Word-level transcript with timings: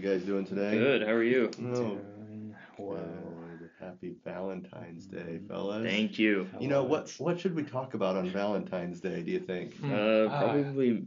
you 0.00 0.08
guys 0.08 0.22
doing 0.22 0.46
today? 0.46 0.78
Good. 0.78 1.02
How 1.02 1.12
are 1.12 1.22
you? 1.22 1.50
Oh, 1.58 1.74
Doing 1.74 2.54
well. 2.78 2.96
good. 2.96 3.70
Happy 3.80 4.14
Valentine's 4.24 5.06
Day, 5.06 5.40
fellas. 5.48 5.84
Thank 5.84 6.18
you. 6.18 6.48
You 6.58 6.68
know 6.68 6.84
what? 6.84 7.10
What 7.18 7.40
should 7.40 7.54
we 7.54 7.62
talk 7.62 7.94
about 7.94 8.16
on 8.16 8.28
Valentine's 8.30 9.00
Day? 9.00 9.22
Do 9.22 9.30
you 9.30 9.40
think? 9.40 9.74
Hmm. 9.76 9.92
Uh, 9.92 9.96
Ah. 10.30 10.38
probably 10.38 11.04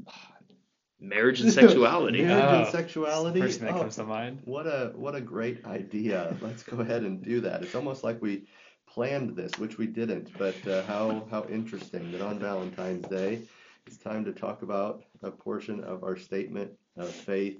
marriage 1.00 1.42
and 1.42 1.52
sexuality. 1.54 2.22
Marriage 2.24 2.44
and 2.60 2.68
Oh, 2.68 2.72
sexuality. 2.72 3.42
First 3.42 3.60
thing 3.60 3.68
that 3.70 3.76
Oh, 3.76 3.80
comes 3.82 3.96
to 3.98 4.04
mind. 4.06 4.40
What 4.46 4.66
a 4.68 4.92
what 4.96 5.16
a 5.16 5.22
great 5.22 5.66
idea. 5.66 6.36
Let's 6.42 6.64
go 6.64 6.80
ahead 6.80 7.04
and 7.04 7.24
do 7.24 7.42
that. 7.42 7.62
It's 7.64 7.76
almost 7.76 8.04
like 8.04 8.22
we 8.22 8.46
planned 8.88 9.36
this, 9.36 9.52
which 9.60 9.78
we 9.78 9.88
didn't, 9.88 10.36
but 10.38 10.56
uh, 10.68 10.84
how 10.84 11.26
how 11.32 11.46
interesting 11.46 12.12
that 12.12 12.22
on 12.22 12.40
Valentine's 12.40 13.08
Day, 13.08 13.42
it's 13.88 13.98
time 13.98 14.26
to 14.26 14.34
talk 14.34 14.62
about 14.64 15.04
a 15.22 15.30
portion 15.32 15.84
of 15.84 16.04
our 16.04 16.18
statement 16.18 16.72
of 16.98 17.10
faith, 17.10 17.60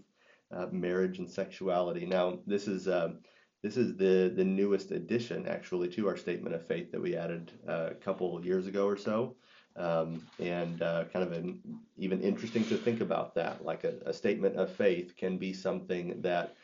uh, 0.56 0.68
marriage 0.72 1.20
and 1.20 1.30
sexuality. 1.30 2.06
Now, 2.06 2.40
this 2.46 2.68
is 2.68 2.88
um, 2.88 3.20
this 3.62 3.78
is 3.78 3.96
the 3.96 4.32
the 4.36 4.44
newest 4.44 4.92
addition 4.92 5.48
actually 5.48 5.90
to 5.90 6.08
our 6.08 6.18
statement 6.18 6.56
of 6.56 6.66
faith 6.66 6.92
that 6.92 7.02
we 7.02 7.16
added 7.16 7.52
uh, 7.68 7.90
a 7.92 7.96
couple 7.96 8.44
years 8.46 8.68
ago 8.68 8.86
or 8.86 8.98
so. 8.98 9.36
Um, 9.76 10.22
and 10.38 10.84
uh, 10.84 11.06
kind 11.06 11.26
of 11.26 11.32
an, 11.32 11.60
even 11.98 12.22
interesting 12.22 12.64
to 12.66 12.78
think 12.78 13.02
about 13.02 13.34
that. 13.36 13.66
Like 13.66 13.84
a, 13.84 13.96
a 14.06 14.14
statement 14.14 14.56
of 14.56 14.72
faith 14.72 15.18
can 15.18 15.40
be 15.40 15.52
something 15.52 16.22
that, 16.22 16.56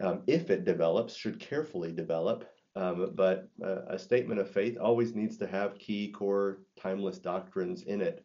um, 0.00 0.22
if 0.26 0.48
it 0.48 0.64
develops, 0.64 1.14
should 1.14 1.38
carefully 1.38 1.92
develop. 1.92 2.48
Um, 2.74 3.12
but 3.14 3.50
uh, 3.62 3.82
a 3.88 3.98
statement 3.98 4.40
of 4.40 4.50
faith 4.50 4.78
always 4.80 5.14
needs 5.14 5.36
to 5.38 5.46
have 5.46 5.78
key 5.78 6.10
core 6.10 6.60
timeless 6.80 7.18
doctrines 7.18 7.82
in 7.82 8.00
it. 8.00 8.24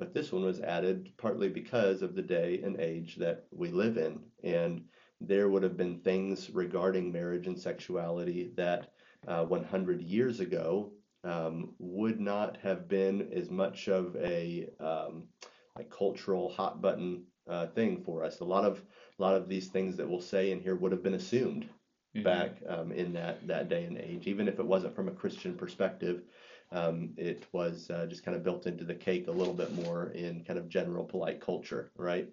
But 0.00 0.14
this 0.14 0.32
one 0.32 0.42
was 0.44 0.60
added 0.60 1.12
partly 1.18 1.50
because 1.50 2.00
of 2.00 2.14
the 2.16 2.22
day 2.22 2.62
and 2.64 2.80
age 2.80 3.16
that 3.16 3.44
we 3.52 3.68
live 3.68 3.98
in. 3.98 4.20
And 4.42 4.86
there 5.20 5.50
would 5.50 5.62
have 5.62 5.76
been 5.76 6.00
things 6.00 6.50
regarding 6.50 7.12
marriage 7.12 7.46
and 7.46 7.58
sexuality 7.58 8.50
that 8.56 8.94
uh, 9.28 9.44
100 9.44 10.00
years 10.00 10.40
ago 10.40 10.94
um, 11.22 11.74
would 11.78 12.18
not 12.18 12.56
have 12.62 12.88
been 12.88 13.28
as 13.30 13.50
much 13.50 13.88
of 13.88 14.16
a 14.16 14.70
um, 14.80 15.28
like 15.76 15.90
cultural 15.90 16.48
hot 16.48 16.80
button 16.80 17.24
uh, 17.46 17.66
thing 17.66 18.02
for 18.02 18.24
us. 18.24 18.40
A 18.40 18.44
lot 18.44 18.64
of 18.64 18.82
a 19.18 19.22
lot 19.22 19.34
of 19.34 19.50
these 19.50 19.68
things 19.68 19.98
that 19.98 20.08
we'll 20.08 20.22
say 20.22 20.50
in 20.50 20.60
here 20.60 20.76
would 20.76 20.92
have 20.92 21.02
been 21.02 21.14
assumed 21.14 21.68
Mhm. 22.16 22.24
back 22.24 22.62
um, 22.66 22.90
in 22.90 23.12
that 23.12 23.46
that 23.46 23.68
day 23.68 23.84
and 23.84 23.96
age, 23.98 24.26
even 24.26 24.48
if 24.48 24.58
it 24.58 24.66
wasn't 24.66 24.96
from 24.96 25.08
a 25.08 25.12
Christian 25.12 25.54
perspective. 25.54 26.22
Um, 26.72 27.14
it 27.16 27.46
was 27.52 27.90
uh, 27.90 28.06
just 28.06 28.24
kind 28.24 28.36
of 28.36 28.44
built 28.44 28.66
into 28.66 28.84
the 28.84 28.94
cake 28.94 29.26
a 29.28 29.32
little 29.32 29.54
bit 29.54 29.74
more 29.74 30.10
in 30.10 30.44
kind 30.44 30.58
of 30.58 30.68
general 30.68 31.04
polite 31.04 31.40
culture, 31.40 31.90
right? 31.96 32.28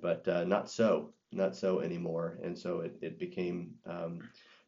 But 0.00 0.26
uh, 0.28 0.44
not 0.44 0.70
so, 0.70 1.14
not 1.32 1.54
so 1.56 1.80
anymore. 1.80 2.38
And 2.42 2.58
so 2.58 2.80
it, 2.80 2.96
it 3.00 3.18
became 3.18 3.74
um, 3.86 4.20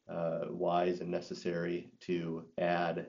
uh, 0.08 0.46
wise 0.50 1.00
and 1.00 1.10
necessary 1.10 1.90
to 2.00 2.46
add 2.58 3.06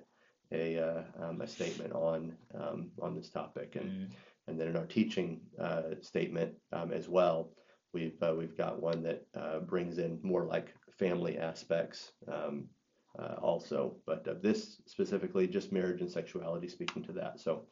a, 0.51 0.79
uh, 0.79 1.03
um, 1.23 1.41
a 1.41 1.47
statement 1.47 1.93
on 1.93 2.35
um, 2.55 2.91
on 3.01 3.15
this 3.15 3.29
topic, 3.29 3.75
and 3.75 3.89
Mhm. 3.89 4.09
and 4.47 4.59
then 4.59 4.67
in 4.67 4.75
our 4.75 4.87
teaching 4.87 5.41
uh, 5.59 5.95
statement 6.01 6.55
um, 6.71 6.91
as 6.91 7.07
well, 7.07 7.51
we've 7.93 8.21
uh, 8.23 8.33
we've 8.35 8.57
got 8.57 8.81
one 8.81 9.03
that 9.03 9.27
uh, 9.35 9.59
brings 9.59 9.99
in 9.99 10.19
more 10.23 10.45
like 10.45 10.73
family 10.91 11.37
aspects 11.37 12.13
um, 12.27 12.67
uh, 13.19 13.35
also, 13.41 13.95
but 14.05 14.27
uh, 14.27 14.35
this 14.41 14.81
specifically 14.85 15.47
just 15.47 15.71
marriage 15.71 16.01
and 16.01 16.11
sexuality, 16.11 16.67
speaking 16.67 17.03
to 17.03 17.11
that. 17.13 17.39
So 17.39 17.65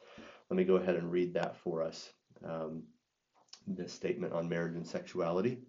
let 0.50 0.58
me 0.58 0.64
go 0.64 0.76
ahead 0.76 0.96
and 0.96 1.12
read 1.12 1.34
that 1.36 1.58
for 1.58 1.82
us. 1.82 2.12
Um, 2.46 2.84
this 3.66 3.92
statement 3.92 4.34
on 4.34 4.48
marriage 4.48 4.76
and 4.76 4.88
sexuality. 4.88 5.60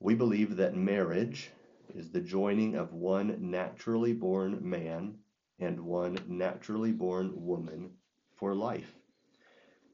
We 0.00 0.14
believe 0.14 0.56
that 0.56 0.76
marriage 0.76 1.50
is 1.94 2.10
the 2.10 2.20
joining 2.20 2.74
of 2.74 2.92
one 2.92 3.36
naturally 3.38 4.12
born 4.12 4.58
man 4.68 5.16
and 5.60 5.80
one 5.80 6.18
naturally 6.26 6.92
born 6.92 7.32
woman 7.34 7.92
for 8.34 8.54
life. 8.54 8.92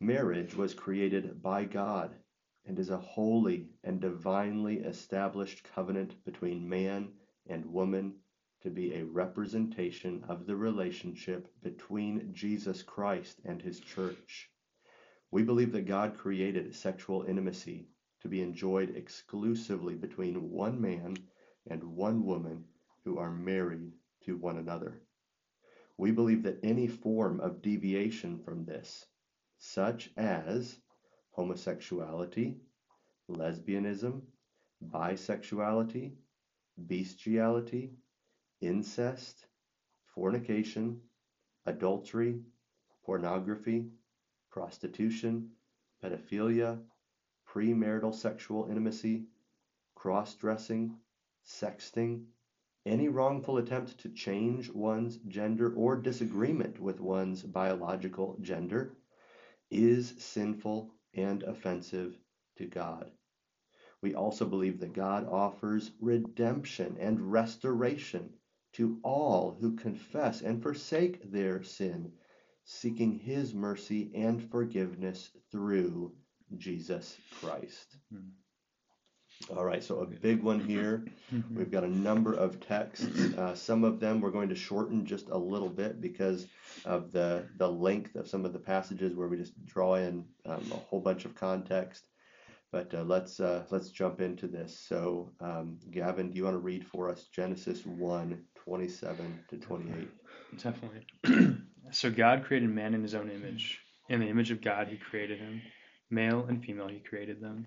Marriage 0.00 0.54
was 0.54 0.72
created 0.72 1.42
by 1.42 1.64
God 1.64 2.14
and 2.66 2.78
is 2.78 2.90
a 2.90 2.96
holy 2.96 3.68
and 3.84 4.00
divinely 4.00 4.78
established 4.78 5.64
covenant 5.74 6.24
between 6.24 6.68
man 6.68 7.12
and 7.46 7.66
woman 7.66 8.14
to 8.62 8.70
be 8.70 8.94
a 8.94 9.04
representation 9.04 10.24
of 10.28 10.46
the 10.46 10.56
relationship 10.56 11.48
between 11.62 12.32
Jesus 12.34 12.82
Christ 12.82 13.40
and 13.44 13.60
his 13.62 13.80
church. 13.80 14.50
We 15.30 15.42
believe 15.42 15.72
that 15.72 15.86
God 15.86 16.18
created 16.18 16.74
sexual 16.74 17.22
intimacy 17.22 17.88
to 18.20 18.28
be 18.28 18.42
enjoyed 18.42 18.96
exclusively 18.96 19.94
between 19.94 20.50
one 20.50 20.80
man 20.80 21.16
and 21.70 21.82
one 21.96 22.24
woman 22.24 22.64
who 23.04 23.18
are 23.18 23.30
married 23.30 23.92
to 24.24 24.36
one 24.36 24.58
another. 24.58 25.00
We 25.96 26.10
believe 26.10 26.42
that 26.42 26.60
any 26.62 26.86
form 26.86 27.40
of 27.40 27.62
deviation 27.62 28.38
from 28.38 28.64
this, 28.64 29.06
such 29.58 30.10
as 30.16 30.78
homosexuality, 31.30 32.56
lesbianism, 33.30 34.22
bisexuality, 34.90 36.12
bestiality, 36.76 37.92
incest, 38.60 39.46
fornication, 40.14 41.00
adultery, 41.66 42.40
pornography, 43.04 43.90
prostitution, 44.50 45.50
pedophilia, 46.02 46.78
premarital 47.48 48.14
sexual 48.14 48.66
intimacy, 48.68 49.24
cross 49.94 50.34
dressing, 50.34 50.96
sexting, 51.46 52.24
any 52.86 53.08
wrongful 53.08 53.58
attempt 53.58 53.98
to 53.98 54.08
change 54.08 54.70
one's 54.70 55.18
gender 55.28 55.74
or 55.74 55.96
disagreement 55.96 56.80
with 56.80 57.00
one's 57.00 57.42
biological 57.42 58.36
gender 58.40 58.96
is 59.70 60.14
sinful 60.18 60.90
and 61.14 61.42
offensive 61.42 62.18
to 62.56 62.66
God. 62.66 63.10
We 64.02 64.14
also 64.14 64.46
believe 64.46 64.80
that 64.80 64.94
God 64.94 65.28
offers 65.28 65.90
redemption 66.00 66.96
and 66.98 67.30
restoration 67.32 68.34
to 68.74 68.98
all 69.02 69.56
who 69.60 69.76
confess 69.76 70.42
and 70.42 70.62
forsake 70.62 71.30
their 71.30 71.62
sin, 71.62 72.12
seeking 72.64 73.18
His 73.18 73.54
mercy 73.54 74.10
and 74.14 74.50
forgiveness 74.50 75.30
through 75.50 76.12
Jesus 76.56 77.16
Christ. 77.40 77.96
Hmm. 78.12 78.30
All 79.56 79.64
right, 79.64 79.82
so 79.82 80.00
a 80.00 80.06
big 80.06 80.42
one 80.42 80.60
here. 80.60 81.04
We've 81.54 81.70
got 81.70 81.84
a 81.84 81.88
number 81.88 82.34
of 82.34 82.60
texts. 82.60 83.06
Uh, 83.36 83.54
some 83.54 83.84
of 83.84 83.98
them 83.98 84.20
we're 84.20 84.30
going 84.30 84.50
to 84.50 84.54
shorten 84.54 85.06
just 85.06 85.28
a 85.30 85.38
little 85.38 85.70
bit 85.70 86.00
because 86.00 86.46
of 86.84 87.10
the 87.10 87.48
the 87.56 87.68
length 87.68 88.16
of 88.16 88.28
some 88.28 88.44
of 88.44 88.52
the 88.52 88.58
passages 88.58 89.14
where 89.14 89.28
we 89.28 89.38
just 89.38 89.64
draw 89.64 89.94
in 89.94 90.24
um, 90.46 90.70
a 90.72 90.76
whole 90.76 91.00
bunch 91.00 91.24
of 91.24 91.34
context. 91.34 92.04
But 92.70 92.94
uh, 92.94 93.02
let's 93.02 93.40
uh, 93.40 93.64
let's 93.70 93.88
jump 93.88 94.20
into 94.20 94.46
this. 94.46 94.78
So, 94.78 95.32
um, 95.40 95.78
Gavin, 95.90 96.30
do 96.30 96.36
you 96.36 96.44
want 96.44 96.54
to 96.54 96.58
read 96.58 96.86
for 96.86 97.08
us 97.08 97.24
Genesis 97.32 97.84
1, 97.84 98.44
27 98.64 99.44
to 99.50 99.56
28? 99.56 100.08
Definitely. 100.62 101.56
so 101.90 102.10
God 102.10 102.44
created 102.44 102.70
man 102.70 102.94
in 102.94 103.02
his 103.02 103.14
own 103.14 103.30
image. 103.30 103.80
In 104.08 104.20
the 104.20 104.28
image 104.28 104.50
of 104.50 104.60
God, 104.60 104.88
he 104.88 104.96
created 104.96 105.38
him. 105.38 105.62
Male 106.10 106.46
and 106.48 106.64
female, 106.64 106.88
he 106.88 106.98
created 106.98 107.40
them. 107.40 107.66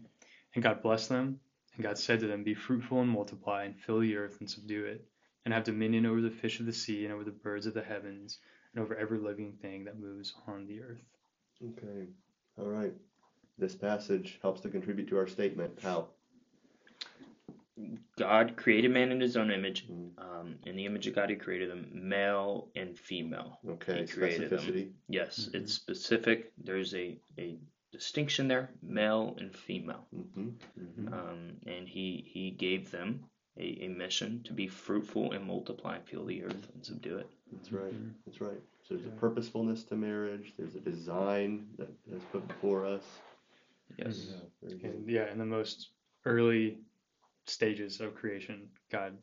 And 0.55 0.63
God 0.63 0.81
blessed 0.81 1.09
them. 1.09 1.39
And 1.75 1.83
God 1.83 1.97
said 1.97 2.19
to 2.19 2.27
them, 2.27 2.43
Be 2.43 2.53
fruitful 2.53 3.01
and 3.01 3.09
multiply, 3.09 3.63
and 3.63 3.79
fill 3.79 3.99
the 3.99 4.15
earth 4.15 4.37
and 4.39 4.49
subdue 4.49 4.85
it, 4.85 5.05
and 5.45 5.53
have 5.53 5.63
dominion 5.63 6.05
over 6.05 6.21
the 6.21 6.29
fish 6.29 6.59
of 6.59 6.65
the 6.65 6.73
sea, 6.73 7.05
and 7.05 7.13
over 7.13 7.23
the 7.23 7.31
birds 7.31 7.65
of 7.65 7.73
the 7.73 7.81
heavens, 7.81 8.39
and 8.73 8.83
over 8.83 8.95
every 8.95 9.17
living 9.17 9.53
thing 9.61 9.85
that 9.85 9.99
moves 9.99 10.33
on 10.47 10.67
the 10.67 10.81
earth. 10.81 11.03
Okay. 11.63 12.07
All 12.59 12.67
right. 12.67 12.93
This 13.57 13.75
passage 13.75 14.39
helps 14.41 14.61
to 14.61 14.69
contribute 14.69 15.07
to 15.09 15.17
our 15.17 15.27
statement. 15.27 15.79
How? 15.81 16.09
God 18.17 18.55
created 18.55 18.91
man 18.91 19.11
in 19.11 19.19
his 19.19 19.35
own 19.37 19.51
image. 19.51 19.87
Mm, 19.87 20.11
Um, 20.17 20.55
in 20.65 20.75
the 20.75 20.85
image 20.85 21.07
of 21.07 21.15
God, 21.15 21.29
he 21.29 21.35
created 21.35 21.69
them, 21.71 21.89
male 21.93 22.69
and 22.75 22.97
female. 22.97 23.59
Okay, 23.67 24.01
He 24.01 24.07
created 24.07 24.49
them. 24.49 24.59
specificity. 24.59 24.91
Yes, 25.07 25.49
Mhm. 25.49 25.55
it's 25.55 25.73
specific. 25.73 26.53
There's 26.57 26.93
a, 26.93 27.19
a 27.39 27.57
distinction 27.91 28.47
there, 28.47 28.69
male 28.81 29.35
and 29.39 29.55
female. 29.55 30.05
hmm 30.11 30.49
hmm 30.77 31.13
Um, 31.13 31.57
and 31.65 31.87
he, 31.87 32.23
he 32.27 32.51
gave 32.51 32.91
them 32.91 33.25
a, 33.57 33.85
a 33.85 33.87
mission 33.87 34.43
to 34.43 34.53
be 34.53 34.67
fruitful 34.67 35.31
and 35.31 35.45
multiply 35.45 35.95
and 35.97 36.05
fill 36.07 36.25
the 36.25 36.43
earth 36.43 36.69
and 36.73 36.85
subdue 36.85 37.17
it. 37.17 37.27
That's 37.51 37.71
right. 37.71 37.93
Mhm. 37.93 38.13
That's 38.25 38.41
right. 38.41 38.61
So 38.83 38.95
there's 38.95 39.07
a 39.07 39.11
purposefulness 39.11 39.83
to 39.85 39.95
marriage. 39.95 40.53
There's 40.57 40.75
a 40.75 40.79
design 40.79 41.69
that 41.77 41.89
is 42.11 42.21
put 42.31 42.47
before 42.47 42.85
us. 42.85 43.05
Yes. 43.97 44.33
Yeah. 44.61 44.69
And 44.89 45.09
yeah, 45.09 45.31
in 45.31 45.37
the 45.37 45.45
most 45.45 45.89
early 46.25 46.77
stages 47.45 47.99
of 48.01 48.15
creation, 48.15 48.69
God 48.91 49.17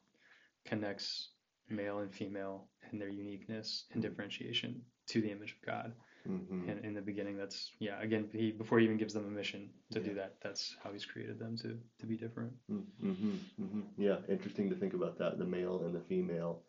connects 0.65 1.31
male 1.69 1.99
and 2.01 2.13
female 2.13 2.69
and 2.91 3.01
their 3.01 3.09
uniqueness 3.09 3.85
and 3.93 4.03
differentiation 4.03 4.83
to 5.09 5.21
the 5.21 5.31
image 5.31 5.53
of 5.53 5.67
God. 5.67 5.93
hmm 6.27 6.69
in, 6.69 6.79
in 6.85 6.95
the 6.95 7.01
beginning. 7.01 7.37
That's 7.39 7.71
yeah. 7.79 7.99
Again, 8.03 8.29
he 8.33 8.51
before 8.53 8.79
he 8.79 8.85
even 8.85 8.99
gives 8.99 9.15
them 9.15 9.27
a 9.27 9.31
mission 9.31 9.71
to 9.93 10.01
do 10.01 10.13
that, 10.15 10.35
that's 10.43 10.77
how 10.85 10.93
he's 10.93 11.07
created 11.07 11.39
them 11.39 11.57
to 11.59 11.79
to 12.01 12.07
be 12.07 12.17
different. 12.17 12.53
hmm 12.69 13.37
hmm 13.57 13.81
Yeah, 13.97 14.17
interesting 14.29 14.69
to 14.71 14.77
think 14.77 14.93
about 14.95 15.17
that. 15.19 15.39
The 15.39 15.47
male 15.47 15.83
and 15.87 15.95
the 15.95 16.01
female 16.01 16.63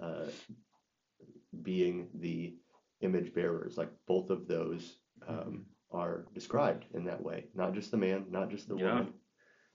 uh, 0.00 0.26
being 1.62 2.08
the 2.14 2.54
image 3.00 3.34
bearers, 3.34 3.76
like 3.76 3.90
both 4.06 4.30
of 4.30 4.46
those 4.46 4.98
um, 5.26 5.66
are 5.90 6.26
described 6.34 6.84
in 6.94 7.04
that 7.04 7.22
way. 7.22 7.46
Not 7.54 7.74
just 7.74 7.90
the 7.90 7.96
man, 7.96 8.26
not 8.30 8.50
just 8.50 8.68
the 8.68 8.76
Yeah. 8.76 8.92
woman. 8.92 9.14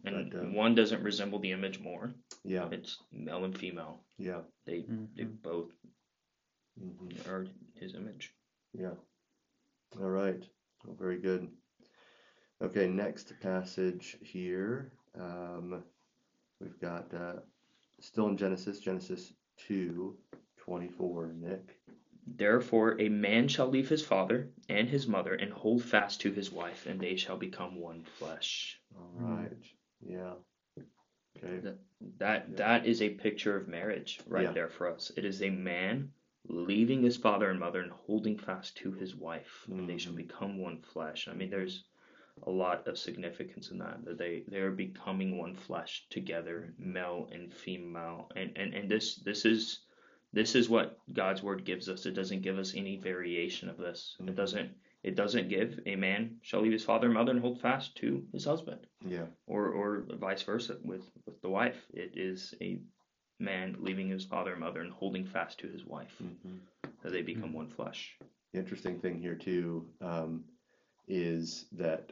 And 0.05 0.31
But, 0.31 0.39
um, 0.39 0.53
one 0.53 0.75
doesn't 0.75 1.03
resemble 1.03 1.39
the 1.39 1.51
image 1.51 1.79
more. 1.79 2.13
Yeah, 2.43 2.69
It's 2.71 2.97
male 3.11 3.43
and 3.43 3.57
female. 3.57 4.05
yeah, 4.17 4.41
They 4.65 4.81
they 5.15 5.23
Mhm. 5.25 5.41
both 5.41 5.71
hmm 6.77 7.09
are 7.27 7.45
his 7.75 7.95
image. 7.95 8.33
yeah. 8.73 8.95
All 9.99 10.09
right, 10.09 10.47
well, 10.85 10.95
very 10.95 11.19
good. 11.19 11.49
Okay, 12.61 12.87
next 12.87 13.33
passage 13.41 14.17
here. 14.21 14.91
Um, 15.15 15.83
we've 16.61 16.79
got 16.79 17.13
uh, 17.13 17.39
still 17.99 18.27
in 18.27 18.37
Genesis, 18.37 18.79
Genesis 18.79 19.33
two 19.57 20.17
twenty 20.57 20.87
four. 20.87 21.33
Nick. 21.33 21.79
Therefore, 22.27 22.99
a 23.01 23.09
man 23.09 23.47
shall 23.47 23.67
leave 23.67 23.89
his 23.89 24.05
father 24.05 24.53
and 24.69 24.87
his 24.87 25.07
mother 25.07 25.33
and 25.33 25.51
hold 25.51 25.83
fast 25.83 26.21
to 26.21 26.31
his 26.31 26.51
wife, 26.51 26.85
and 26.85 26.99
they 26.99 27.15
shall 27.15 27.37
become 27.37 27.75
one 27.75 28.03
flesh. 28.03 28.79
All 28.95 29.09
right. 29.15 29.49
Right. 29.49 29.57
Yeah. 30.01 30.33
Okay. 31.37 31.75
That 32.17 32.49
Yeah. 32.49 32.55
that 32.57 32.85
is 32.85 33.01
a 33.01 33.09
picture 33.09 33.55
of 33.55 33.67
marriage 33.67 34.19
right 34.27 34.43
Yeah. 34.43 34.51
there 34.51 34.69
for 34.69 34.87
us. 34.87 35.11
It 35.15 35.25
is 35.25 35.41
a 35.41 35.49
man 35.49 36.11
leaving 36.47 37.03
his 37.03 37.17
father 37.17 37.49
and 37.49 37.59
mother 37.59 37.81
and 37.81 37.91
holding 37.91 38.37
fast 38.37 38.77
to 38.77 38.91
his 38.93 39.15
wife, 39.15 39.65
and 39.69 39.87
they 39.87 39.97
shall 39.97 40.13
Mhm. 40.13 40.27
become 40.27 40.57
one 40.57 40.81
flesh. 40.81 41.27
I 41.27 41.33
mean, 41.33 41.49
there's 41.49 41.83
a 42.43 42.49
lot 42.51 42.87
of 42.87 42.97
significance 42.97 43.69
in 43.71 43.79
that 43.79 44.05
that 44.05 44.17
they 44.17 44.41
they 44.47 44.59
are 44.61 44.71
becoming 44.71 45.37
one 45.37 45.53
flesh 45.55 46.07
together, 46.09 46.73
male 46.77 47.27
and 47.31 47.53
female, 47.53 48.31
and 48.35 48.57
and 48.57 48.73
and 48.73 48.89
this 48.89 49.17
this 49.17 49.45
is 49.45 49.85
this 50.31 50.55
is 50.55 50.69
what 50.69 50.99
God's 51.11 51.43
word 51.43 51.65
gives 51.65 51.89
us. 51.89 52.05
It 52.05 52.13
doesn't 52.13 52.41
give 52.41 52.57
us 52.59 52.75
any 52.75 52.95
variation 52.97 53.67
of 53.69 53.77
this. 53.77 54.15
Mhm. 54.19 54.29
It 54.29 54.35
doesn't 54.35 54.77
it 55.03 55.15
doesn't 55.15 55.49
give 55.49 55.79
a 55.85 55.95
man 55.95 56.37
shall 56.41 56.61
leave 56.61 56.71
his 56.73 56.83
father 56.83 57.05
and 57.07 57.13
mother 57.13 57.31
and 57.31 57.39
hold 57.41 57.61
fast 57.61 57.95
to 57.97 58.25
his 58.33 58.45
husband 58.45 58.85
Yeah. 59.07 59.27
or 59.47 59.67
or 59.69 60.05
vice 60.19 60.43
versa 60.43 60.77
with 60.83 61.09
with 61.25 61.41
the 61.41 61.49
wife. 61.49 61.77
It 61.93 62.17
is 62.17 62.53
a 62.61 62.79
man 63.39 63.77
leaving 63.79 64.09
his 64.09 64.25
father 64.25 64.51
and 64.51 64.59
mother 64.59 64.81
and 64.81 64.91
holding 64.91 65.25
fast 65.25 65.59
to 65.59 65.67
his 65.67 65.85
wife, 65.85 66.15
hmm 66.19 66.57
that 67.01 67.13
they 67.13 67.21
become 67.21 67.53
one 67.53 67.69
flesh. 67.69 68.17
The 68.51 68.59
interesting 68.59 68.99
thing 68.99 69.21
here 69.21 69.35
too 69.35 69.87
um, 70.01 70.43
is 71.07 71.65
that 71.71 72.11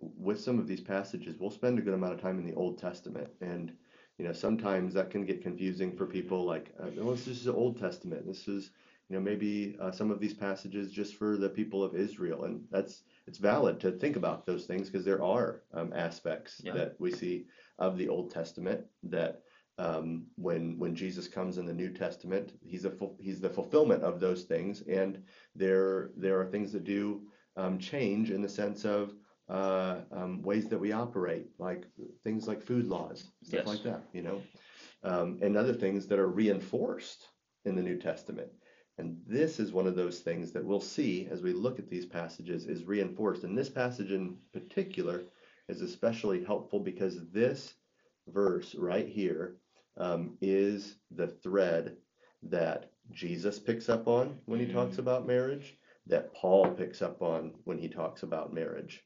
with 0.00 0.38
some 0.40 0.58
of 0.58 0.66
these 0.68 0.80
passages, 0.82 1.36
we'll 1.38 1.50
spend 1.50 1.78
a 1.78 1.82
good 1.82 1.94
amount 1.94 2.12
of 2.12 2.20
time 2.20 2.38
in 2.38 2.46
the 2.46 2.54
Old 2.54 2.78
Testament, 2.78 3.28
and 3.40 3.72
you 4.18 4.24
know 4.26 4.32
sometimes 4.32 4.92
that 4.94 5.10
can 5.10 5.24
get 5.24 5.42
confusing 5.42 5.96
for 5.96 6.06
people. 6.06 6.44
Like, 6.44 6.74
oh, 6.80 7.10
this 7.14 7.26
is 7.26 7.44
the 7.44 7.54
Old 7.54 7.78
Testament. 7.78 8.26
This 8.26 8.48
is 8.48 8.70
you 9.08 9.16
know 9.16 9.22
maybe 9.22 9.76
uh, 9.80 9.90
some 9.90 10.10
of 10.10 10.20
these 10.20 10.34
passages 10.34 10.92
just 10.92 11.14
for 11.16 11.36
the 11.36 11.48
people 11.48 11.82
of 11.82 11.94
Israel, 11.94 12.44
and 12.44 12.64
that's 12.70 13.04
it's 13.26 13.38
valid 13.38 13.80
to 13.80 13.92
think 13.92 14.16
about 14.16 14.46
those 14.46 14.66
things 14.66 14.88
because 14.88 15.04
there 15.04 15.22
are 15.22 15.62
um, 15.74 15.92
aspects 15.94 16.60
Yeah. 16.64 16.74
that 16.74 16.96
we 16.98 17.10
see 17.12 17.46
of 17.78 17.96
the 17.98 18.08
Old 18.08 18.30
Testament 18.30 18.84
that 19.04 19.42
um, 19.78 20.26
when 20.36 20.78
when 20.78 20.94
Jesus 20.94 21.28
comes 21.28 21.58
in 21.58 21.66
the 21.66 21.72
New 21.72 21.90
Testament, 21.90 22.52
he's 22.60 22.84
a 22.84 22.92
he's 23.18 23.40
the 23.40 23.48
fulfillment 23.50 24.02
of 24.02 24.20
those 24.20 24.44
things, 24.44 24.82
and 24.82 25.22
there 25.54 26.10
there 26.16 26.40
are 26.40 26.46
things 26.46 26.72
that 26.72 26.84
do 26.84 27.22
um, 27.56 27.78
change 27.78 28.30
in 28.30 28.42
the 28.42 28.48
sense 28.48 28.84
of 28.84 29.14
uh, 29.48 30.00
um, 30.12 30.42
ways 30.42 30.68
that 30.68 30.78
we 30.78 30.92
operate, 30.92 31.48
like 31.58 31.86
things 32.22 32.46
like 32.46 32.62
food 32.62 32.86
laws, 32.86 33.30
stuff 33.42 33.60
Yes. 33.60 33.66
like 33.66 33.82
that, 33.84 34.02
you 34.12 34.22
know, 34.22 34.42
um, 35.02 35.38
and 35.42 35.56
other 35.56 35.72
things 35.72 36.06
that 36.08 36.18
are 36.18 36.28
reinforced 36.28 37.28
in 37.64 37.74
the 37.74 37.82
New 37.82 37.96
Testament. 37.98 38.50
And 38.98 39.16
this 39.26 39.60
is 39.60 39.72
one 39.72 39.86
of 39.86 39.96
those 39.96 40.20
things 40.20 40.52
that 40.52 40.64
we'll 40.64 40.80
see 40.80 41.28
as 41.30 41.42
we 41.42 41.52
look 41.52 41.78
at 41.78 41.88
these 41.88 42.06
passages 42.06 42.66
is 42.66 42.84
reinforced. 42.84 43.44
And 43.44 43.56
this 43.56 43.68
passage 43.70 44.10
in 44.12 44.36
particular 44.52 45.22
is 45.68 45.82
especially 45.82 46.44
helpful 46.44 46.80
because 46.80 47.30
this 47.30 47.74
verse 48.28 48.74
right 48.74 49.08
here 49.08 49.56
um, 49.96 50.36
is 50.40 50.96
the 51.12 51.28
thread 51.28 51.96
that 52.42 52.90
Jesus 53.12 53.58
picks 53.58 53.88
up 53.88 54.08
on 54.08 54.38
when 54.46 54.60
he 54.60 54.66
talks 54.66 54.96
Mm. 54.96 55.00
about 55.00 55.26
marriage, 55.26 55.76
that 56.06 56.34
Paul 56.34 56.70
picks 56.72 57.02
up 57.02 57.22
on 57.22 57.54
when 57.64 57.78
he 57.78 57.88
talks 57.88 58.22
about 58.22 58.52
marriage. 58.52 59.04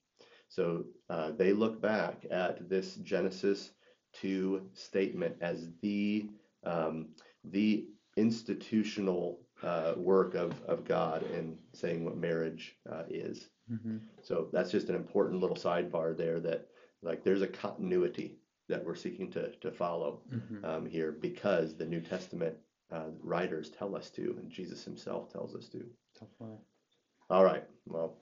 So 0.49 0.85
uh, 1.11 1.33
they 1.33 1.53
look 1.53 1.81
back 1.81 2.27
at 2.31 2.69
this 2.69 2.97
Genesis 2.97 3.73
2 4.15 4.71
statement 4.75 5.37
as 5.41 5.71
the 5.81 6.29
um, 6.65 7.09
the 7.45 7.87
institutional 8.17 9.41
uh, 9.63 9.95
work 9.97 10.35
of, 10.35 10.55
of 10.67 10.85
God 10.85 11.23
in 11.33 11.57
saying 11.73 12.05
what 12.05 12.17
marriage 12.17 12.77
uh, 12.91 13.05
is. 13.09 13.49
Mm-hmm. 13.71 13.99
So 14.23 14.49
that's 14.53 14.71
just 14.71 14.89
an 14.89 14.95
important 14.97 15.41
little 15.41 15.57
sidebar 15.57 16.17
there 16.17 16.41
that 16.41 16.69
like 17.03 17.25
there's 17.25 17.43
a 17.43 17.47
continuity 17.47 18.39
that 18.69 18.85
we're 18.85 18.95
seeking 18.95 19.31
to, 19.33 19.51
to 19.61 19.71
follow 19.71 20.21
Mm-hmm. 20.33 20.65
um, 20.65 20.87
here 20.87 21.13
because 21.13 21.77
the 21.77 21.85
New 21.87 22.01
Testament 22.01 22.57
uh, 22.91 23.09
writers 23.21 23.71
tell 23.71 23.97
us 23.97 24.11
to, 24.11 24.37
and 24.39 24.51
Jesus 24.51 24.85
himself 24.85 25.33
tells 25.33 25.55
us 25.55 25.69
to. 25.69 25.85
Definitely. 26.19 26.59
All 27.31 27.45
right, 27.45 27.65
well, 27.87 28.17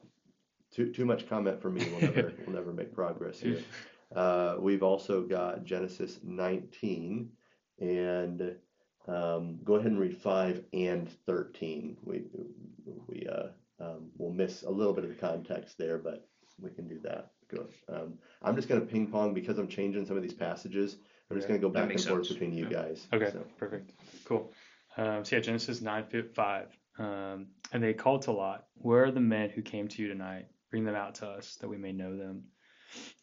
too 0.72 0.92
too 0.92 1.04
much 1.04 1.28
comment 1.28 1.60
for 1.60 1.70
me. 1.70 1.84
We'll 1.90 2.00
never 2.00 2.32
we'll 2.46 2.56
never 2.56 2.72
make 2.72 2.94
progress 2.94 3.40
here. 3.40 3.62
Uh, 4.14 4.56
we've 4.58 4.82
also 4.82 5.22
got 5.22 5.64
Genesis 5.64 6.18
19, 6.24 7.30
and 7.78 8.56
um, 9.08 9.58
go 9.64 9.74
ahead 9.74 9.90
and 9.90 10.00
read 10.00 10.16
five 10.16 10.62
and 10.72 11.08
13. 11.26 11.96
We 12.04 12.24
we 13.06 13.26
uh, 13.26 13.48
um, 13.82 14.10
we'll 14.16 14.32
miss 14.32 14.62
a 14.62 14.70
little 14.70 14.92
bit 14.92 15.04
of 15.04 15.10
the 15.10 15.16
context 15.16 15.78
there, 15.78 15.98
but 15.98 16.28
we 16.60 16.70
can 16.70 16.86
do 16.86 16.98
that. 17.04 17.30
Go. 17.48 17.66
Um, 17.88 18.14
I'm 18.42 18.54
just 18.54 18.68
going 18.68 18.80
to 18.80 18.86
ping 18.86 19.08
pong 19.08 19.34
because 19.34 19.58
I'm 19.58 19.68
changing 19.68 20.06
some 20.06 20.16
of 20.16 20.22
these 20.22 20.34
passages. 20.34 20.98
I'm 21.30 21.36
just 21.36 21.48
going 21.48 21.60
to 21.60 21.66
go 21.66 21.72
back 21.72 21.90
and 21.90 22.00
forth 22.00 22.26
sense. 22.26 22.28
between 22.38 22.52
you 22.52 22.64
Yeah. 22.64 22.70
guys. 22.82 23.06
Okay, 23.12 23.30
So, 23.32 23.44
perfect. 23.56 23.92
Cool. 24.24 24.52
Um, 24.96 25.24
so 25.24 25.36
yeah, 25.36 25.42
Genesis 25.42 25.80
9, 25.80 26.04
5. 26.34 26.78
Um, 26.98 27.46
and 27.72 27.82
they 27.82 27.94
called 27.94 28.22
to 28.22 28.32
Lot, 28.32 28.66
Where 28.74 29.04
are 29.04 29.10
the 29.10 29.20
men 29.20 29.50
who 29.50 29.62
came 29.62 29.88
to 29.88 30.02
you 30.02 30.08
tonight? 30.08 30.46
Bring 30.70 30.84
them 30.84 30.94
out 30.94 31.16
to 31.16 31.26
us, 31.28 31.56
that 31.56 31.68
we 31.68 31.76
may 31.78 31.92
know 31.92 32.16
them. 32.16 32.44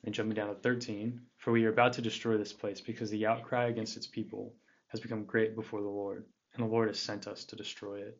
And 0.03 0.13
jumping 0.15 0.35
down 0.35 0.47
to 0.47 0.55
13, 0.55 1.21
For 1.37 1.51
we 1.51 1.65
are 1.65 1.69
about 1.71 1.93
to 1.93 2.01
destroy 2.01 2.37
this 2.37 2.53
place, 2.53 2.81
because 2.81 3.09
the 3.09 3.25
outcry 3.27 3.65
against 3.67 3.95
its 3.97 4.07
people 4.07 4.55
has 4.87 4.99
become 4.99 5.23
great 5.25 5.55
before 5.55 5.81
the 5.81 5.87
Lord, 5.87 6.25
and 6.53 6.63
the 6.63 6.69
Lord 6.71 6.87
has 6.87 6.99
sent 6.99 7.27
us 7.27 7.43
to 7.45 7.55
destroy 7.55 7.95
it. 7.99 8.17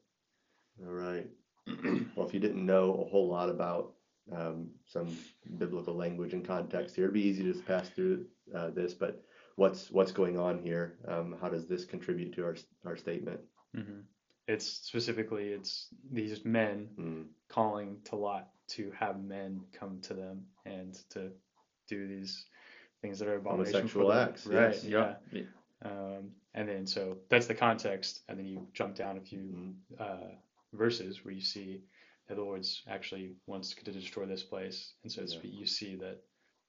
all 0.86 0.92
right. 0.94 1.28
well, 2.16 2.28
if 2.28 2.34
you 2.34 2.40
didn't 2.40 2.66
know 2.66 2.94
a 3.06 3.10
whole 3.10 3.28
lot 3.28 3.50
about 3.50 3.94
um, 4.32 4.70
some 4.86 5.08
biblical 5.58 5.96
language 5.96 6.34
and 6.34 6.46
context 6.46 6.96
here, 6.96 7.06
it'd 7.06 7.14
be 7.14 7.22
easy 7.22 7.44
to 7.44 7.54
just 7.54 7.66
pass 7.66 7.90
through 7.90 8.26
uh, 8.56 8.70
this. 8.70 8.94
But 8.94 9.22
what's 9.56 9.90
what's 9.92 10.12
going 10.12 10.38
on 10.40 10.60
here? 10.60 10.98
Um, 11.08 11.36
how 11.42 11.50
does 11.50 11.68
this 11.68 11.86
contribute 11.86 12.34
to 12.36 12.44
our 12.46 12.56
our 12.86 12.96
statement? 12.98 13.40
hmm 13.74 14.02
It's 14.48 14.66
specifically, 14.66 15.50
it's 15.50 15.88
these 16.12 16.46
men 16.46 16.90
Mm, 17.00 17.26
calling 17.50 17.98
to 18.06 18.16
Lot 18.16 18.50
to 18.70 18.92
have 18.92 19.22
men 19.24 19.62
come 19.74 20.00
to 20.02 20.14
them 20.14 20.46
and 20.66 20.94
to 21.12 21.32
do 21.88 22.08
these 22.08 22.46
things 23.02 23.20
that 23.20 23.28
are 23.28 23.36
abomination 23.36 23.88
for 23.88 24.00
Homosexual 24.00 24.12
acts, 24.14 24.46
Right. 24.46 24.56
yes. 24.56 24.84
Yeah. 24.84 25.16
Yeah. 25.32 25.42
Um, 25.86 26.32
and 26.54 26.68
then 26.68 26.88
so 26.88 27.18
that's 27.30 27.48
the 27.48 27.54
context, 27.56 28.22
and 28.28 28.38
then 28.40 28.48
you 28.48 28.68
jump 28.74 28.96
down 28.96 29.18
a 29.18 29.22
few 29.22 29.40
mm, 29.40 29.74
uh, 30.00 30.32
verses 30.74 31.24
where 31.24 31.34
you 31.34 31.42
see 31.42 31.84
that 32.28 32.36
the 32.36 32.42
Lord's 32.42 32.84
actually 32.90 33.36
wants 33.46 33.74
to 33.76 33.92
destroy 33.92 34.26
this 34.26 34.44
place, 34.44 34.94
and 35.04 35.12
so 35.12 35.22
it's, 35.22 35.34
Yeah. 35.36 35.42
you 35.44 35.66
see 35.68 35.96
that 35.98 36.24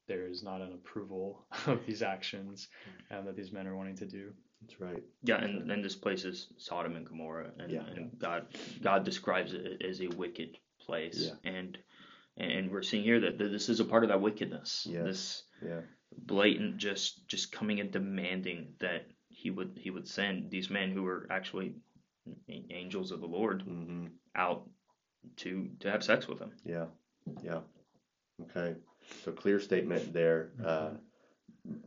there 0.06 0.26
is 0.26 0.42
not 0.42 0.60
an 0.60 0.72
approval 0.72 1.46
of 1.66 1.84
these 1.86 2.02
actions 2.02 2.68
um, 3.10 3.24
that 3.24 3.36
these 3.36 3.52
men 3.52 3.66
are 3.66 3.76
wanting 3.76 3.96
to 3.96 4.06
do. 4.06 4.32
that's 4.60 4.80
right. 4.80 5.02
Yeah, 5.22 5.36
and, 5.42 5.70
and 5.70 5.84
this 5.84 5.96
place 5.96 6.24
is 6.24 6.48
Sodom 6.58 6.94
and 6.96 7.06
Gomorrah, 7.06 7.50
and, 7.58 7.72
Yeah. 7.72 7.86
and 7.96 8.18
God 8.18 8.46
God 8.82 9.04
describes 9.04 9.52
it 9.54 9.82
as 9.82 10.00
a 10.02 10.08
wicked 10.08 10.58
place, 10.80 11.30
Yeah. 11.44 11.50
and 11.50 11.78
and 12.36 12.70
we're 12.70 12.82
seeing 12.82 13.02
here 13.02 13.18
that, 13.20 13.38
that 13.38 13.48
this 13.50 13.68
is 13.68 13.80
a 13.80 13.84
part 13.84 14.04
of 14.04 14.10
that 14.10 14.20
wickedness. 14.20 14.86
Yes. 14.88 15.04
This 15.04 15.42
Yeah. 15.66 15.80
Blatant 16.26 16.76
just 16.78 17.26
just 17.28 17.52
coming 17.52 17.80
and 17.80 17.90
demanding 17.90 18.74
that 18.80 19.06
he 19.28 19.50
would 19.50 19.78
he 19.80 19.90
would 19.90 20.08
send 20.08 20.50
these 20.50 20.70
men 20.70 20.90
who 20.90 21.02
were 21.02 21.26
actually 21.30 21.74
angels 22.70 23.10
of 23.12 23.20
the 23.20 23.26
Lord 23.26 23.62
hmm 23.62 24.06
out 24.34 24.68
to 25.36 25.68
to 25.80 25.90
have 25.90 26.04
sex 26.04 26.28
with 26.28 26.38
him. 26.38 26.52
Yeah. 26.64 26.86
Yeah. 27.42 27.60
Okay. 28.42 28.76
So 29.24 29.32
clear 29.32 29.58
statement 29.60 30.12
there, 30.12 30.50
uh, 30.64 30.90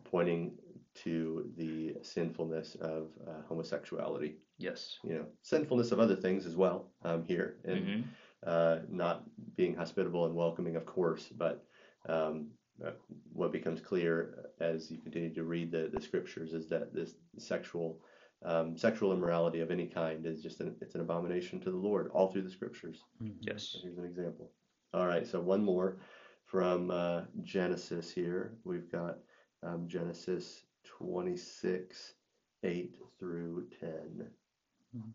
pointing 0.03 0.57
to 0.93 1.49
the 1.57 1.95
sinfulness 2.01 2.75
of 2.75 3.09
uh, 3.27 3.41
homosexuality. 3.47 4.35
Yes. 4.57 4.97
You 5.03 5.15
know, 5.15 5.25
sinfulness 5.41 5.91
of 5.91 5.99
other 5.99 6.15
things 6.15 6.45
as 6.45 6.55
well 6.55 6.91
um, 7.03 7.23
here, 7.23 7.57
and 7.65 7.85
hmm 7.85 8.01
uh, 8.45 8.79
not 8.89 9.23
being 9.55 9.75
hospitable 9.75 10.25
and 10.25 10.35
welcoming, 10.35 10.75
of 10.75 10.85
course, 10.85 11.27
but 11.27 11.63
um, 12.09 12.47
what 13.33 13.51
becomes 13.51 13.79
clear 13.81 14.49
as 14.59 14.89
you 14.91 14.97
continue 14.97 15.33
to 15.33 15.43
read 15.43 15.71
the, 15.71 15.89
the 15.93 16.01
scriptures 16.01 16.53
is 16.53 16.67
that 16.69 16.93
this 16.93 17.15
sexual 17.37 17.99
um, 18.43 18.75
sexual 18.75 19.13
immorality 19.13 19.59
of 19.59 19.69
any 19.69 19.85
kind 19.85 20.25
is 20.25 20.41
just 20.41 20.61
an, 20.61 20.75
it's 20.81 20.95
an 20.95 21.01
abomination 21.01 21.59
to 21.59 21.69
the 21.69 21.77
Lord 21.77 22.09
all 22.11 22.31
through 22.31 22.41
the 22.41 22.49
scriptures. 22.49 23.03
Yes. 23.41 23.77
Here's 23.83 23.99
an 23.99 24.05
example. 24.05 24.49
All 24.95 25.05
right, 25.05 25.27
so 25.27 25.39
one 25.39 25.63
more 25.63 25.97
from 26.47 26.89
uh, 26.89 27.21
Genesis 27.43 28.11
here. 28.11 28.57
We've 28.63 28.91
got 28.91 29.19
um, 29.61 29.87
Genesis 29.87 30.63
26, 30.85 32.13
8 32.63 32.95
through 33.19 33.67
10. 33.79 34.27
Mhm. 34.97 35.13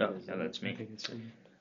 Oh, 0.00 0.14
yeah, 0.26 0.36
that's 0.36 0.60
me. 0.60 0.76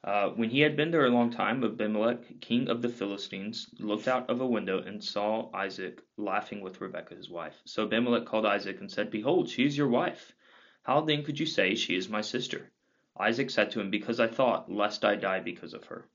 Uh, 0.03 0.29
when 0.31 0.49
he 0.49 0.59
had 0.59 0.75
been 0.75 0.91
there 0.91 1.05
a 1.05 1.09
long 1.09 1.31
time, 1.31 1.63
Abimelech, 1.63 2.41
king 2.41 2.67
of 2.67 2.81
the 2.81 2.89
Philistines, 2.89 3.69
looked 3.79 4.07
out 4.07 4.29
of 4.29 4.41
a 4.41 4.45
window 4.45 4.81
and 4.81 5.01
saw 5.01 5.49
Isaac 5.53 6.01
laughing 6.17 6.59
with 6.59 6.81
Rebekah 6.81 7.15
his 7.15 7.29
wife. 7.29 7.61
So 7.63 7.83
Abimelech 7.83 8.25
called 8.25 8.45
Isaac 8.45 8.81
and 8.81 8.91
said, 8.91 9.09
Behold, 9.09 9.47
she 9.47 9.65
is 9.65 9.77
your 9.77 9.87
wife. 9.87 10.33
How 10.81 10.99
then 10.99 11.23
could 11.23 11.39
you 11.39 11.45
say, 11.45 11.75
She 11.75 11.95
is 11.95 12.09
my 12.09 12.19
sister? 12.19 12.69
Isaac 13.17 13.49
said 13.49 13.71
to 13.71 13.79
him, 13.79 13.89
Because 13.89 14.19
I 14.19 14.27
thought, 14.27 14.69
lest 14.69 15.05
I 15.05 15.15
die 15.15 15.39
because 15.39 15.73
of 15.73 15.85
her. 15.85 16.09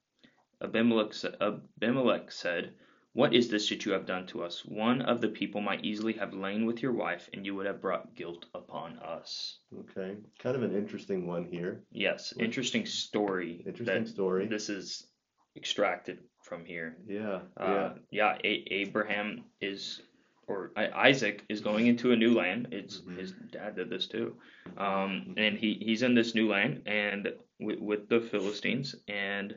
Abimelech, 0.61 1.14
Abimelech 1.40 2.30
said, 2.30 2.75
What 3.18 3.34
is 3.34 3.48
this 3.48 3.68
that 3.70 3.84
you 3.84 3.90
have 3.90 4.06
done 4.06 4.28
to 4.28 4.44
us? 4.44 4.64
One 4.64 5.02
of 5.02 5.20
the 5.20 5.26
people 5.26 5.60
might 5.60 5.84
easily 5.84 6.12
have 6.12 6.32
lain 6.34 6.66
with 6.66 6.80
your 6.80 6.92
wife, 6.92 7.28
and 7.32 7.44
you 7.44 7.52
would 7.56 7.66
have 7.66 7.80
brought 7.80 8.14
guilt 8.14 8.46
upon 8.54 8.96
us. 9.00 9.58
Okay, 9.76 10.14
kind 10.38 10.54
of 10.54 10.62
an 10.62 10.72
interesting 10.76 11.26
one 11.26 11.44
here. 11.44 11.82
Yes, 11.90 12.32
interesting 12.38 12.87
story. 12.87 13.64
Interesting 13.66 14.06
story. 14.06 14.46
This 14.46 14.68
is 14.68 15.08
extracted 15.56 16.20
from 16.44 16.64
here. 16.64 16.96
Yeah, 17.08 17.40
Uh, 17.56 17.94
yeah, 18.12 18.38
A- 18.44 18.64
Abraham 18.82 19.46
is, 19.60 20.00
or 20.46 20.70
I- 20.76 21.08
Isaac 21.08 21.44
is 21.48 21.60
going 21.60 21.88
into 21.88 22.12
a 22.12 22.16
new 22.16 22.34
land. 22.34 22.68
It's 22.70 23.00
Mhm. 23.00 23.16
his 23.18 23.32
dad 23.50 23.75
did 23.75 23.90
this 23.90 24.06
too, 24.06 24.38
um, 24.76 25.34
and 25.37 25.58
he 25.58 25.75
he's 25.75 26.02
in 26.04 26.14
this 26.14 26.37
new 26.37 26.46
land 26.46 26.82
and 26.87 27.34
with, 27.58 27.80
with 27.80 28.08
the 28.08 28.20
Philistines, 28.20 28.94
and 29.08 29.56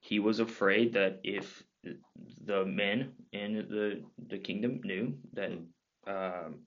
he 0.00 0.18
was 0.18 0.38
afraid 0.38 0.92
that 0.92 1.20
if 1.24 1.64
the 2.44 2.64
men 2.64 3.12
in 3.32 3.54
the 3.68 4.02
the 4.28 4.38
kingdom 4.38 4.80
knew 4.84 5.14
that. 5.34 5.50
Um, 6.06 6.66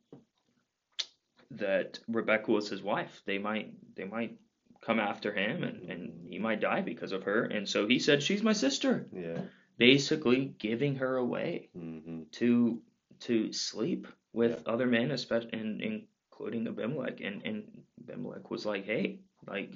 that 1.52 2.00
Rebekah 2.08 2.52
was 2.52 2.70
his 2.70 2.84
wife. 2.84 3.22
They 3.26 3.38
might 3.38 3.72
they 3.96 4.04
might 4.04 4.38
come 4.82 5.00
after 5.00 5.34
him 5.34 5.64
and, 5.64 5.90
and 5.90 6.28
he 6.30 6.40
might 6.40 6.60
die 6.60 6.82
because 6.82 7.12
of 7.12 7.24
her. 7.24 7.44
And 7.46 7.68
so 7.68 7.88
he 7.88 8.00
said, 8.00 8.22
She's 8.22 8.44
my 8.44 8.54
sister. 8.54 9.08
yeah. 9.14 9.42
Basically 9.78 10.54
giving 10.60 10.96
her 10.96 11.18
away 11.18 11.70
hmm 11.74 12.24
to 12.34 12.82
to 13.22 13.54
sleep 13.54 14.08
with 14.34 14.68
other 14.68 14.88
men, 14.88 15.12
especially 15.12 15.54
and 15.54 15.82
including 15.82 16.68
Abimelech. 16.68 17.22
And, 17.22 17.42
and 17.46 17.64
Abimelech 18.04 18.52
was 18.52 18.66
like, 18.66 18.86
Hey, 18.86 19.20
like 19.48 19.72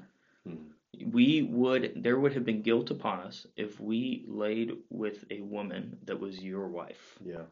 Mhm. 0.48 0.71
We 1.05 1.41
would 1.43 1.93
there 2.03 2.19
would 2.19 2.33
have 2.33 2.45
been 2.45 2.62
guilt 2.62 2.91
upon 2.91 3.19
us 3.21 3.48
if 3.55 3.79
we 3.79 4.25
laid 4.27 4.71
with 4.89 5.24
a 5.31 5.41
woman 5.41 5.98
that 6.05 6.19
was 6.19 6.41
your 6.43 6.67
wife. 6.67 7.17
Yeah. 7.24 7.43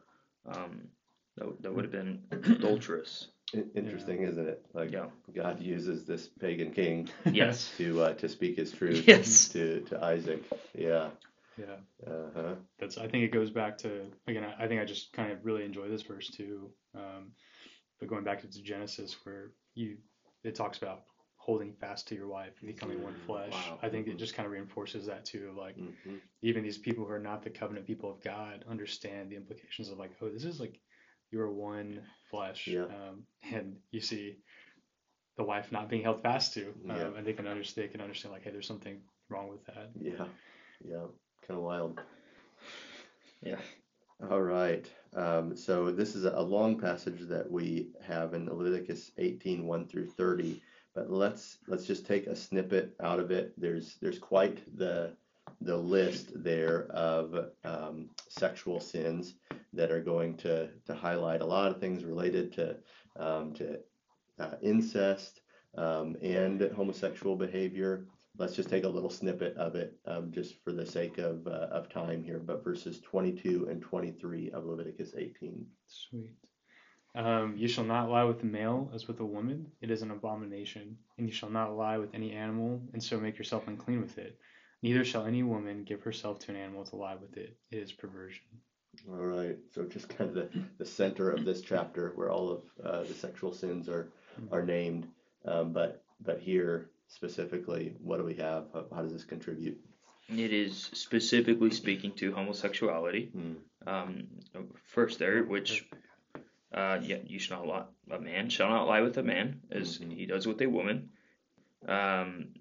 Um 0.45 0.89
that, 1.37 1.61
that 1.61 1.73
would 1.73 1.85
have 1.85 1.91
been 1.91 2.23
adulterous. 2.31 3.27
I- 3.55 3.63
interesting, 3.73 4.23
isn't 4.23 4.47
it? 4.47 4.65
Like 4.73 4.91
Yeah. 4.91 5.07
God 5.33 5.61
uses 5.61 6.05
this 6.05 6.27
pagan 6.39 6.71
king 6.71 7.09
Yes. 7.31 7.71
to 7.77 8.01
uh, 8.03 8.13
to 8.15 8.27
speak 8.29 8.57
His 8.57 8.71
truth 8.71 9.03
Yes. 9.07 9.49
to 9.49 9.81
to 9.89 10.03
Isaac. 10.03 10.43
Yeah. 10.77 11.09
Yeah. 11.57 11.75
Uh 12.07 12.29
huh. 12.35 12.55
that's 12.79 12.97
I 12.97 13.07
think 13.07 13.23
it 13.23 13.31
goes 13.31 13.49
back 13.51 13.77
to 13.79 14.01
again 14.27 14.43
I, 14.43 14.65
I 14.65 14.67
think 14.67 14.81
I 14.81 14.85
just 14.85 15.13
kind 15.13 15.31
of 15.31 15.45
really 15.45 15.63
enjoy 15.63 15.87
this 15.89 16.01
verse 16.03 16.29
too 16.29 16.69
um, 16.95 17.31
but 17.99 18.07
going 18.09 18.23
back 18.23 18.41
to 18.41 18.61
Genesis 18.61 19.15
where 19.23 19.51
you 19.75 19.97
it 20.43 20.55
talks 20.55 20.77
about 20.77 21.03
holding 21.49 21.73
fast 21.73 22.07
to 22.07 22.13
your 22.13 22.27
wife 22.27 22.53
and 22.61 22.67
becoming 22.67 23.01
one 23.01 23.15
flesh 23.25 23.51
Wow. 23.51 23.79
I 23.81 23.89
think 23.89 24.07
it 24.07 24.15
Mhm. 24.15 24.19
just 24.19 24.35
kind 24.35 24.45
of 24.45 24.51
reinforces 24.51 25.07
that 25.07 25.25
too 25.25 25.49
of 25.49 25.55
like 25.57 25.75
hmm 25.75 26.17
even 26.41 26.63
these 26.63 26.77
people 26.77 27.03
who 27.03 27.11
are 27.11 27.19
not 27.31 27.43
the 27.43 27.49
covenant 27.49 27.85
people 27.85 28.09
of 28.11 28.21
God 28.21 28.63
understand 28.69 29.29
the 29.31 29.35
implications 29.35 29.89
of 29.89 29.97
like 29.97 30.11
oh 30.21 30.29
this 30.29 30.45
is 30.45 30.59
like 30.59 30.79
you're 31.31 31.51
one 31.51 32.01
flesh 32.29 32.67
Yeah. 32.67 32.85
um, 32.85 33.25
and 33.51 33.77
you 33.89 33.99
see 33.99 34.37
the 35.37 35.43
wife 35.43 35.71
not 35.71 35.89
being 35.89 36.03
held 36.03 36.21
fast 36.21 36.53
to 36.53 36.67
um, 36.69 36.95
Yeah. 36.97 37.17
and 37.17 37.25
they 37.25 37.33
can 37.33 37.47
understand 37.47 37.87
they 37.87 37.91
can 37.91 38.01
understand 38.01 38.31
like 38.31 38.43
hey 38.43 38.51
there's 38.51 38.67
something 38.67 39.01
wrong 39.29 39.49
with 39.49 39.65
that 39.65 39.89
Yeah. 39.99 40.27
Yeah. 40.91 41.07
Kind 41.47 41.57
of 41.57 41.63
wild. 41.63 41.99
Yeah. 43.41 43.59
All 44.29 44.41
right. 44.41 44.85
Um, 45.13 45.55
so 45.55 45.91
this 45.91 46.15
is 46.15 46.25
a 46.25 46.41
long 46.41 46.79
passage 46.79 47.21
that 47.29 47.49
we 47.51 47.89
have 48.01 48.33
in 48.33 48.45
Leviticus 48.45 49.11
18, 49.17 49.65
1 49.65 49.87
through 49.87 50.07
30. 50.07 50.61
Let's 51.07 51.57
let's 51.67 51.85
just 51.85 52.05
take 52.05 52.27
a 52.27 52.35
snippet 52.35 52.95
out 53.01 53.19
of 53.19 53.31
it. 53.31 53.53
There's 53.57 53.95
there's 54.01 54.19
quite 54.19 54.63
the 54.77 55.15
the 55.61 55.75
list 55.75 56.31
there 56.43 56.87
of 56.91 57.49
um, 57.63 58.09
sexual 58.27 58.79
sins 58.79 59.35
that 59.73 59.91
are 59.91 60.01
going 60.01 60.37
to 60.37 60.69
to 60.85 60.93
highlight 60.93 61.41
a 61.41 61.45
lot 61.45 61.71
of 61.71 61.79
things 61.79 62.03
related 62.03 62.51
to 62.53 62.77
um, 63.17 63.53
to 63.53 63.79
uh, 64.39 64.55
incest 64.61 65.41
um, 65.77 66.15
and 66.21 66.61
homosexual 66.75 67.35
behavior. 67.35 68.05
Let's 68.37 68.55
just 68.55 68.69
take 68.69 68.85
a 68.85 68.89
little 68.89 69.09
snippet 69.09 69.57
of 69.57 69.75
it, 69.75 69.97
um, 70.05 70.31
just 70.31 70.63
for 70.63 70.71
the 70.71 70.85
sake 70.85 71.17
of 71.17 71.45
uh, 71.47 71.67
of 71.71 71.89
time 71.89 72.23
here. 72.23 72.39
But 72.39 72.63
verses 72.63 73.01
22 73.01 73.67
and 73.69 73.81
23 73.81 74.51
of 74.51 74.65
Leviticus 74.65 75.13
18. 75.17 75.65
Sweet. 75.87 76.31
Um, 77.15 77.55
you 77.57 77.67
shall 77.67 77.83
not 77.83 78.09
lie 78.09 78.23
with 78.23 78.43
a 78.43 78.45
male 78.45 78.91
as 78.93 79.07
with 79.07 79.19
a 79.19 79.25
woman. 79.25 79.71
It 79.81 79.91
is 79.91 80.01
an 80.01 80.11
abomination. 80.11 80.97
And 81.17 81.27
you 81.27 81.33
shall 81.33 81.49
not 81.49 81.75
lie 81.75 81.97
with 81.97 82.13
any 82.13 82.33
animal, 82.33 82.81
and 82.93 83.03
so 83.03 83.19
make 83.19 83.37
yourself 83.37 83.67
unclean 83.67 84.01
with 84.01 84.17
it. 84.17 84.37
Neither 84.81 85.03
shall 85.03 85.25
any 85.25 85.43
woman 85.43 85.83
give 85.83 86.03
herself 86.03 86.39
to 86.39 86.51
an 86.51 86.57
animal 86.57 86.85
to 86.85 86.95
lie 86.95 87.15
with 87.15 87.35
it. 87.35 87.57
It 87.71 87.77
is 87.77 87.91
perversion. 87.91 88.45
All 89.09 89.25
right. 89.25 89.57
So 89.73 89.83
just 89.85 90.09
kind 90.09 90.29
of 90.29 90.35
the, 90.35 90.49
the 90.77 90.85
center 90.85 91.31
of 91.31 91.45
this 91.45 91.61
chapter, 91.61 92.13
where 92.15 92.31
all 92.31 92.49
of 92.51 92.61
uh, 92.85 93.03
the 93.03 93.13
sexual 93.13 93.53
sins 93.53 93.89
are 93.89 94.09
are 94.51 94.63
named. 94.63 95.07
Um, 95.45 95.73
but 95.73 96.03
but 96.21 96.39
here 96.39 96.89
specifically, 97.07 97.95
what 98.01 98.17
do 98.17 98.23
we 98.23 98.35
have? 98.35 98.65
How, 98.73 98.85
how 98.93 99.01
does 99.01 99.13
this 99.13 99.23
contribute? 99.23 99.79
It 100.29 100.53
is 100.53 100.89
specifically 100.93 101.71
speaking 101.71 102.11
to 102.13 102.31
homosexuality. 102.31 103.31
Hmm. 103.33 103.53
Um, 103.87 104.27
first 104.85 105.17
there, 105.19 105.43
which 105.43 105.87
uh, 106.73 106.99
yeah, 107.01 107.17
you 107.25 107.39
shall 107.39 107.65
not 107.65 107.67
lie. 108.09 108.17
A 108.17 108.19
man 108.19 108.49
shall 108.49 108.69
not 108.69 108.87
lie 108.87 109.01
with 109.01 109.17
a 109.17 109.23
man 109.23 109.61
as 109.71 109.97
Mhm. 109.99 110.13
he 110.13 110.25
does 110.25 110.45
with 110.47 110.61
a 110.61 110.67
woman. 110.67 111.09
Um, 111.87 112.53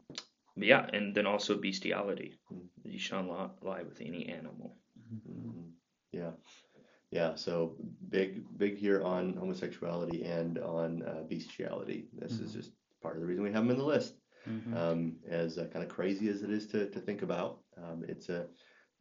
but 0.56 0.66
yeah, 0.66 0.88
and 0.92 1.14
then 1.14 1.26
also 1.26 1.56
bestiality. 1.58 2.38
Mhm. 2.52 2.68
You 2.84 2.98
shall 2.98 3.22
not 3.22 3.62
lie 3.62 3.82
with 3.82 4.00
any 4.00 4.26
animal. 4.28 4.76
Mhm. 4.98 5.72
Yeah, 6.12 6.32
yeah. 7.10 7.34
So 7.34 7.76
big, 8.08 8.44
big 8.58 8.76
here 8.76 9.02
on 9.02 9.34
homosexuality 9.34 10.24
and 10.24 10.58
on 10.58 11.02
uh, 11.02 11.22
bestiality. 11.28 12.08
This 12.12 12.40
is 12.40 12.50
Mhm. 12.52 12.54
just 12.56 12.72
part 13.02 13.16
of 13.16 13.20
the 13.20 13.26
reason 13.26 13.44
we 13.44 13.52
have 13.52 13.62
them 13.62 13.70
in 13.70 13.78
the 13.78 13.84
list. 13.84 14.16
Mhm. 14.46 14.74
Um, 14.74 15.18
as 15.28 15.58
uh, 15.58 15.66
kind 15.66 15.84
of 15.84 15.90
crazy 15.90 16.28
as 16.28 16.42
it 16.42 16.50
is 16.50 16.66
to, 16.68 16.88
to 16.90 17.00
think 17.00 17.22
about, 17.22 17.60
um, 17.76 18.04
it's 18.08 18.28
a 18.28 18.48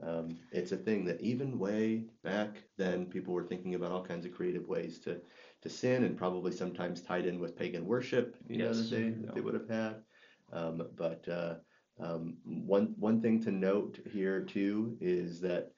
um, 0.01 0.39
it's 0.51 0.71
a 0.71 0.77
thing 0.77 1.05
that 1.05 1.21
even 1.21 1.57
way 1.59 2.05
back 2.23 2.63
then 2.77 3.05
people 3.07 3.33
were 3.33 3.43
thinking 3.43 3.75
about 3.75 3.91
all 3.91 4.03
kinds 4.03 4.25
of 4.25 4.31
creative 4.31 4.67
ways 4.67 4.99
to 5.01 5.21
to 5.61 5.69
sin, 5.69 6.03
and 6.03 6.17
probably 6.17 6.51
sometimes 6.51 7.01
tied 7.01 7.25
in 7.25 7.39
with 7.39 7.55
pagan 7.55 7.85
worship. 7.85 8.37
You 8.47 8.59
know 8.59 8.67
Yes. 8.67 8.77
that 8.77 8.89
they 8.89 9.09
that 9.11 9.33
they 9.33 9.41
would 9.41 9.53
have 9.55 9.67
had. 9.69 10.03
Um, 10.51 10.81
but 10.95 11.27
uh, 11.27 11.55
um, 11.99 12.37
one 12.45 12.95
one 12.97 13.21
thing 13.21 13.41
to 13.41 13.51
note 13.51 13.99
here 14.05 14.41
too 14.43 14.97
is 15.01 15.41
that 15.41 15.71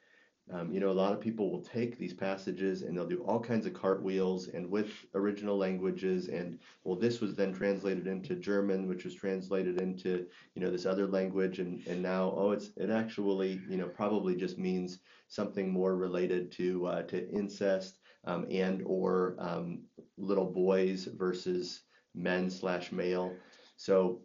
um, 0.52 0.72
you 0.72 0.80
know 0.80 0.90
a 0.90 0.92
lot 0.92 1.14
of 1.14 1.22
people 1.22 1.52
will 1.52 1.62
take 1.62 1.98
these 1.98 2.14
passages 2.14 2.82
and 2.82 2.98
they'll 2.98 3.06
do 3.06 3.24
all 3.24 3.40
kinds 3.40 3.66
of 3.66 3.74
cartwheels 3.74 4.48
and 4.48 4.70
with 4.70 4.90
original 5.14 5.58
languages 5.58 6.28
and 6.28 6.60
well 6.84 6.96
this 6.96 7.22
was 7.22 7.36
then 7.36 7.54
translated 7.54 8.08
into 8.08 8.36
German 8.36 8.88
which 8.88 9.06
was 9.06 9.14
translated 9.14 9.80
into 9.80 10.26
you 10.56 10.62
know 10.62 10.72
this 10.72 10.86
other 10.86 11.08
language. 11.08 11.60
And 11.60 11.86
and 11.88 12.02
now 12.02 12.34
oh 12.36 12.52
it's 12.52 12.72
it 12.78 12.90
actually 12.90 13.62
you 13.70 13.78
know 13.78 13.88
probably 13.88 14.36
just 14.36 14.58
means 14.58 15.00
something 15.28 15.70
more 15.70 15.96
related 15.96 16.52
to 16.54 16.86
uh, 16.88 17.04
to 17.04 17.30
incest 17.30 18.00
um, 18.26 18.46
and 18.50 18.82
or 18.86 19.36
um, 19.40 19.82
little 20.18 20.46
boys 20.52 21.06
versus 21.06 21.82
men 22.16 22.50
slash 22.50 22.92
male. 22.92 23.34
So 23.78 24.22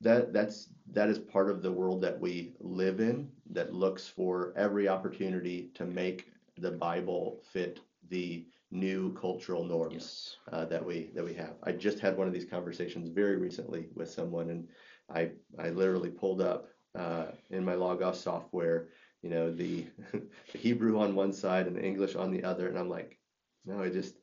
that 0.00 0.32
that's 0.32 0.68
that 0.92 1.08
is 1.08 1.18
part 1.18 1.50
of 1.50 1.62
the 1.62 1.72
world 1.72 2.00
that 2.02 2.18
we 2.18 2.54
live 2.60 3.00
in 3.00 3.30
that 3.50 3.72
looks 3.74 4.06
for 4.08 4.52
every 4.56 4.88
opportunity 4.88 5.70
to 5.74 5.84
make 5.84 6.30
the 6.56 6.70
Bible 6.70 7.40
fit 7.44 7.80
the 8.08 8.46
new 8.70 9.12
cultural 9.14 9.64
norms 9.64 9.92
Yes. 9.94 10.36
uh, 10.52 10.64
that 10.66 10.84
we 10.84 11.10
that 11.14 11.24
we 11.24 11.34
have. 11.34 11.54
I 11.62 11.72
just 11.72 12.00
had 12.00 12.16
one 12.16 12.26
of 12.26 12.32
these 12.32 12.44
conversations 12.44 13.08
very 13.08 13.36
recently 13.36 13.88
with 13.94 14.10
someone, 14.10 14.50
and 14.50 14.68
I 15.08 15.32
I 15.58 15.70
literally 15.70 16.10
pulled 16.10 16.40
up 16.40 16.68
uh, 16.94 17.26
in 17.50 17.64
my 17.64 17.74
Logos 17.74 18.20
software, 18.20 18.88
you 19.22 19.30
know, 19.30 19.50
the, 19.52 19.86
the 20.12 20.58
Hebrew 20.58 20.98
on 20.98 21.14
one 21.14 21.32
side 21.32 21.66
and 21.66 21.76
the 21.76 21.84
English 21.84 22.16
on 22.16 22.30
the 22.30 22.44
other, 22.44 22.68
and 22.68 22.78
I'm 22.78 22.88
like, 22.88 23.18
no, 23.64 23.82
I 23.82 23.88
just 23.90 24.16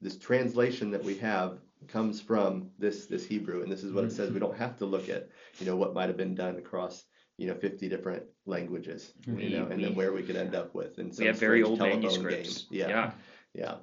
this 0.00 0.18
translation 0.18 0.90
that 0.90 1.04
we 1.04 1.16
have 1.18 1.58
comes 1.88 2.20
from 2.20 2.70
this 2.78 3.06
this 3.06 3.24
Hebrew, 3.26 3.62
and 3.62 3.70
this 3.72 3.82
is 3.84 3.92
what 3.92 4.04
it 4.04 4.12
says. 4.12 4.30
We 4.30 4.38
don't 4.40 4.56
have 4.56 4.76
to 4.78 4.86
look 4.86 5.08
at 5.08 5.28
you 5.58 5.66
know 5.66 5.76
what 5.76 5.94
might 5.94 6.08
have 6.08 6.16
been 6.16 6.34
done 6.34 6.56
across 6.56 7.04
you 7.38 7.46
know 7.48 7.54
50 7.54 7.88
different 7.88 8.24
languages, 8.46 9.12
We- 9.26 9.44
you 9.44 9.58
know, 9.58 9.66
and 9.66 9.82
then 9.82 9.94
where 9.94 10.12
we 10.12 10.22
could 10.22 10.36
end 10.36 10.54
up 10.54 10.74
with. 10.74 10.98
And 10.98 11.14
we 11.18 11.26
have 11.26 11.38
very 11.38 11.62
old 11.62 11.78
manuscripts. 11.78 12.62
Game. 12.64 12.80
yeah. 12.80 13.12
yeah. 13.54 13.76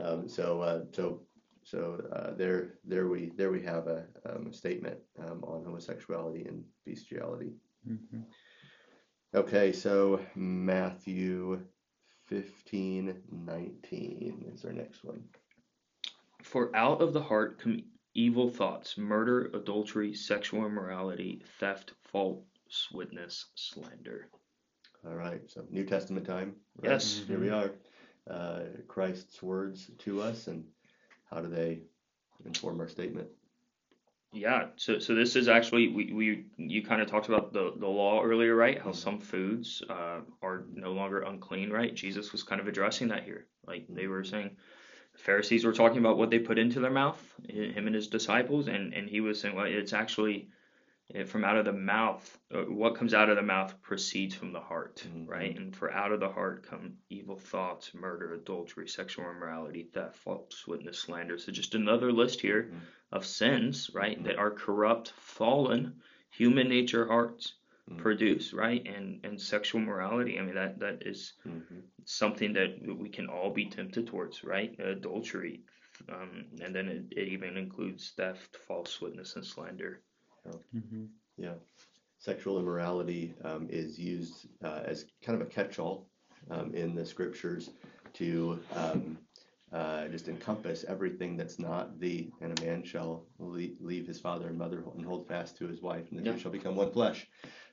Um, 0.00 0.28
so 0.28 0.60
uh, 0.62 0.84
so 0.92 1.22
so 1.64 2.00
uh, 2.12 2.34
there 2.34 2.74
there 2.84 3.08
we 3.08 3.30
there 3.36 3.50
we 3.50 3.62
have 3.62 3.86
a, 3.88 4.04
um, 4.26 4.46
a 4.48 4.52
statement 4.52 4.98
um, 5.18 5.42
on 5.44 5.64
homosexuality 5.64 6.44
and 6.46 6.64
bestiality. 6.86 7.52
Mhm. 7.88 8.24
Okay, 9.34 9.72
so 9.72 10.20
Matthew 10.34 11.64
15, 12.26 13.22
19 13.30 14.52
is 14.54 14.64
our 14.64 14.72
next 14.72 15.04
one. 15.04 15.22
For 16.42 16.74
out 16.74 17.00
of 17.00 17.12
the 17.12 17.22
heart 17.22 17.60
come 17.60 17.82
evil 18.14 18.48
thoughts, 18.50 18.98
murder, 18.98 19.50
adultery, 19.54 20.12
sexual 20.14 20.66
immorality, 20.66 21.42
theft, 21.58 21.92
false 22.02 22.44
witness, 22.92 23.46
slander. 23.54 24.28
All 25.06 25.14
right, 25.14 25.40
so 25.48 25.64
New 25.70 25.84
Testament 25.84 26.26
time. 26.26 26.54
right? 26.82 26.90
Yes. 26.92 27.22
Here 27.26 27.38
we 27.38 27.50
are. 27.50 27.70
Uh, 28.30 28.60
Christ's 28.86 29.42
words 29.42 29.90
to 29.98 30.20
us, 30.22 30.46
and 30.46 30.64
how 31.30 31.40
do 31.40 31.48
they 31.48 31.80
inform 32.44 32.80
our 32.80 32.88
statement? 32.88 33.28
Yeah, 34.34 34.68
so 34.76 34.98
so 34.98 35.14
this 35.14 35.36
is 35.36 35.48
actually 35.48 35.88
we, 35.88 36.12
we 36.12 36.44
you 36.56 36.82
kind 36.82 37.02
of 37.02 37.08
talked 37.08 37.28
about 37.28 37.52
the, 37.52 37.72
the 37.78 37.88
law 37.88 38.22
earlier, 38.22 38.54
right? 38.56 38.80
How 38.80 38.90
Mhm. 38.90 38.96
some 38.96 39.20
foods 39.20 39.82
uh, 39.90 40.20
are 40.42 40.64
no 40.72 40.92
longer 40.92 41.22
unclean, 41.22 41.70
right? 41.70 41.94
Jesus 41.94 42.32
was 42.32 42.42
kind 42.42 42.60
of 42.60 42.66
addressing 42.68 43.08
that 43.08 43.24
here. 43.24 43.46
Like 43.66 43.86
they 43.88 44.06
were 44.06 44.24
saying, 44.24 44.56
Pharisees 45.16 45.64
were 45.64 45.72
talking 45.72 45.98
about 45.98 46.18
what 46.18 46.30
they 46.30 46.38
put 46.38 46.58
into 46.58 46.80
their 46.80 46.90
mouth, 46.90 47.20
him 47.48 47.86
and 47.86 47.94
his 47.94 48.08
disciples, 48.08 48.68
and 48.68 48.94
and 48.94 49.08
he 49.08 49.20
was 49.20 49.40
saying, 49.40 49.54
well, 49.54 49.66
it's 49.66 49.92
actually 49.92 50.48
eh, 51.14 51.24
from 51.24 51.44
out 51.44 51.56
of 51.56 51.64
the 51.64 51.72
mouth. 51.72 52.38
uh, 52.54 52.62
What 52.62 52.94
comes 52.96 53.12
out 53.14 53.28
of 53.28 53.36
the 53.36 53.42
mouth 53.42 53.80
proceeds 53.82 54.34
from 54.34 54.52
the 54.52 54.60
heart, 54.60 55.04
Mhm. 55.06 55.28
right? 55.28 55.56
And 55.56 55.76
for 55.76 55.92
out 55.92 56.12
of 56.12 56.20
the 56.20 56.28
heart 56.30 56.64
come 56.64 56.96
evil 57.10 57.36
thoughts, 57.36 57.92
murder, 57.94 58.32
adultery, 58.34 58.88
sexual 58.88 59.28
immorality, 59.30 59.84
theft, 59.84 60.16
false 60.16 60.66
witness, 60.66 60.98
slander. 60.98 61.38
So 61.38 61.52
just 61.52 61.74
another 61.74 62.10
list 62.12 62.40
here 62.40 62.70
Mhm. 62.72 62.80
of 63.12 63.26
sins, 63.26 63.90
right, 63.94 64.18
Mhm. 64.18 64.24
that 64.24 64.38
are 64.38 64.50
corrupt, 64.50 65.10
fallen, 65.10 66.00
human 66.30 66.68
nature 66.68 67.06
hearts 67.06 67.54
Mhm. 67.90 67.98
produce, 67.98 68.52
right, 68.52 68.86
and 68.86 69.24
and 69.24 69.40
sexual 69.40 69.80
morality. 69.80 70.38
I 70.38 70.42
mean 70.42 70.54
that 70.54 70.78
that 70.80 71.02
is 71.06 71.34
Mm-hmm. 71.46 71.80
something 72.04 72.52
that 72.52 72.70
we 72.98 73.08
can 73.08 73.28
all 73.28 73.50
be 73.50 73.66
tempted 73.66 74.06
towards, 74.06 74.44
right? 74.44 74.78
Adultery, 74.78 75.64
um, 76.08 76.46
and 76.60 76.74
then 76.74 76.88
it, 76.88 77.04
it 77.10 77.28
even 77.28 77.56
includes 77.56 78.12
theft, 78.16 78.56
false 78.68 79.00
witness, 79.00 79.34
and 79.36 79.44
slander. 79.44 80.02
Mhm. 80.74 81.08
Yeah. 81.36 81.54
Sexual 82.18 82.58
immorality 82.60 83.34
um, 83.44 83.66
is 83.68 83.98
used 83.98 84.46
uh, 84.62 84.82
as 84.84 85.06
kind 85.24 85.40
of 85.40 85.46
a 85.46 85.50
catch-all 85.50 86.08
um, 86.50 86.72
in 86.74 86.94
the 86.94 87.04
scriptures 87.04 87.70
to 88.14 88.60
um, 88.76 89.18
uh, 89.72 90.06
just 90.08 90.28
encompass 90.28 90.84
everything 90.84 91.36
that's 91.36 91.58
not 91.58 91.98
the, 91.98 92.30
and 92.40 92.56
a 92.58 92.62
man 92.64 92.84
shall 92.84 93.26
le- 93.38 93.74
leave 93.80 94.06
his 94.06 94.20
father 94.20 94.48
and 94.48 94.58
mother 94.58 94.84
and 94.96 95.04
hold 95.04 95.26
fast 95.26 95.56
to 95.56 95.66
his 95.66 95.80
wife, 95.82 96.10
and 96.10 96.18
the 96.20 96.24
Yeah. 96.24 96.32
two 96.34 96.38
shall 96.38 96.52
become 96.52 96.76
one 96.76 96.92
flesh. 96.92 97.28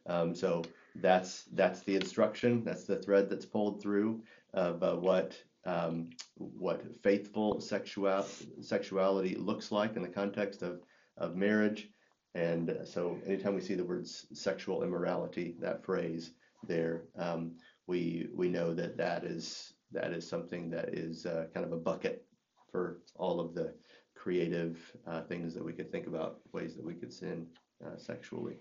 Um, 0.10 0.36
so 0.36 0.64
that's 0.96 1.44
that's 1.54 1.82
the 1.84 1.96
instruction. 1.96 2.64
That's 2.64 2.84
the 2.84 2.98
thread 2.98 3.30
that's 3.30 3.46
pulled 3.46 3.82
through. 3.82 4.22
Uh, 4.54 4.74
but 4.74 5.02
what 5.02 5.38
um, 5.66 6.10
what 6.36 6.84
faithful 7.04 7.62
sexual 7.62 8.26
sexuality 8.62 9.36
looks 9.36 9.72
like 9.72 9.96
in 9.96 10.02
the 10.02 10.10
context 10.10 10.62
of 10.62 10.82
of 11.18 11.36
marriage. 11.36 11.90
And 12.36 12.78
so, 12.86 13.18
anytime 13.26 13.56
we 13.56 13.62
see 13.62 13.76
the 13.76 13.84
words 13.84 14.28
sexual 14.34 14.84
immorality, 14.84 15.56
that 15.60 15.84
phrase 15.84 16.32
there, 16.68 17.04
um, 17.18 17.54
we 17.88 18.30
we 18.34 18.50
know 18.50 18.74
that 18.74 18.98
that 18.98 19.24
is 19.24 19.74
that 19.92 20.12
is 20.12 20.28
something 20.28 20.70
that 20.70 20.90
is 20.90 21.26
uh, 21.26 21.46
kind 21.54 21.66
of 21.66 21.72
a 21.72 21.78
bucket 21.78 22.26
for 22.72 23.02
all 23.16 23.40
of 23.40 23.56
the 23.56 23.74
creative 24.16 24.78
uh, 25.08 25.22
things 25.22 25.54
that 25.54 25.66
we 25.66 25.74
could 25.74 25.92
think 25.92 26.06
about, 26.06 26.40
ways 26.52 26.76
that 26.76 26.86
we 26.86 26.94
could 26.94 27.12
sin 27.12 27.48
uh, 27.86 27.98
sexually. 27.98 28.58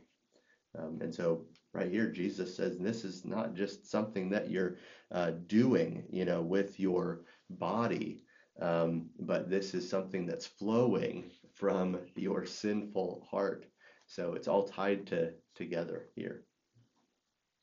Um, 0.76 0.98
and 1.00 1.14
so, 1.14 1.46
right 1.72 1.90
here, 1.90 2.10
Jesus 2.10 2.56
says 2.56 2.78
this 2.78 3.04
is 3.04 3.24
not 3.24 3.54
just 3.54 3.90
something 3.90 4.28
that 4.30 4.50
you're 4.50 4.76
uh, 5.12 5.32
doing, 5.46 6.04
you 6.10 6.24
know, 6.24 6.42
with 6.42 6.78
your 6.78 7.22
body, 7.50 8.24
um, 8.60 9.10
but 9.20 9.48
this 9.48 9.74
is 9.74 9.88
something 9.88 10.26
that's 10.26 10.46
flowing 10.46 11.30
from 11.54 11.98
your 12.16 12.44
sinful 12.44 13.26
heart. 13.30 13.66
So 14.06 14.34
it's 14.34 14.48
all 14.48 14.64
tied 14.64 15.06
to 15.08 15.32
together 15.54 16.08
here. 16.14 16.44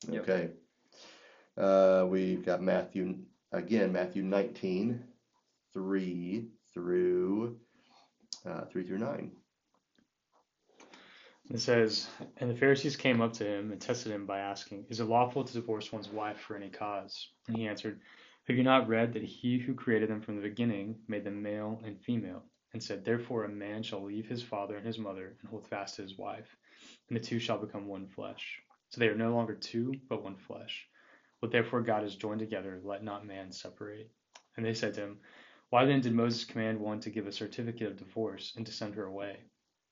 Yep. 0.10 0.22
Okay. 0.22 0.50
Uh, 1.58 2.06
we've 2.08 2.46
got 2.46 2.62
Matthew 2.62 3.18
again, 3.52 3.92
Matthew 3.92 4.24
19, 4.24 5.04
3 5.74 6.48
through 6.74 7.58
uh, 8.46 8.66
3 8.66 8.84
through 8.84 9.00
9. 9.00 9.32
It 11.52 11.60
says, 11.60 12.10
And 12.38 12.50
the 12.50 12.56
Pharisees 12.56 12.96
came 12.96 13.22
up 13.22 13.34
to 13.34 13.46
him 13.46 13.72
and 13.72 13.80
tested 13.80 14.12
him 14.12 14.26
by 14.26 14.40
asking, 14.40 14.86
Is 14.90 15.00
it 15.00 15.06
lawful 15.06 15.44
to 15.44 15.54
divorce 15.54 15.92
one's 15.92 16.10
wife 16.10 16.40
for 16.40 16.56
any 16.56 16.70
cause? 16.70 17.30
And 17.48 17.56
he 17.56 17.68
answered, 17.68 18.02
Have 18.48 18.58
you 18.58 18.64
not 18.64 18.88
read 18.88 19.14
that 19.14 19.24
he 19.24 19.60
who 19.60 19.76
created 19.76 20.10
them 20.10 20.22
from 20.22 20.38
the 20.38 20.42
beginning 20.42 20.96
made 21.08 21.24
them 21.24 21.44
male 21.44 21.80
and 21.86 22.02
female? 22.02 22.44
And 22.74 22.82
said, 22.82 23.06
Therefore 23.06 23.44
a 23.44 23.50
man 23.50 23.84
shall 23.84 24.04
leave 24.04 24.28
his 24.28 24.42
father 24.42 24.76
and 24.76 24.86
his 24.88 24.98
mother 24.98 25.38
and 25.40 25.50
hold 25.50 25.68
fast 25.68 25.96
to 25.96 26.02
his 26.02 26.18
wife, 26.18 26.58
and 27.10 27.16
the 27.16 27.24
two 27.24 27.38
shall 27.38 27.60
become 27.60 27.86
one 27.86 28.08
flesh. 28.08 28.60
So 28.90 29.00
they 29.00 29.08
are 29.08 29.16
no 29.16 29.34
longer 29.36 29.54
two, 29.54 29.94
but 30.10 30.24
one 30.24 30.36
flesh. 30.36 30.88
What 31.42 31.52
therefore 31.52 31.82
God 31.82 32.02
has 32.02 32.16
joined 32.16 32.40
together, 32.40 32.82
let 32.84 33.04
not 33.04 33.26
man 33.26 33.52
separate. 33.52 34.10
And 34.58 34.66
they 34.66 34.74
said 34.74 34.96
to 34.96 35.02
him, 35.02 35.20
Why 35.70 35.86
then 35.86 36.02
did 36.02 36.14
Moses 36.14 36.44
command 36.44 36.80
one 36.80 37.00
to 37.02 37.12
give 37.12 37.28
a 37.28 37.32
certificate 37.32 37.88
of 37.88 37.98
divorce 37.98 38.54
and 38.58 38.66
to 38.66 38.72
send 38.72 38.96
her 38.96 39.06
away? 39.06 39.38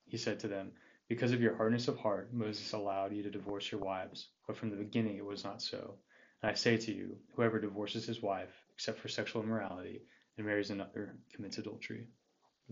He 0.06 0.16
said 0.16 0.40
to 0.40 0.48
them, 0.48 0.72
because 1.08 1.32
of 1.32 1.40
your 1.40 1.56
hardness 1.56 1.88
of 1.88 1.98
heart, 1.98 2.32
Moses 2.32 2.72
allowed 2.72 3.12
you 3.12 3.22
to 3.22 3.30
divorce 3.30 3.70
your 3.70 3.80
wives, 3.80 4.28
but 4.46 4.56
from 4.56 4.70
the 4.70 4.76
beginning 4.76 5.16
it 5.16 5.24
was 5.24 5.44
not 5.44 5.60
so. 5.62 5.94
And 6.42 6.50
I 6.50 6.54
say 6.54 6.76
to 6.76 6.92
you, 6.92 7.16
whoever 7.34 7.58
divorces 7.60 8.06
his 8.06 8.22
wife, 8.22 8.52
except 8.74 8.98
for 9.00 9.08
sexual 9.08 9.42
immorality, 9.42 10.02
and 10.36 10.46
marries 10.46 10.70
another, 10.70 11.14
commits 11.34 11.58
adultery. 11.58 12.06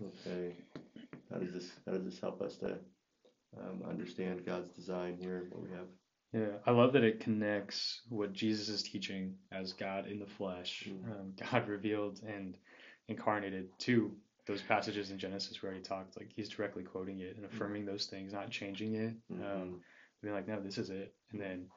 Okay. 0.01 0.55
How 1.31 1.38
does 1.38 1.53
this 1.53 1.71
how 1.87 1.92
does 1.92 2.05
this 2.05 2.21
help 2.21 2.40
us 2.42 2.57
to 2.57 2.79
um, 3.59 3.83
understand 3.88 4.45
God's 4.47 4.71
design 4.71 5.16
here? 5.21 5.47
What 5.51 5.62
we 5.62 5.71
have. 5.71 5.87
Yeah, 6.33 6.57
I 6.66 6.71
love 6.71 6.95
that 6.95 7.05
it 7.05 7.21
connects 7.21 8.01
what 8.09 8.33
Jesus 8.33 8.71
is 8.71 8.83
teaching 8.83 9.35
as 9.53 9.75
God 9.75 10.07
in 10.07 10.18
the 10.18 10.27
flesh, 10.27 10.88
Mm. 10.88 11.05
um, 11.11 11.33
God 11.53 11.68
revealed 11.68 12.21
and 12.27 12.57
incarnated 13.09 13.68
to 13.81 14.12
those 14.47 14.63
passages 14.63 15.11
in 15.11 15.19
Genesis 15.19 15.63
where 15.63 15.73
he 15.73 15.81
talked. 15.81 16.17
Like 16.17 16.31
he's 16.35 16.49
directly 16.49 16.83
quoting 16.83 17.21
it 17.21 17.37
and 17.37 17.45
affirming 17.45 17.85
those 17.85 18.07
things, 18.07 18.33
not 18.33 18.51
changing 18.51 18.95
it. 18.95 19.15
Mhm. 19.33 19.45
Um, 19.55 19.81
being 20.23 20.35
like, 20.35 20.49
no, 20.49 20.61
this 20.61 20.79
is 20.79 20.91
it. 20.91 21.15
And 21.33 21.41
then 21.41 21.69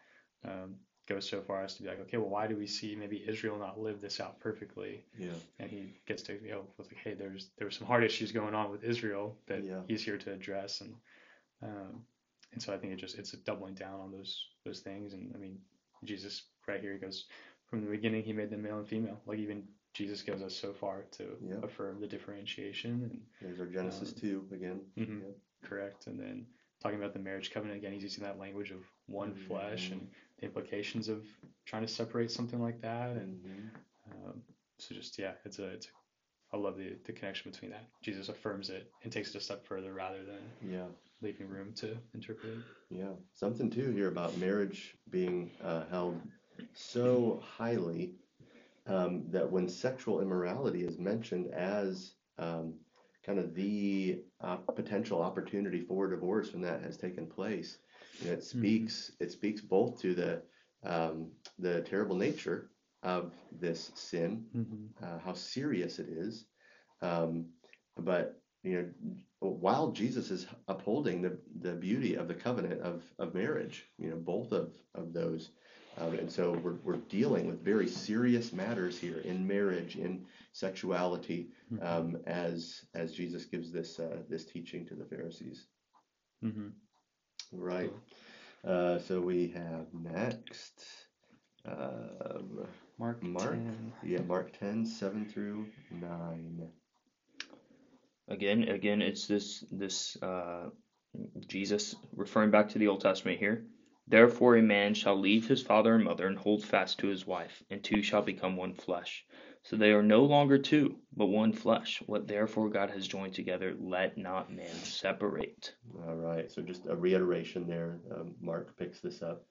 um, 0.44 0.76
goes 1.08 1.28
so 1.28 1.42
far 1.42 1.64
as 1.64 1.76
to 1.76 1.84
be 1.84 1.90
like, 1.90 2.00
okay, 2.02 2.18
well, 2.18 2.30
why 2.30 2.48
do 2.48 2.56
we 2.56 2.68
see 2.68 2.96
maybe 2.96 3.24
Israel 3.28 3.58
not 3.58 3.80
live 3.80 4.02
this 4.02 4.20
out 4.20 4.40
perfectly? 4.40 5.04
Yeah. 5.18 5.34
And 5.60 5.70
he 5.70 6.00
gets 6.08 6.22
to, 6.24 6.34
you 6.34 6.52
know, 6.52 6.68
with 6.78 6.88
like, 6.88 6.98
hey, 7.04 7.14
there's 7.14 7.50
there 7.58 7.68
were 7.68 7.72
some 7.72 7.88
hard 7.88 8.04
issues 8.04 8.32
going 8.32 8.54
on 8.56 8.72
with 8.72 8.84
Israel 8.84 9.38
that 9.48 9.64
Yeah. 9.64 9.82
he's 9.88 10.04
here 10.04 10.18
to 10.18 10.32
address, 10.32 10.82
and 10.82 10.96
um, 11.62 12.06
and 12.54 12.62
so 12.62 12.74
I 12.74 12.78
think 12.78 12.94
it 12.94 12.98
just 12.98 13.18
it's 13.18 13.34
a 13.34 13.38
doubling 13.38 13.74
down 13.76 14.00
on 14.00 14.12
those 14.12 14.48
those 14.64 14.82
things. 14.82 15.14
And 15.14 15.32
I 15.36 15.38
mean, 15.38 15.60
Jesus 16.04 16.44
right 16.68 16.82
here 16.82 16.94
he 16.94 17.00
goes 17.00 17.26
from 17.68 17.84
the 17.84 17.90
beginning 17.90 18.24
he 18.24 18.34
made 18.34 18.50
them 18.50 18.62
male 18.64 18.78
and 18.80 18.88
female. 18.88 19.20
Like 19.26 19.40
even 19.40 19.64
Jesus 19.96 20.22
goes 20.22 20.42
us 20.44 20.54
so 20.54 20.74
far 20.74 21.04
to 21.12 21.38
Yeah. 21.42 21.62
affirm 21.64 22.00
the 22.02 22.08
differentiation 22.08 23.02
And 23.04 23.26
There's 23.42 23.60
our 23.62 23.66
Genesis 23.66 24.12
Um, 24.12 24.20
2 24.20 24.50
again. 24.52 24.92
mhm, 24.98 25.22
Yep. 25.24 25.38
correct. 25.64 26.08
And 26.08 26.20
then 26.20 26.46
talking 26.82 27.00
about 27.00 27.14
the 27.14 27.20
marriage 27.20 27.50
covenant 27.50 27.78
again, 27.78 27.94
he's 27.94 28.04
using 28.04 28.24
that 28.24 28.38
language 28.38 28.72
of 28.72 28.86
one 29.08 29.34
flesh 29.34 29.90
Mhm. 29.90 29.94
and 29.94 30.12
the 30.38 30.46
implications 30.46 31.08
of 31.08 31.26
trying 31.64 31.82
to 31.84 31.88
separate 31.88 32.30
something 32.30 32.62
like 32.62 32.82
that. 32.82 33.16
And 33.16 33.42
Mhm. 33.46 33.82
um, 34.12 34.44
so 34.78 34.94
just 34.94 35.18
yeah, 35.18 35.36
it's 35.46 35.60
a 35.60 35.70
it's 35.70 35.88
a, 35.88 35.92
I 36.52 36.58
love 36.58 36.78
the 36.78 36.96
the 37.06 37.14
connection 37.14 37.50
between 37.52 37.72
that. 37.72 37.90
Jesus 38.02 38.28
affirms 38.28 38.70
it 38.70 38.92
and 39.04 39.12
takes 39.14 39.30
it 39.30 39.38
a 39.38 39.40
step 39.40 39.64
further 39.66 39.94
rather 39.94 40.24
than 40.26 40.44
Yeah. 40.62 40.90
leaving 41.22 41.48
room 41.48 41.74
to 41.76 41.98
interpret 42.14 42.58
it. 42.58 42.64
Yeah, 42.90 43.16
something 43.34 43.70
too 43.70 43.92
here 43.92 44.10
about 44.10 44.38
marriage 44.38 44.98
being 45.10 45.52
uh, 45.62 45.86
held 45.88 46.22
so 46.74 47.40
highly 47.40 48.20
um, 48.88 49.24
that 49.30 49.50
when 49.52 49.68
sexual 49.68 50.22
immorality 50.22 50.84
is 50.86 50.98
mentioned 51.00 51.48
as 51.54 52.16
um, 52.38 52.76
kind 53.26 53.40
of 53.40 53.54
the 53.56 54.22
uh, 54.42 54.58
potential 54.58 55.22
opportunity 55.22 55.82
for 55.82 56.08
divorce 56.08 56.52
when 56.54 56.62
that 56.62 56.82
has 56.82 56.98
taken 56.98 57.28
place, 57.28 57.80
And 58.20 58.30
it 58.30 58.44
speaks 58.44 59.12
it 59.20 59.32
speaks 59.32 59.62
both 59.62 60.00
to 60.02 60.14
the 60.14 60.42
um, 60.84 61.32
the 61.60 61.82
terrible 61.82 62.16
nature 62.16 62.70
of 63.04 63.34
this 63.52 63.92
sin, 63.96 64.46
hmm 64.54 64.88
uh, 65.02 65.20
how 65.20 65.34
serious 65.34 66.00
it 66.00 66.08
is, 66.10 66.46
um, 67.02 67.46
but 67.98 68.42
you 68.64 68.82
know 68.82 68.90
while 69.40 69.92
Jesus 69.92 70.32
is 70.32 70.48
upholding 70.68 71.22
the, 71.22 71.38
the 71.62 71.74
beauty 71.74 72.16
of 72.16 72.28
the 72.28 72.34
covenant 72.34 72.82
of, 72.82 73.04
of 73.20 73.34
marriage, 73.34 73.88
you 73.98 74.10
know 74.10 74.18
both 74.18 74.52
of 74.52 74.74
of 74.96 75.14
those, 75.14 75.52
um, 75.98 76.14
and 76.14 76.32
so 76.32 76.52
we're 76.64 76.78
we're 76.84 76.98
dealing 77.10 77.48
with 77.48 77.64
very 77.64 77.88
serious 77.88 78.52
matters 78.52 79.00
here 79.00 79.20
in 79.20 79.46
marriage, 79.48 79.96
in 79.96 80.26
sexuality, 80.52 81.48
um, 81.82 82.18
as 82.28 82.82
as 82.94 83.14
Jesus 83.14 83.46
gives 83.46 83.72
this 83.72 84.00
uh, 84.00 84.18
this 84.30 84.46
teaching 84.46 84.86
to 84.88 84.96
the 84.96 85.06
Pharisees. 85.06 85.66
hmm 86.42 86.70
Right. 87.52 87.92
Uh, 88.66 89.00
so 89.00 89.22
we 89.22 89.48
have 89.50 89.86
next. 89.94 90.84
Um, 91.66 92.68
Mark, 92.98 93.22
Mark? 93.24 93.52
10. 93.52 93.94
yeah, 94.06 94.22
Mark 94.22 94.58
10, 94.60 94.86
7 94.86 95.26
through 95.26 95.68
9. 95.92 96.68
Again, 98.28 98.64
again, 98.64 99.02
it's 99.02 99.28
this 99.28 99.64
this 99.72 100.18
uh, 100.22 100.70
Jesus 101.48 101.96
referring 102.16 102.52
back 102.52 102.70
to 102.70 102.80
the 102.80 102.88
Old 102.88 103.02
Testament 103.02 103.40
here. 103.40 103.66
Therefore, 104.08 104.56
a 104.56 104.62
man 104.62 104.94
shall 104.94 105.16
leave 105.20 105.48
his 105.48 105.64
father 105.64 105.96
and 105.96 106.04
mother 106.04 106.28
and 106.28 106.38
hold 106.38 106.64
fast 106.64 107.00
to 107.00 107.08
his 107.08 107.26
wife, 107.26 107.64
and 107.70 107.84
two 107.84 108.04
shall 108.04 108.22
become 108.22 108.56
one 108.56 108.74
flesh. 108.74 109.26
So 109.64 109.76
they 109.76 109.94
are 109.94 110.04
no 110.04 110.26
longer 110.26 110.60
two, 110.60 111.00
but 111.16 111.26
one 111.26 111.52
flesh. 111.52 112.04
What 112.06 112.28
therefore 112.28 112.70
God 112.70 112.92
has 112.92 113.08
joined 113.08 113.34
together, 113.34 113.74
let 113.80 114.16
not 114.16 114.52
man 114.54 114.76
separate. 114.76 115.74
All 116.08 116.16
right. 116.16 116.52
So 116.52 116.62
just 116.62 116.86
a 116.86 116.96
reiteration 116.96 117.68
there. 117.68 118.00
Um, 118.16 118.36
Mark 118.40 118.78
picks 118.78 119.00
this 119.00 119.24
up 119.24 119.44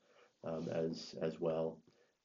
um, 0.45 0.69
as 0.71 1.17
as 1.21 1.41
well 1.41 1.81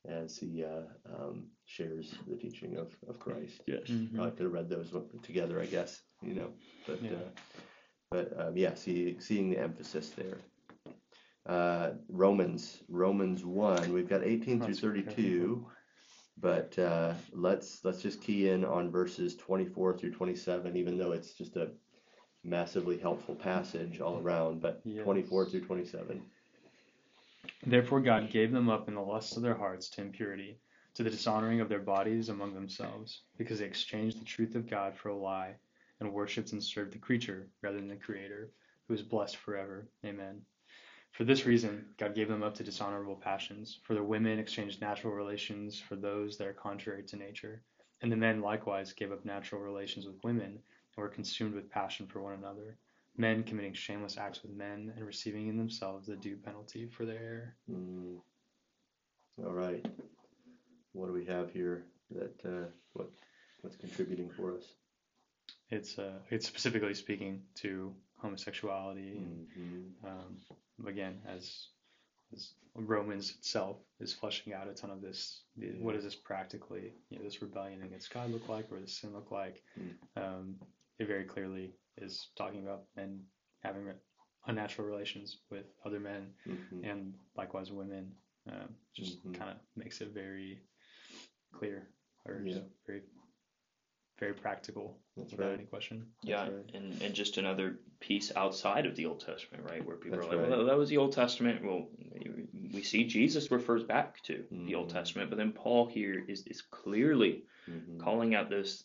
as 0.07 0.37
he 0.37 0.63
uh, 0.63 0.83
um, 1.13 1.47
shares 1.65 2.13
the 2.27 2.35
teaching 2.37 2.77
of, 2.77 2.95
of 3.07 3.19
Christ. 3.19 3.61
Yes. 3.65 3.89
Mhm. 3.89 4.13
Probably 4.15 4.31
could 4.31 4.43
have 4.43 4.53
read 4.53 4.69
those 4.69 4.93
together, 5.23 5.59
I 5.59 5.65
guess, 5.65 6.01
you 6.21 6.35
know. 6.35 6.53
But 6.85 7.01
Yeah. 7.01 7.11
uh, 7.13 7.29
but 8.11 8.39
um, 8.39 8.57
yeah, 8.57 8.75
see, 8.75 9.19
seeing 9.19 9.49
the 9.49 9.59
emphasis 9.59 10.11
there. 10.11 10.37
Uh, 11.45 11.91
Romans 12.09 12.83
Romans 12.89 13.43
one, 13.43 13.93
we've 13.93 14.09
got 14.09 14.23
18 14.23 14.61
through 14.61 14.75
32, 14.75 15.65
but 16.39 16.77
uh, 16.77 17.13
let's 17.31 17.83
let's 17.83 18.01
just 18.01 18.21
key 18.21 18.49
in 18.49 18.63
on 18.63 18.91
verses 18.91 19.35
24 19.35 19.97
through 19.97 20.11
27, 20.11 20.75
even 20.77 20.97
though 20.97 21.11
it's 21.11 21.33
just 21.33 21.55
a 21.55 21.71
massively 22.43 22.97
helpful 22.97 23.35
passage 23.35 23.99
all 23.99 24.19
around. 24.19 24.61
But 24.61 24.81
Yes. 24.83 25.03
24 25.03 25.45
through 25.45 25.61
27. 25.61 26.21
Therefore 27.65 28.01
God 28.01 28.29
gave 28.29 28.51
them 28.51 28.69
up 28.69 28.87
in 28.87 28.95
the 28.95 29.01
lusts 29.01 29.35
of 29.35 29.43
their 29.43 29.55
hearts 29.55 29.89
to 29.91 30.01
impurity, 30.01 30.59
to 30.95 31.03
the 31.03 31.09
dishonoring 31.09 31.61
of 31.61 31.69
their 31.69 31.79
bodies 31.79 32.29
among 32.29 32.53
themselves, 32.53 33.23
because 33.37 33.59
they 33.59 33.65
exchanged 33.65 34.19
the 34.21 34.25
truth 34.25 34.55
of 34.55 34.69
God 34.69 34.95
for 34.95 35.09
a 35.09 35.15
lie, 35.17 35.55
and 35.99 36.13
worshipped 36.13 36.51
and 36.53 36.63
served 36.63 36.93
the 36.93 36.99
creature 36.99 37.49
rather 37.61 37.77
than 37.77 37.89
the 37.89 37.95
Creator, 37.95 38.51
who 38.87 38.93
is 38.93 39.01
blessed 39.01 39.37
forever. 39.37 39.89
Amen. 40.05 40.41
For 41.11 41.23
this 41.23 41.45
reason, 41.45 41.85
God 41.97 42.15
gave 42.15 42.29
them 42.29 42.43
up 42.43 42.55
to 42.55 42.63
dishonorable 42.63 43.15
passions, 43.15 43.79
for 43.83 43.93
the 43.93 44.03
women 44.03 44.39
exchanged 44.39 44.81
natural 44.81 45.13
relations 45.13 45.79
for 45.79 45.95
those 45.95 46.37
that 46.37 46.47
are 46.47 46.53
contrary 46.53 47.03
to 47.03 47.17
nature, 47.17 47.61
and 48.01 48.11
the 48.11 48.15
men 48.15 48.41
likewise 48.41 48.93
gave 48.93 49.11
up 49.11 49.25
natural 49.25 49.61
relations 49.61 50.05
with 50.05 50.23
women, 50.23 50.59
and 50.95 50.97
were 50.97 51.09
consumed 51.09 51.55
with 51.55 51.69
passion 51.69 52.07
for 52.07 52.21
one 52.21 52.33
another 52.33 52.77
men 53.19 53.43
committing 53.43 53.73
shameless 53.73 54.17
acts 54.17 54.41
with 54.41 54.51
men 54.53 54.93
and 54.95 55.05
receiving 55.05 55.49
in 55.49 55.57
themselves 55.57 56.07
the 56.07 56.15
due 56.15 56.37
penalty 56.37 56.87
for 56.87 57.05
their 57.05 57.19
error. 57.19 57.55
Mm. 57.69 58.17
All 59.45 59.51
right. 59.51 59.85
What 60.93 61.07
do 61.07 61.13
we 61.13 61.25
have 61.25 61.51
here 61.51 61.83
that 62.11 62.45
uh, 62.45 62.67
what 62.93 63.09
what's 63.61 63.75
contributing 63.75 64.29
for 64.29 64.55
us? 64.55 64.63
It's 65.69 65.99
uh, 65.99 66.19
it's 66.29 66.47
specifically 66.47 66.93
speaking 66.93 67.41
to 67.55 67.93
homosexuality, 68.21 69.17
and 69.17 69.47
Mhm. 69.49 70.05
um, 70.05 70.87
again, 70.87 71.21
as 71.25 71.69
as 72.31 72.53
Romans 72.75 73.31
itself 73.35 73.81
is 73.99 74.13
fleshing 74.13 74.53
out 74.53 74.67
a 74.67 74.73
ton 74.75 74.91
of 74.91 75.01
this. 75.01 75.45
the- 75.57 75.79
What 75.81 75.93
does 75.95 76.03
this 76.03 76.15
practically, 76.15 76.93
you 77.09 77.17
know, 77.17 77.23
this 77.23 77.41
rebellion 77.41 77.81
against 77.81 78.11
God 78.11 78.29
look 78.29 78.47
like? 78.47 78.69
What 78.69 78.81
does 78.81 78.95
sin 78.95 79.13
look 79.13 79.31
like? 79.31 79.63
Mm. 79.75 79.97
Um, 80.15 80.59
it 80.99 81.07
very 81.07 81.25
clearly 81.25 81.73
is 81.97 82.29
talking 82.35 82.61
about 82.61 82.85
men 82.95 83.25
having 83.63 83.91
unnatural 84.45 84.87
relations 84.87 85.41
with 85.49 85.65
other 85.83 85.99
men 85.99 86.35
Mhm. 86.45 86.83
and 86.85 87.19
likewise 87.35 87.71
women. 87.71 88.15
Um, 88.45 88.75
just 88.93 89.23
Mhm. 89.23 89.33
kind 89.33 89.49
of 89.51 89.57
makes 89.75 89.99
it 90.01 90.09
very 90.09 90.61
clear 91.51 91.91
or 92.25 92.41
Yeah. 92.43 92.63
very 92.85 93.01
very 94.19 94.33
practical 94.33 94.97
That's 95.17 95.31
without 95.31 95.47
right. 95.49 95.53
any 95.59 95.65
question. 95.65 96.07
Yeah, 96.23 96.43
right. 96.43 96.51
and, 96.73 97.01
and 97.01 97.13
just 97.13 97.37
another 97.37 97.79
piece 97.99 98.31
outside 98.35 98.85
of 98.85 98.95
the 98.95 99.05
Old 99.05 99.21
Testament, 99.25 99.63
right? 99.69 99.85
Where 99.85 99.95
people 99.95 100.17
That's 100.19 100.27
are 100.27 100.35
like, 100.35 100.39
right. 100.49 100.49
well, 100.57 100.65
that 100.65 100.77
was 100.77 100.89
the 100.89 100.97
Old 100.97 101.13
Testament. 101.13 101.63
Well, 101.63 101.87
we 102.73 102.83
see 102.83 103.05
Jesus 103.05 103.51
refers 103.51 103.83
back 103.83 104.21
to 104.23 104.43
the 104.51 104.75
Old 104.75 104.89
Mhm. 104.89 104.93
Testament, 104.93 105.29
but 105.29 105.37
then 105.37 105.51
Paul 105.51 105.87
here 105.87 106.23
is, 106.27 106.45
is 106.47 106.61
clearly 106.61 107.43
Mhm. 107.69 107.99
calling 107.99 108.35
out 108.35 108.49
those 108.49 108.83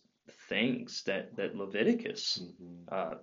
things 0.49 1.03
that, 1.05 1.37
that 1.37 1.55
Leviticus 1.57 2.42
Mhm. 2.42 2.85
uh, 2.90 3.14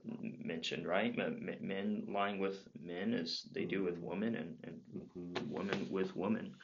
mentioned, 0.43 0.87
right? 0.87 1.17
M- 1.17 1.47
m- 1.49 1.67
Men 1.67 2.05
lying 2.09 2.39
with 2.39 2.57
men 2.79 3.13
as 3.13 3.43
they 3.53 3.65
do 3.65 3.83
with 3.83 3.97
women, 3.99 4.35
and, 4.35 4.57
and 4.63 4.81
Mhm. 5.17 5.47
women 5.49 5.87
with 5.89 6.15
women. 6.15 6.55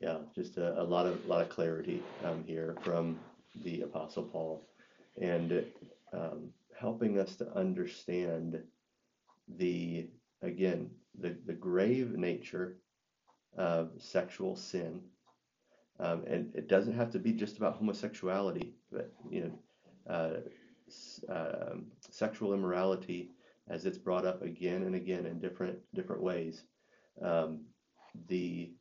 Yeah, 0.00 0.18
just 0.34 0.56
a, 0.58 0.80
a 0.80 0.84
lot 0.84 1.06
of 1.06 1.26
lot 1.26 1.42
of 1.42 1.48
clarity 1.48 2.02
um, 2.24 2.44
here 2.46 2.76
from 2.82 3.18
the 3.64 3.82
Apostle 3.82 4.22
Paul, 4.24 4.62
and 5.20 5.64
um, 6.12 6.50
helping 6.78 7.18
us 7.18 7.34
to 7.36 7.52
understand 7.56 8.62
the 9.56 10.08
again 10.42 10.90
the 11.18 11.36
the 11.46 11.52
grave 11.52 12.12
nature 12.16 12.76
of 13.56 13.90
sexual 13.98 14.54
sin, 14.54 15.00
um, 15.98 16.24
and 16.28 16.54
it 16.54 16.68
doesn't 16.68 16.94
have 16.94 17.10
to 17.10 17.18
be 17.18 17.32
just 17.32 17.56
about 17.56 17.76
homosexuality, 17.76 18.74
but 18.92 19.12
you 19.28 19.40
know, 20.08 20.14
uh, 20.14 20.36
um, 21.28 21.86
sexual 22.10 22.54
immorality 22.54 23.32
as 23.68 23.84
it's 23.84 23.98
brought 23.98 24.24
up 24.24 24.42
again 24.42 24.84
and 24.84 24.94
again 24.94 25.26
in 25.26 25.40
different 25.40 25.78
different 25.94 26.22
ways. 26.22 26.62
Um, 27.20 27.62
the 28.28 28.72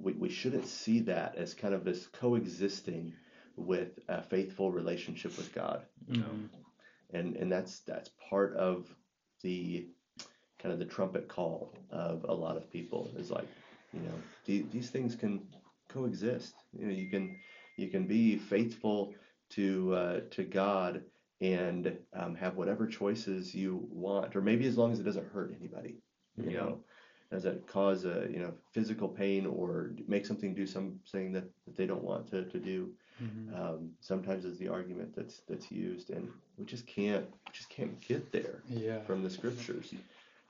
we, 0.00 0.12
we 0.14 0.28
shouldn't 0.28 0.66
see 0.66 1.00
that 1.00 1.36
as 1.36 1.54
kind 1.54 1.74
of 1.74 1.84
this 1.84 2.06
coexisting 2.08 3.12
with 3.56 3.98
a 4.08 4.22
faithful 4.22 4.70
relationship 4.70 5.36
with 5.36 5.54
God. 5.54 5.82
Mhm. 6.10 6.48
And 7.12 7.36
and 7.36 7.50
that's 7.52 7.80
that's 7.80 8.10
part 8.30 8.54
of 8.56 8.94
the 9.42 9.86
kind 10.58 10.72
of 10.72 10.78
the 10.78 10.86
trumpet 10.86 11.28
call 11.28 11.72
of 11.90 12.24
a 12.28 12.32
lot 12.32 12.56
of 12.56 12.70
people 12.70 13.10
is 13.16 13.30
like, 13.30 13.46
you 13.92 14.00
know, 14.00 14.14
the, 14.46 14.64
these 14.72 14.90
things 14.90 15.14
can 15.14 15.46
coexist. 15.88 16.54
You 16.78 16.86
know, 16.86 16.92
you 16.92 17.08
can 17.10 17.36
you 17.76 17.88
can 17.88 18.06
be 18.06 18.36
faithful 18.36 19.14
to 19.50 19.94
uh, 19.94 20.20
to 20.30 20.44
God 20.44 21.02
and 21.40 21.96
um, 22.14 22.34
have 22.36 22.56
whatever 22.56 22.86
choices 22.86 23.54
you 23.54 23.86
want, 23.90 24.34
or 24.34 24.40
maybe 24.40 24.66
as 24.66 24.78
long 24.78 24.92
as 24.92 25.00
it 25.00 25.04
doesn't 25.04 25.30
hurt 25.32 25.54
anybody. 25.58 25.96
You 26.36 26.50
Yeah. 26.50 26.58
know, 26.58 26.78
doesn't 27.30 27.66
cause 27.66 28.04
a 28.04 28.28
you 28.30 28.38
know 28.38 28.52
physical 28.72 29.08
pain 29.08 29.46
or 29.46 29.90
make 30.06 30.26
something 30.26 30.54
do 30.54 30.66
something 30.66 31.32
that, 31.32 31.44
that 31.66 31.76
they 31.76 31.86
don't 31.86 32.04
want 32.04 32.30
to, 32.30 32.44
to 32.44 32.58
do. 32.58 32.92
Mhm. 33.22 33.54
Um, 33.54 33.90
sometimes 34.00 34.44
is 34.44 34.58
the 34.58 34.68
argument 34.68 35.14
that's 35.14 35.40
that's 35.48 35.70
used, 35.70 36.10
and 36.10 36.28
we 36.58 36.64
just 36.64 36.86
can't 36.86 37.26
we 37.30 37.52
just 37.52 37.68
can't 37.68 38.00
get 38.00 38.32
there 38.32 38.62
Yeah. 38.68 39.00
from 39.04 39.22
the 39.22 39.30
scriptures. 39.30 39.94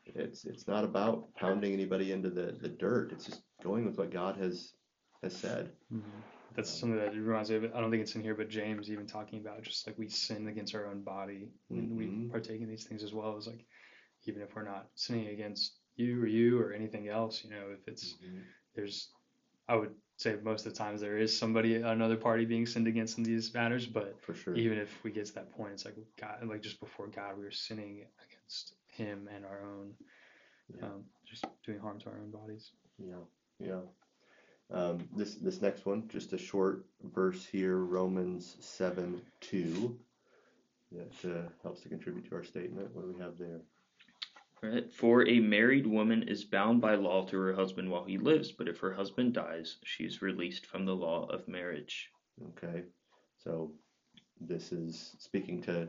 It's 0.07 0.45
it's 0.45 0.67
not 0.67 0.85
about 0.85 1.35
pounding 1.35 1.73
anybody 1.73 2.13
into 2.13 2.31
the, 2.31 2.53
the 2.61 2.69
dirt. 2.69 3.13
It's 3.13 3.25
just 3.25 3.43
going 3.63 3.85
with 3.85 3.99
what 3.99 4.11
God 4.11 4.37
has 4.37 4.73
has 5.23 5.35
said. 5.37 5.71
Mhm. 5.93 6.03
That's 6.55 6.71
something 6.71 6.99
that 6.99 7.15
reminds 7.15 7.51
me 7.51 7.57
of. 7.57 7.65
I 7.75 7.81
don't 7.81 7.91
think 7.91 8.03
it's 8.03 8.15
in 8.15 8.23
here, 8.23 8.35
but 8.35 8.49
James 8.49 8.91
even 8.91 9.07
talking 9.07 9.41
about 9.41 9.63
just 9.63 9.87
like 9.87 9.99
we 9.99 10.09
sin 10.09 10.47
against 10.49 10.75
our 10.75 10.87
own 10.87 11.03
body 11.03 11.49
when 11.69 11.97
we 11.97 12.07
Mhm. 12.07 12.31
partake 12.31 12.61
in 12.61 12.69
these 12.69 12.85
things 12.85 13.03
as 13.03 13.13
well. 13.13 13.37
It's 13.37 13.47
like 13.47 13.65
even 14.27 14.41
if 14.41 14.55
we're 14.55 14.65
not 14.65 14.89
sinning 14.95 15.29
against 15.29 15.81
you 15.97 16.21
or 16.23 16.27
you 16.27 16.61
or 16.61 16.73
anything 16.73 17.09
else, 17.09 17.43
you 17.45 17.51
know, 17.51 17.71
if 17.73 17.87
it's 17.89 18.17
there's, 18.75 19.09
I 19.69 19.77
would 19.77 19.95
say 20.17 20.37
most 20.43 20.67
of 20.67 20.73
the 20.73 20.79
times 20.79 21.01
there 21.01 21.19
is 21.19 21.37
somebody 21.37 21.77
another 21.77 22.17
party 22.17 22.45
being 22.45 22.67
sinned 22.67 22.87
against 22.87 23.19
in 23.19 23.25
these 23.25 23.53
matters, 23.55 23.87
but 23.87 24.17
For 24.21 24.35
sure. 24.35 24.55
even 24.57 24.79
if 24.79 25.03
we 25.05 25.11
get 25.11 25.27
to 25.27 25.35
that 25.35 25.53
point, 25.53 25.73
it's 25.73 25.85
like 25.85 25.97
God, 26.21 26.47
like 26.47 26.63
just 26.63 26.81
before 26.81 27.07
God, 27.09 27.37
we 27.37 27.45
were 27.45 27.51
sinning 27.51 28.05
against 28.29 28.75
Him 28.87 29.29
and 29.35 29.45
our 29.45 29.63
own, 29.63 29.95
Yeah. 30.77 30.87
um, 30.87 31.05
just 31.25 31.45
doing 31.65 31.79
harm 31.79 31.99
to 32.01 32.11
our 32.11 32.19
own 32.19 32.31
bodies. 32.31 32.73
Yeah, 32.99 33.25
yeah. 33.59 33.81
Um, 34.71 35.09
this 35.15 35.35
this 35.37 35.61
next 35.61 35.85
one, 35.85 36.09
just 36.09 36.33
a 36.33 36.39
short 36.39 36.87
verse 37.03 37.45
here, 37.45 37.77
Romans 37.79 38.57
seven 38.61 39.21
two. 39.41 39.99
That 40.93 41.37
uh, 41.37 41.49
helps 41.63 41.81
to 41.83 41.89
contribute 41.89 42.29
to 42.31 42.37
our 42.37 42.45
statement. 42.45 42.95
What 42.95 43.05
do 43.05 43.13
we 43.13 43.21
have 43.21 43.37
there? 43.37 43.61
Right? 44.65 44.91
For 44.93 45.29
a 45.29 45.41
married 45.41 45.87
woman 45.87 46.23
is 46.29 46.45
bound 46.45 46.81
by 46.81 46.95
law 46.95 47.27
to 47.27 47.37
her 47.37 47.53
husband 47.55 47.91
while 47.91 48.05
he 48.05 48.17
lives, 48.19 48.51
but 48.53 48.69
if 48.69 48.79
her 48.79 48.95
husband 48.95 49.35
dies, 49.35 49.77
she 49.85 50.05
is 50.05 50.23
released 50.23 50.67
from 50.67 50.87
the 50.87 50.97
law 50.97 51.27
of 51.27 51.47
marriage. 51.49 52.11
Okay, 52.51 52.85
so 53.37 53.73
this 54.41 54.73
is 54.73 55.15
speaking 55.19 55.61
to 55.63 55.89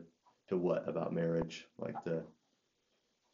to 0.49 0.57
what 0.57 0.87
about 0.87 1.13
marriage? 1.13 1.65
Like 1.79 2.03
the 2.03 2.23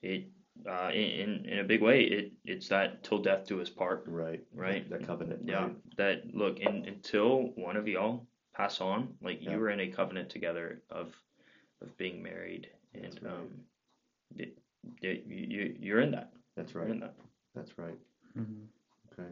It 0.01 0.30
uh, 0.69 0.91
in 0.93 1.45
in 1.45 1.60
a 1.60 1.63
big 1.63 1.82
way, 1.82 2.04
it 2.04 2.34
it's 2.45 2.67
that 2.69 3.04
till 3.04 3.19
death 3.19 3.47
do 3.47 3.62
us 3.62 3.69
part, 3.69 4.04
right, 4.08 4.43
right? 4.54 4.88
the 4.89 4.99
covenant, 4.99 5.41
Yeah, 5.45 5.63
right? 5.65 5.97
that 5.97 6.34
look, 6.36 6.60
in, 6.60 6.86
until 6.86 7.51
one 7.56 7.77
of 7.77 7.88
y'all 7.88 8.27
pass 8.54 8.80
on, 8.82 9.17
like 9.21 9.41
Yeah. 9.41 9.51
you 9.54 9.60
were 9.60 9.69
in 9.69 9.80
a 9.80 9.88
covenant 9.91 10.30
together 10.30 10.84
of 10.89 11.15
of 11.82 11.97
being 11.97 12.21
married, 12.21 12.69
and 12.93 13.19
right. 13.23 13.34
um, 13.34 13.65
it, 14.36 14.58
it, 15.01 15.25
you 15.27 15.75
you're 15.79 16.01
in 16.01 16.11
that. 16.11 16.31
That's 16.55 16.73
You're 16.73 16.83
right. 16.83 16.91
in 16.91 16.99
that. 17.01 17.15
That's 17.55 17.77
right. 17.77 17.97
Mhm. 18.37 18.67
Okay. 19.13 19.29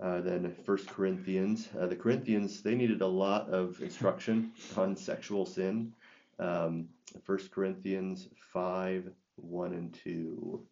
Uh, 0.00 0.20
then 0.20 0.52
First 0.66 0.88
Corinthians, 0.88 1.68
uh, 1.78 1.86
the 1.86 1.96
Corinthians 1.96 2.62
they 2.62 2.74
needed 2.74 3.02
a 3.02 3.06
lot 3.06 3.48
of 3.48 3.80
instruction 3.80 4.52
on 4.76 4.96
sexual 4.96 5.46
sin. 5.46 5.92
Um, 6.38 6.88
First 7.24 7.50
Corinthians 7.50 8.28
five 8.52 9.10
one 9.36 9.72
and 9.72 9.92
two. 9.94 10.66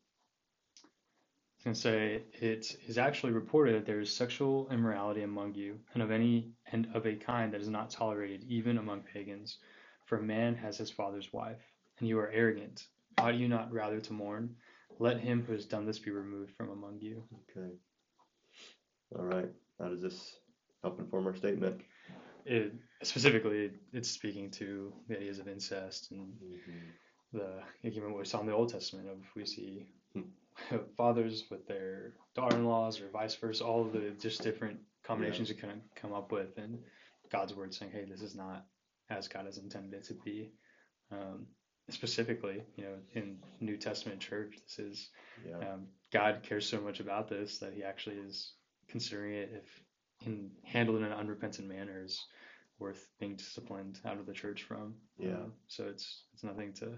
I 0.83 1.57
was 1.57 1.65
gonna 1.65 1.75
say 1.75 2.23
it 2.41 2.77
is 2.89 2.97
actually 2.99 3.33
reported 3.33 3.75
that 3.75 3.87
there 3.87 4.01
is 4.01 4.15
sexual 4.15 4.69
immorality 4.71 5.23
among 5.23 5.55
you, 5.55 5.79
and 5.95 6.03
of 6.03 6.11
any 6.11 6.53
and 6.73 6.89
of 6.95 7.07
a 7.07 7.15
kind 7.15 7.53
that 7.53 7.61
is 7.61 7.69
not 7.69 7.91
tolerated 7.91 8.45
even 8.45 8.79
among 8.79 9.03
pagans. 9.03 9.59
For 10.07 10.19
a 10.19 10.23
man 10.23 10.57
has 10.57 10.77
his 10.79 10.91
father's 10.91 11.33
wife, 11.33 11.61
and 11.99 12.09
you 12.09 12.19
are 12.19 12.31
arrogant. 12.31 12.89
Ought 13.21 13.35
you 13.35 13.49
not 13.49 13.73
rather 13.73 14.01
to 14.01 14.13
mourn? 14.13 14.57
Let 14.99 15.21
him 15.21 15.45
who 15.47 15.53
has 15.53 15.67
done 15.67 15.87
this 15.87 15.99
be 15.99 16.11
removed 16.11 16.53
from 16.57 16.71
among 16.71 16.99
you. 17.01 17.23
Okay. 17.51 17.71
All 19.17 19.25
right. 19.25 19.51
How 19.79 19.89
does 19.89 20.03
this 20.03 20.37
help 20.83 20.99
inform 21.01 21.27
our 21.27 21.37
statement? 21.37 21.81
It 22.45 22.75
specifically 23.03 23.73
it's 23.93 24.11
speaking 24.11 24.51
to 24.53 24.93
the 25.09 25.17
ideas 25.17 25.39
of 25.39 25.49
incest 25.49 26.11
and 26.11 26.33
the 27.33 27.63
even 27.83 28.11
what 28.11 28.19
we 28.19 28.25
saw 28.25 28.41
in 28.41 28.47
the 28.47 28.53
Old 28.53 28.71
Testament 28.71 29.09
of 29.09 29.19
we 29.37 29.45
see 29.45 29.87
fathers 30.97 31.45
with 31.51 31.67
their 31.67 32.15
daughter-in-laws 32.35 33.01
or 33.01 33.09
vice 33.09 33.35
versa, 33.35 33.65
all 33.65 33.83
of 33.83 33.93
the 33.93 34.11
just 34.21 34.43
different 34.43 34.79
combinations 35.05 35.49
you 35.49 35.55
can 35.55 35.83
come 35.95 36.13
up 36.13 36.33
with, 36.33 36.57
and 36.59 36.79
God's 37.31 37.55
word 37.55 37.75
saying, 37.75 37.93
"Hey, 37.93 38.05
this 38.05 38.23
is 38.23 38.35
not 38.35 38.67
as 39.09 39.29
God 39.29 39.47
has 39.47 39.59
intended 39.59 39.95
it 39.95 40.05
to 40.05 40.15
be." 40.15 40.51
Um, 41.13 41.47
specifically, 41.93 42.63
you 42.77 42.85
know, 42.85 42.95
in 43.15 43.39
New 43.61 43.77
Testament 43.77 44.21
church, 44.21 44.57
this 44.67 44.79
is 44.79 45.11
Yeah. 45.47 45.59
um, 45.59 45.89
God 46.13 46.43
cares 46.43 46.69
so 46.69 46.81
much 46.81 47.01
about 47.01 47.29
this 47.29 47.59
that 47.59 47.73
He 47.73 47.83
actually 47.85 48.17
is 48.17 48.55
considering 48.89 49.35
it 49.35 49.51
if 49.55 49.83
in 50.27 50.51
handled 50.65 50.99
in 50.99 51.05
an 51.05 51.13
unrepentant 51.13 51.69
manner 51.69 52.03
is 52.05 52.27
worth 52.79 53.09
being 53.19 53.37
disciplined 53.37 53.99
out 54.05 54.19
of 54.19 54.27
the 54.27 54.33
church 54.33 54.63
from. 54.65 54.95
Yeah. 55.19 55.35
Um, 55.35 55.53
so 55.69 55.85
it's 55.85 56.25
it's 56.35 56.45
nothing 56.45 56.73
to, 56.75 56.97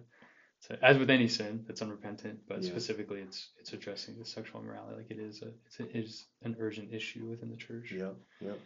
to 0.63 0.85
as 0.85 0.99
with 0.99 1.11
any 1.11 1.29
sin 1.29 1.65
that's 1.67 1.83
unrepentant, 1.83 2.41
but 2.47 2.63
Yeah. 2.63 2.71
specifically 2.71 3.21
it's 3.21 3.51
it's 3.59 3.73
addressing 3.73 4.19
the 4.19 4.25
sexual 4.25 4.61
immorality 4.61 4.97
like 4.97 5.11
it 5.11 5.19
is 5.19 5.43
a 5.43 5.53
it's 5.67 5.81
a, 5.81 5.85
it 5.97 6.05
is 6.05 6.27
an 6.43 6.57
urgent 6.59 6.93
issue 6.93 7.27
within 7.27 7.51
the 7.51 7.57
church. 7.57 7.93
Yep, 7.93 8.17
yep. 8.41 8.59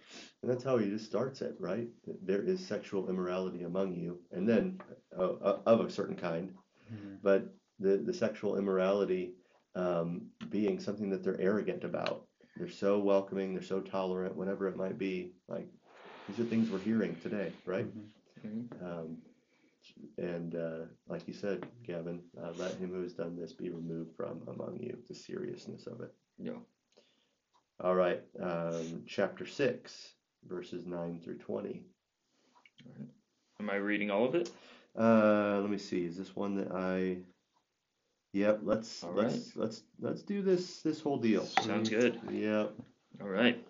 And 0.43 0.51
that's 0.51 0.65
how 0.65 0.77
he 0.79 0.89
just 0.89 1.07
starts 1.07 1.41
it, 1.43 1.57
right? 1.59 1.89
There 2.23 2.43
is 2.43 2.65
sexual 2.65 3.09
immorality 3.09 3.63
among 3.63 3.95
you, 3.95 4.21
and 4.33 4.49
then 4.49 4.81
uh, 5.19 5.33
uh, 5.33 5.61
of 5.67 5.81
a 5.81 5.91
certain 5.91 6.17
kind, 6.17 6.53
Mhm. 6.93 7.19
but 7.23 7.55
the, 7.79 7.97
the 7.99 8.13
sexual 8.13 8.57
immorality 8.59 9.35
um, 9.75 10.31
being 10.51 10.79
something 10.81 11.11
that 11.11 11.23
they're 11.23 11.41
arrogant 11.41 11.85
about. 11.85 12.27
They're 12.57 12.71
so 12.71 12.99
welcoming, 12.99 13.53
they're 13.53 13.63
so 13.63 13.81
tolerant, 13.81 14.35
whatever 14.35 14.67
it 14.69 14.77
might 14.77 14.97
be. 14.97 15.33
Like, 15.49 15.69
these 16.27 16.41
are 16.41 16.45
things 16.45 16.71
we're 16.71 16.79
hearing 16.79 17.15
today, 17.17 17.53
right? 17.67 17.87
Mhm. 18.43 18.83
Um, 18.83 19.19
and 20.19 20.55
uh, 20.55 20.87
like 21.09 21.27
you 21.27 21.35
said, 21.35 21.67
Gavin, 21.87 22.21
uh, 22.43 22.53
let 22.57 22.77
him 22.77 22.91
who 22.91 23.03
has 23.03 23.15
done 23.15 23.37
this 23.37 23.53
be 23.53 23.71
removed 23.71 24.17
from 24.17 24.43
among 24.49 24.79
you, 24.81 24.97
the 25.09 25.15
seriousness 25.15 25.87
of 25.87 26.01
it. 26.01 26.13
Yeah. 26.39 26.59
All 27.81 27.95
right, 27.95 28.23
um, 28.43 29.03
chapter 29.07 29.45
6, 29.45 30.09
verses 30.49 30.87
9 30.87 31.21
through 31.23 31.39
20. 31.39 31.83
All 32.87 32.93
right. 32.99 33.09
Am 33.61 33.71
I 33.71 33.77
reading 33.77 34.11
all 34.11 34.25
of 34.25 34.35
it? 34.35 34.51
Uh, 34.99 35.59
let 35.61 35.71
me 35.71 35.79
see. 35.79 36.05
Is 36.05 36.17
this 36.17 36.35
one 36.35 36.57
that 36.57 36.73
I? 36.73 37.19
Yep. 38.33 38.61
Let's 38.63 39.03
All 39.03 39.13
let's 39.13 39.57
let's 39.57 39.83
let's 40.01 40.23
do 40.23 40.43
this 40.43 40.83
this 40.83 41.01
whole 41.01 41.19
deal. 41.19 41.45
Sounds 41.45 41.89
good. 41.89 42.19
Yep. 42.31 42.73
All 43.21 43.29
right. 43.29 43.63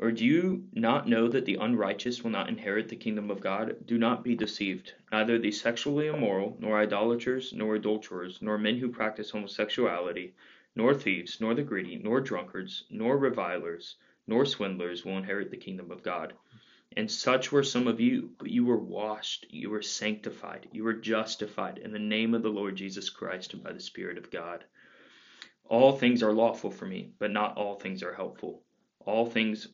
Or 0.00 0.12
do 0.12 0.24
you 0.24 0.68
not 0.72 1.08
know 1.08 1.26
that 1.26 1.44
the 1.44 1.56
unrighteous 1.56 2.22
will 2.22 2.30
not 2.30 2.48
inherit 2.48 2.88
the 2.88 2.94
kingdom 2.94 3.32
of 3.32 3.40
God? 3.40 3.84
Do 3.84 3.98
not 3.98 4.22
be 4.22 4.36
deceived. 4.36 4.94
Neither 5.10 5.40
the 5.40 5.50
sexually 5.50 6.06
immoral, 6.06 6.56
nor 6.60 6.78
idolaters, 6.78 7.52
nor 7.52 7.74
adulterers, 7.74 8.40
nor 8.40 8.58
men 8.58 8.76
who 8.76 8.90
practice 8.90 9.30
homosexuality, 9.30 10.34
nor 10.76 10.94
thieves, 10.94 11.40
nor 11.40 11.52
the 11.54 11.64
greedy, 11.64 11.96
nor 11.96 12.20
drunkards, 12.20 12.84
nor 12.90 13.18
revilers, 13.18 13.96
nor 14.28 14.44
swindlers 14.44 15.04
will 15.04 15.18
inherit 15.18 15.50
the 15.50 15.56
kingdom 15.56 15.90
of 15.90 16.04
God. 16.04 16.32
And 16.96 17.10
such 17.10 17.50
were 17.50 17.64
some 17.64 17.88
of 17.88 18.00
you, 18.00 18.30
but 18.38 18.50
you 18.50 18.64
were 18.64 18.78
washed, 18.78 19.46
you 19.50 19.68
were 19.68 19.82
sanctified, 19.82 20.68
you 20.70 20.84
were 20.84 20.94
justified 20.94 21.78
in 21.78 21.90
the 21.90 21.98
name 21.98 22.34
of 22.34 22.42
the 22.42 22.50
Lord 22.50 22.76
Jesus 22.76 23.10
Christ 23.10 23.52
and 23.52 23.64
by 23.64 23.72
the 23.72 23.80
Spirit 23.80 24.16
of 24.16 24.30
God. 24.30 24.64
All 25.64 25.90
things 25.90 26.22
are 26.22 26.32
lawful 26.32 26.70
for 26.70 26.86
me, 26.86 27.10
but 27.18 27.32
not 27.32 27.56
all 27.56 27.74
things 27.74 28.04
are 28.04 28.14
helpful. 28.14 28.62
All 29.00 29.26
things 29.26 29.66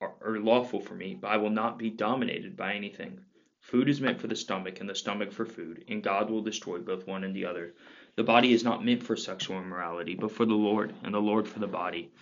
are, 0.00 0.38
lawful 0.38 0.80
for 0.80 0.94
me, 0.94 1.14
but 1.20 1.28
I 1.28 1.36
will 1.38 1.50
not 1.50 1.78
be 1.78 1.90
dominated 1.90 2.56
by 2.56 2.74
anything. 2.74 3.20
Food 3.60 3.88
is 3.88 4.00
meant 4.00 4.20
for 4.20 4.28
the 4.28 4.36
stomach, 4.36 4.80
and 4.80 4.88
the 4.88 4.94
stomach 4.94 5.32
for 5.32 5.44
food, 5.44 5.84
and 5.88 6.02
God 6.02 6.30
will 6.30 6.42
destroy 6.42 6.78
both 6.78 7.06
one 7.06 7.24
and 7.24 7.34
the 7.34 7.46
other. 7.46 7.74
The 8.16 8.24
body 8.24 8.52
is 8.52 8.64
not 8.64 8.84
meant 8.84 9.02
for 9.02 9.16
sexual 9.16 9.58
immorality, 9.58 10.14
but 10.14 10.30
for 10.30 10.46
the 10.46 10.54
Lord, 10.54 10.94
and 11.02 11.12
the 11.12 11.20
Lord 11.20 11.48
for 11.48 11.58
the 11.58 11.66
body. 11.66 12.12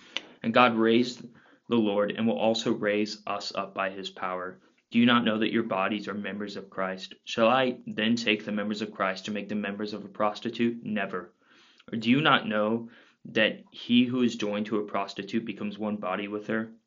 And 0.42 0.54
God 0.54 0.76
raised 0.76 1.22
the 1.68 1.76
Lord, 1.76 2.12
and 2.12 2.26
will 2.26 2.38
also 2.38 2.72
raise 2.72 3.22
us 3.26 3.52
up 3.54 3.74
by 3.74 3.90
his 3.90 4.10
power. 4.10 4.58
Do 4.90 4.98
you 4.98 5.06
not 5.06 5.24
know 5.24 5.38
that 5.38 5.52
your 5.52 5.64
bodies 5.64 6.08
are 6.08 6.14
members 6.14 6.56
of 6.56 6.70
Christ? 6.70 7.14
Shall 7.24 7.48
I 7.48 7.78
then 7.86 8.16
take 8.16 8.44
the 8.44 8.52
members 8.52 8.82
of 8.82 8.92
Christ 8.92 9.26
to 9.26 9.32
make 9.32 9.48
them 9.48 9.60
members 9.60 9.92
of 9.92 10.04
a 10.04 10.08
prostitute? 10.08 10.84
Never. 10.84 11.32
Or 11.92 11.98
do 11.98 12.08
you 12.08 12.20
not 12.20 12.48
know 12.48 12.88
that 13.26 13.64
he 13.70 14.04
who 14.04 14.22
is 14.22 14.36
joined 14.36 14.66
to 14.66 14.78
a 14.78 14.86
prostitute 14.86 15.44
becomes 15.44 15.78
one 15.78 15.96
body 15.96 16.28
with 16.28 16.46
her? 16.46 16.70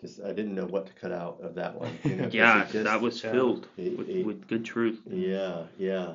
Just 0.00 0.20
I 0.22 0.32
didn't 0.32 0.54
know 0.54 0.66
what 0.66 0.86
to 0.86 0.92
cut 0.92 1.10
out 1.12 1.40
of 1.42 1.54
that 1.56 1.74
one. 1.74 1.90
you 2.04 2.16
know, 2.16 2.24
'cause 2.24 2.34
Yeah, 2.34 2.62
just- 2.70 2.84
that 2.84 3.00
was 3.00 3.22
yeah. 3.22 3.32
filled 3.32 3.68
It- 3.76 3.98
with, 3.98 4.08
it- 4.08 4.24
with 4.26 4.46
good 4.46 4.64
truth. 4.64 5.00
Yeah, 5.06 5.64
yeah. 5.78 6.14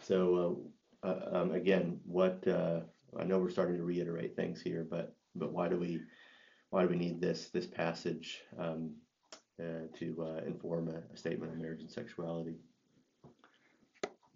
So 0.00 0.64
uh, 1.02 1.06
uh, 1.08 1.28
um, 1.42 1.52
again, 1.52 2.00
what 2.04 2.46
uh, 2.46 2.80
I 3.18 3.24
know 3.24 3.38
we're 3.38 3.50
starting 3.50 3.76
to 3.76 3.84
reiterate 3.84 4.36
things 4.36 4.60
here, 4.62 4.86
but 4.88 5.14
but 5.34 5.52
why 5.52 5.68
do 5.68 5.76
we 5.76 6.00
why 6.70 6.82
do 6.82 6.88
we 6.88 6.96
need 6.96 7.20
this 7.20 7.48
this 7.48 7.66
passage 7.66 8.42
um, 8.58 8.92
uh, 9.60 9.86
to 9.98 10.16
uh, 10.22 10.40
inform 10.46 10.88
a, 10.88 11.02
a 11.12 11.16
statement 11.16 11.52
on 11.52 11.60
marriage 11.60 11.80
and 11.80 11.90
sexuality? 11.90 12.56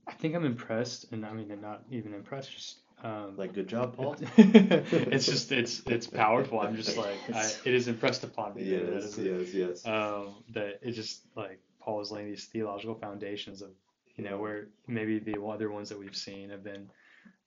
I 0.08 0.12
think 0.14 0.34
I'm 0.34 0.44
impressed, 0.46 1.12
and 1.12 1.24
I 1.26 1.32
mean, 1.32 1.50
I'm 1.52 1.60
not 1.60 1.82
even 1.90 2.14
impressed. 2.14 2.50
Just 2.52 2.80
um, 3.02 3.36
Like, 3.36 3.52
good 3.54 3.68
job, 3.68 3.96
Paul. 3.96 4.16
it's 4.36 5.26
just 5.26 5.52
it's 5.52 5.82
it's 5.86 6.06
powerful. 6.06 6.60
I'm 6.60 6.76
just 6.76 6.96
like 6.96 7.18
I, 7.34 7.50
it 7.64 7.74
is 7.74 7.88
impressed 7.88 8.24
upon 8.24 8.54
me. 8.54 8.64
that 8.70 8.92
yes, 8.94 9.04
is- 9.04 9.18
yes, 9.18 9.54
yes. 9.54 9.86
um, 9.86 10.34
that 10.54 10.80
it 10.82 10.92
just 10.92 11.22
like 11.36 11.60
Paul 11.80 12.00
is 12.00 12.10
laying 12.10 12.28
these 12.28 12.46
theological 12.46 12.94
foundations 12.94 13.62
of 13.62 13.70
you 14.16 14.24
know 14.24 14.38
where 14.38 14.68
maybe 14.86 15.18
the 15.18 15.40
other 15.42 15.70
ones 15.70 15.88
that 15.90 15.98
we've 15.98 16.16
seen 16.16 16.50
have 16.50 16.64
been 16.64 16.90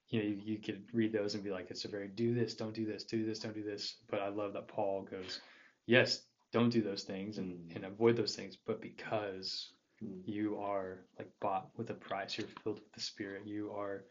you 0.09 0.19
know 0.19 0.25
you, 0.29 0.39
you 0.45 0.57
could 0.57 0.83
read 0.93 1.11
those 1.11 1.35
and 1.35 1.43
be 1.43 1.51
like 1.51 1.69
it's 1.69 1.83
a 1.85 1.89
very 1.89 2.07
do 2.07 2.33
this 2.33 2.53
don't 2.53 2.73
do 2.73 2.85
this 2.85 3.03
do 3.03 3.25
this 3.25 3.39
don't 3.39 3.53
do 3.53 3.63
this 3.63 3.95
but 4.09 4.21
I 4.21 4.29
love 4.29 4.53
that 4.53 4.67
Paul 4.69 5.05
goes 5.09 5.41
yes 5.85 6.21
don't 6.53 6.69
do 6.69 6.81
those 6.81 7.03
things 7.03 7.37
and, 7.37 7.59
Mm. 7.69 7.75
and 7.75 7.85
avoid 7.85 8.15
those 8.15 8.35
things 8.35 8.57
but 8.65 8.81
because 8.81 9.71
Mm. 10.03 10.21
you 10.25 10.57
are 10.57 10.99
like 11.19 11.29
bought 11.41 11.69
with 11.77 11.89
a 11.91 11.93
price 11.93 12.35
you're 12.37 12.47
filled 12.63 12.79
with 12.79 12.91
the 12.93 13.01
spirit 13.01 13.45
you 13.45 13.71
are 13.77 14.03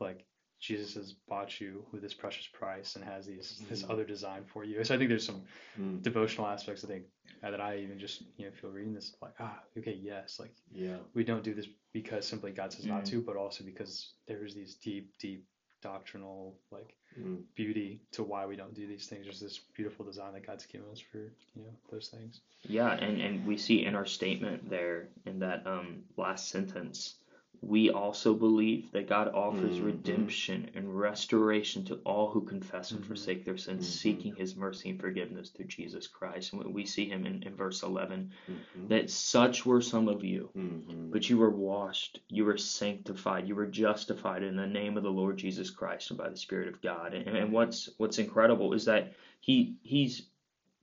like 0.00 0.24
Jesus 0.58 0.94
has 0.94 1.12
bought 1.28 1.60
you 1.60 1.84
with 1.92 2.02
this 2.02 2.14
precious 2.14 2.46
price 2.46 2.96
and 2.96 3.04
has 3.04 3.26
these 3.26 3.62
this 3.68 3.82
Mhm. 3.82 3.90
other 3.90 4.04
design 4.04 4.44
for 4.44 4.64
you. 4.64 4.82
So 4.84 4.94
I 4.94 4.98
think 4.98 5.08
there's 5.10 5.26
some 5.26 5.42
Mm, 5.78 6.02
devotional 6.02 6.46
aspects. 6.46 6.84
I 6.84 6.88
think 6.88 7.04
uh, 7.42 7.50
that 7.50 7.60
I 7.60 7.78
even 7.78 7.98
just 7.98 8.22
you 8.38 8.46
know 8.46 8.52
feel 8.52 8.70
reading 8.70 8.94
this 8.94 9.14
like 9.20 9.34
ah 9.38 9.62
okay 9.76 9.94
yes 9.94 10.38
like 10.40 10.54
yeah. 10.72 10.96
we 11.14 11.24
don't 11.24 11.44
do 11.44 11.54
this 11.54 11.68
because 11.92 12.26
simply 12.26 12.52
God 12.52 12.72
says 12.72 12.86
not 12.86 13.02
Mm. 13.04 13.10
to, 13.10 13.20
but 13.22 13.36
also 13.36 13.64
because 13.64 14.14
there's 14.26 14.54
these 14.54 14.74
deep 14.76 15.16
deep 15.18 15.44
doctrinal 15.82 16.58
like 16.70 16.94
Mm, 17.18 17.44
beauty 17.54 18.02
to 18.10 18.22
why 18.22 18.44
we 18.44 18.56
don't 18.56 18.74
do 18.74 18.86
these 18.86 19.06
things. 19.06 19.24
There's 19.24 19.40
this 19.40 19.58
beautiful 19.74 20.04
design 20.04 20.34
that 20.34 20.44
God's 20.46 20.66
given 20.66 20.90
us 20.90 21.00
for 21.00 21.32
you 21.54 21.62
know 21.62 21.74
those 21.90 22.08
things. 22.08 22.40
Yeah, 22.68 22.92
and, 22.92 23.20
and 23.22 23.46
we 23.46 23.56
see 23.56 23.86
in 23.86 23.94
our 23.94 24.04
statement 24.04 24.68
there 24.68 25.08
in 25.24 25.38
that 25.38 25.66
um, 25.66 26.04
last 26.18 26.48
sentence, 26.50 27.16
we 27.62 27.90
also 27.90 28.34
believe 28.34 28.90
that 28.92 29.08
God 29.08 29.28
offers 29.34 29.78
Mhm. 29.78 29.86
redemption 29.86 30.70
and 30.74 30.98
restoration 30.98 31.84
to 31.86 31.96
all 32.04 32.30
who 32.30 32.42
confess 32.42 32.90
and 32.92 33.00
Mhm. 33.02 33.06
forsake 33.06 33.44
their 33.44 33.56
sins, 33.56 33.86
Mhm. 33.86 33.90
seeking 33.90 34.34
his 34.36 34.56
mercy 34.56 34.90
and 34.90 35.00
forgiveness 35.00 35.50
through 35.50 35.66
Jesus 35.66 36.06
Christ. 36.06 36.52
And 36.52 36.64
we- 36.64 36.72
we 36.72 36.84
see 36.84 37.06
him 37.08 37.26
in, 37.26 37.42
in 37.42 37.54
verse 37.54 37.82
11 37.82 38.30
mhm, 38.48 38.88
that 38.88 39.10
such 39.10 39.64
were 39.66 39.80
some 39.80 40.08
of 40.08 40.24
you, 40.24 40.50
mhm. 40.56 41.10
but 41.10 41.28
you 41.28 41.38
were 41.38 41.50
washed, 41.50 42.20
you 42.28 42.44
were 42.44 42.58
sanctified, 42.58 43.48
you 43.48 43.54
were 43.54 43.66
justified 43.66 44.42
in 44.42 44.56
the 44.56 44.66
name 44.66 44.96
of 44.96 45.02
the 45.02 45.10
Lord 45.12 45.36
Jesus 45.36 45.70
Christ 45.70 46.10
and 46.10 46.18
by 46.18 46.28
the 46.28 46.36
Spirit 46.36 46.68
of 46.68 46.80
God. 46.82 47.14
And, 47.14 47.36
and 47.36 47.52
what's 47.52 47.88
what's 47.98 48.18
incredible 48.18 48.72
is 48.74 48.84
that 48.84 49.12
he 49.40 49.76
he's 49.82 50.28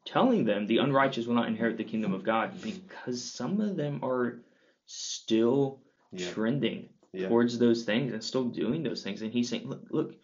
telling 0.06 0.44
them 0.44 0.68
the 0.68 0.80
unrighteous 0.80 1.28
will 1.28 1.36
not 1.36 1.48
inherit 1.48 1.78
the 1.78 1.84
kingdom 1.84 2.14
of 2.14 2.24
God 2.24 2.62
because 2.62 3.24
some 3.24 3.62
of 3.62 3.78
them 3.78 4.00
are 4.04 4.42
still 4.86 5.80
Yeah. 6.13 6.32
trending 6.32 6.89
Yeah. 7.12 7.28
towards 7.30 7.60
those 7.60 7.84
things 7.84 8.13
and 8.13 8.23
still 8.23 8.45
doing 8.45 8.84
those 8.84 9.04
things. 9.04 9.21
And 9.21 9.32
he's 9.32 9.49
saying, 9.49 9.67
look, 9.67 9.86
look. 9.89 10.15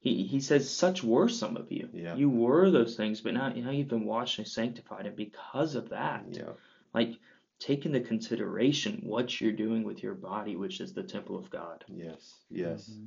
He, 0.00 0.24
he 0.26 0.40
says, 0.40 0.68
such 0.68 1.02
were 1.02 1.30
some 1.30 1.56
of 1.56 1.72
you. 1.72 1.88
Yeah. 1.94 2.14
You 2.14 2.28
were 2.28 2.70
those 2.70 2.94
things, 2.94 3.22
but 3.22 3.32
now, 3.32 3.48
now 3.48 3.70
you've 3.70 3.88
been 3.88 4.04
washed 4.04 4.38
and 4.38 4.46
sanctified. 4.46 5.06
And 5.06 5.16
because 5.16 5.74
of 5.76 5.88
that, 5.88 6.26
Yeah. 6.30 6.50
like 6.92 7.12
take 7.58 7.86
into 7.86 8.00
consideration 8.00 9.00
what 9.04 9.40
you're 9.40 9.52
doing 9.52 9.82
with 9.82 10.02
your 10.02 10.12
body, 10.14 10.56
which 10.56 10.80
is 10.82 10.92
the 10.92 11.02
temple 11.04 11.38
of 11.38 11.48
God. 11.48 11.84
Yes. 11.88 12.34
Yes. 12.50 12.90
Mhm. 12.90 13.06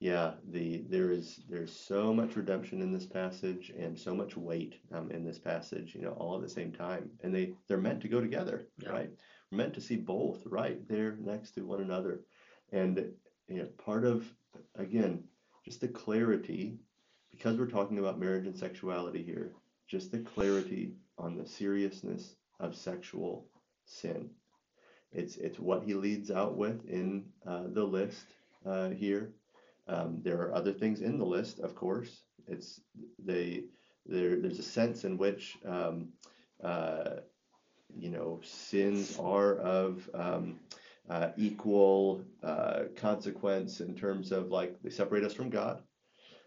Yeah, 0.00 0.34
the 0.50 0.78
there 0.88 1.10
is 1.12 1.40
there's 1.48 1.72
so 1.74 2.12
much 2.12 2.36
redemption 2.36 2.82
in 2.82 2.92
this 2.92 3.06
passage 3.06 3.70
and 3.78 3.98
so 3.98 4.14
much 4.14 4.36
weight 4.36 4.74
um, 4.92 5.10
in 5.10 5.24
this 5.24 5.38
passage, 5.38 5.94
you 5.94 6.02
know, 6.02 6.10
all 6.12 6.36
at 6.36 6.42
the 6.42 6.48
same 6.48 6.72
time, 6.72 7.10
and 7.22 7.34
they 7.34 7.54
they're 7.68 7.78
meant 7.78 8.00
to 8.02 8.08
go 8.08 8.20
together, 8.20 8.66
Yeah. 8.78 8.90
right? 8.90 9.10
Meant 9.54 9.74
to 9.74 9.80
see 9.80 9.96
both 9.96 10.44
right 10.46 10.86
there 10.88 11.16
next 11.20 11.52
to 11.52 11.60
one 11.60 11.80
another, 11.80 12.20
and 12.72 13.12
you 13.48 13.58
know, 13.58 13.68
part 13.78 14.04
of 14.04 14.26
again 14.76 15.24
just 15.64 15.80
the 15.80 15.88
clarity, 15.88 16.80
because 17.30 17.56
we're 17.56 17.66
talking 17.66 17.98
about 17.98 18.18
marriage 18.18 18.46
and 18.46 18.56
sexuality 18.56 19.22
here, 19.22 19.52
just 19.86 20.10
the 20.10 20.18
clarity 20.18 20.96
on 21.18 21.36
the 21.36 21.46
seriousness 21.46 22.34
of 22.58 22.74
sexual 22.74 23.48
sin. 23.84 24.30
It's 25.12 25.36
it's 25.36 25.60
what 25.60 25.84
he 25.84 25.94
leads 25.94 26.30
out 26.32 26.56
with 26.56 26.84
in 26.88 27.26
uh, 27.46 27.64
the 27.68 27.84
list 27.84 28.26
uh, 28.66 28.90
here. 28.90 29.34
Um, 29.86 30.20
there 30.22 30.40
are 30.40 30.54
other 30.54 30.72
things 30.72 31.00
in 31.00 31.18
the 31.18 31.24
list, 31.24 31.60
of 31.60 31.76
course. 31.76 32.22
It's 32.48 32.80
they 33.24 33.64
there. 34.04 34.40
There's 34.40 34.58
a 34.58 34.64
sense 34.64 35.04
in 35.04 35.16
which 35.16 35.56
um, 35.64 36.08
uh, 36.62 37.20
you 37.98 38.10
know 38.10 38.40
sins 38.42 39.18
are 39.18 39.56
of 39.56 40.08
um, 40.14 40.58
uh, 41.08 41.28
equal 41.36 42.22
uh, 42.42 42.84
consequence 42.96 43.80
in 43.80 43.94
terms 43.94 44.32
of 44.32 44.50
like 44.50 44.80
they 44.82 44.90
separate 44.90 45.24
us 45.24 45.34
from 45.34 45.50
God. 45.50 45.82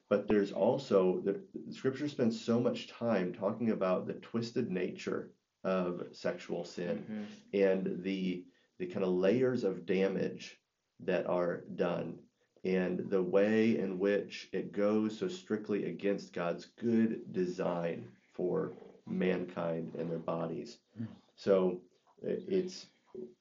But 0.10 0.27
there's 0.27 0.53
also 0.53 1.19
the, 1.19 1.41
the 1.65 1.73
Scripture 1.73 2.07
spends 2.07 2.39
so 2.39 2.60
much 2.60 2.88
time 2.88 3.33
talking 3.33 3.71
about 3.71 4.07
the 4.07 4.13
twisted 4.13 4.71
nature 4.71 5.31
of 5.63 6.03
sexual 6.13 6.63
sin 6.63 7.27
and 7.53 8.03
the 8.03 8.45
the 8.79 8.86
kind 8.86 9.03
of 9.03 9.10
layers 9.10 9.63
of 9.63 9.86
damage 9.86 10.57
that 10.99 11.27
are 11.27 11.63
done 11.75 12.19
and 12.63 13.10
the 13.10 13.21
way 13.21 13.77
in 13.77 13.97
which 13.99 14.49
it 14.51 14.71
goes 14.71 15.17
so 15.17 15.27
strictly 15.27 15.86
against 15.86 16.33
God's 16.33 16.65
good 16.65 17.31
design 17.31 18.07
for 18.33 18.73
mankind 19.05 19.95
and 19.97 20.10
their 20.12 20.19
bodies. 20.19 20.77
Mm. 20.99 21.07
So 21.38 21.82
it's 22.21 22.88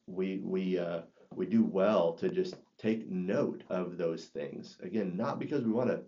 we 0.07 0.41
we 0.45 0.79
uh, 0.79 1.01
we 1.35 1.47
do 1.47 1.65
well 1.65 2.13
to 2.15 2.29
just 2.29 2.55
take 2.79 3.11
note 3.11 3.65
of 3.71 3.97
those 3.97 4.27
things 4.27 4.77
again, 4.83 5.17
not 5.17 5.39
because 5.39 5.65
we 5.65 5.73
want 5.73 5.91
to 5.91 6.03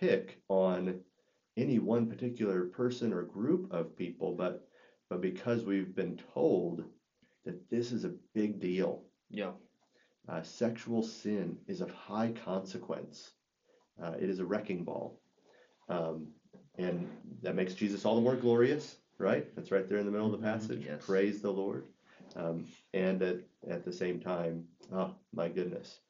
pick 0.00 0.40
on 0.48 1.00
any 1.56 1.78
one 1.78 2.06
particular 2.06 2.64
person 2.64 3.12
or 3.12 3.22
group 3.22 3.72
of 3.72 3.96
people, 3.96 4.34
but 4.34 4.66
but 5.10 5.20
because 5.20 5.64
we've 5.64 5.94
been 5.94 6.18
told 6.32 6.84
that 7.44 7.68
this 7.70 7.92
is 7.92 8.04
a 8.04 8.14
big 8.34 8.60
deal. 8.60 9.04
Yeah. 9.30 9.52
Uh, 10.28 10.42
sexual 10.42 11.02
sin 11.02 11.58
is 11.66 11.80
of 11.80 11.90
high 11.90 12.32
consequence. 12.44 13.32
Uh, 14.02 14.12
it 14.12 14.30
is 14.30 14.38
a 14.38 14.44
wrecking 14.44 14.84
ball. 14.84 15.20
Um, 15.88 16.28
and 16.78 17.10
that 17.42 17.56
makes 17.56 17.74
Jesus 17.74 18.04
all 18.04 18.14
the 18.14 18.22
more 18.22 18.36
glorious, 18.36 18.96
right? 19.18 19.54
That's 19.54 19.70
right 19.70 19.88
there 19.88 19.98
in 19.98 20.06
the 20.06 20.12
middle 20.12 20.32
of 20.32 20.40
the 20.40 20.46
Mhm, 20.46 20.52
passage. 20.52 20.86
yes. 20.86 21.04
Praise 21.06 21.42
the 21.42 21.52
Lord. 21.52 21.86
Um, 22.36 22.66
and 22.94 23.22
at, 23.22 23.38
at 23.68 23.84
the 23.84 23.92
same 23.92 24.20
time, 24.20 24.66
oh 24.92 25.14
my 25.32 25.48
goodness, 25.48 26.00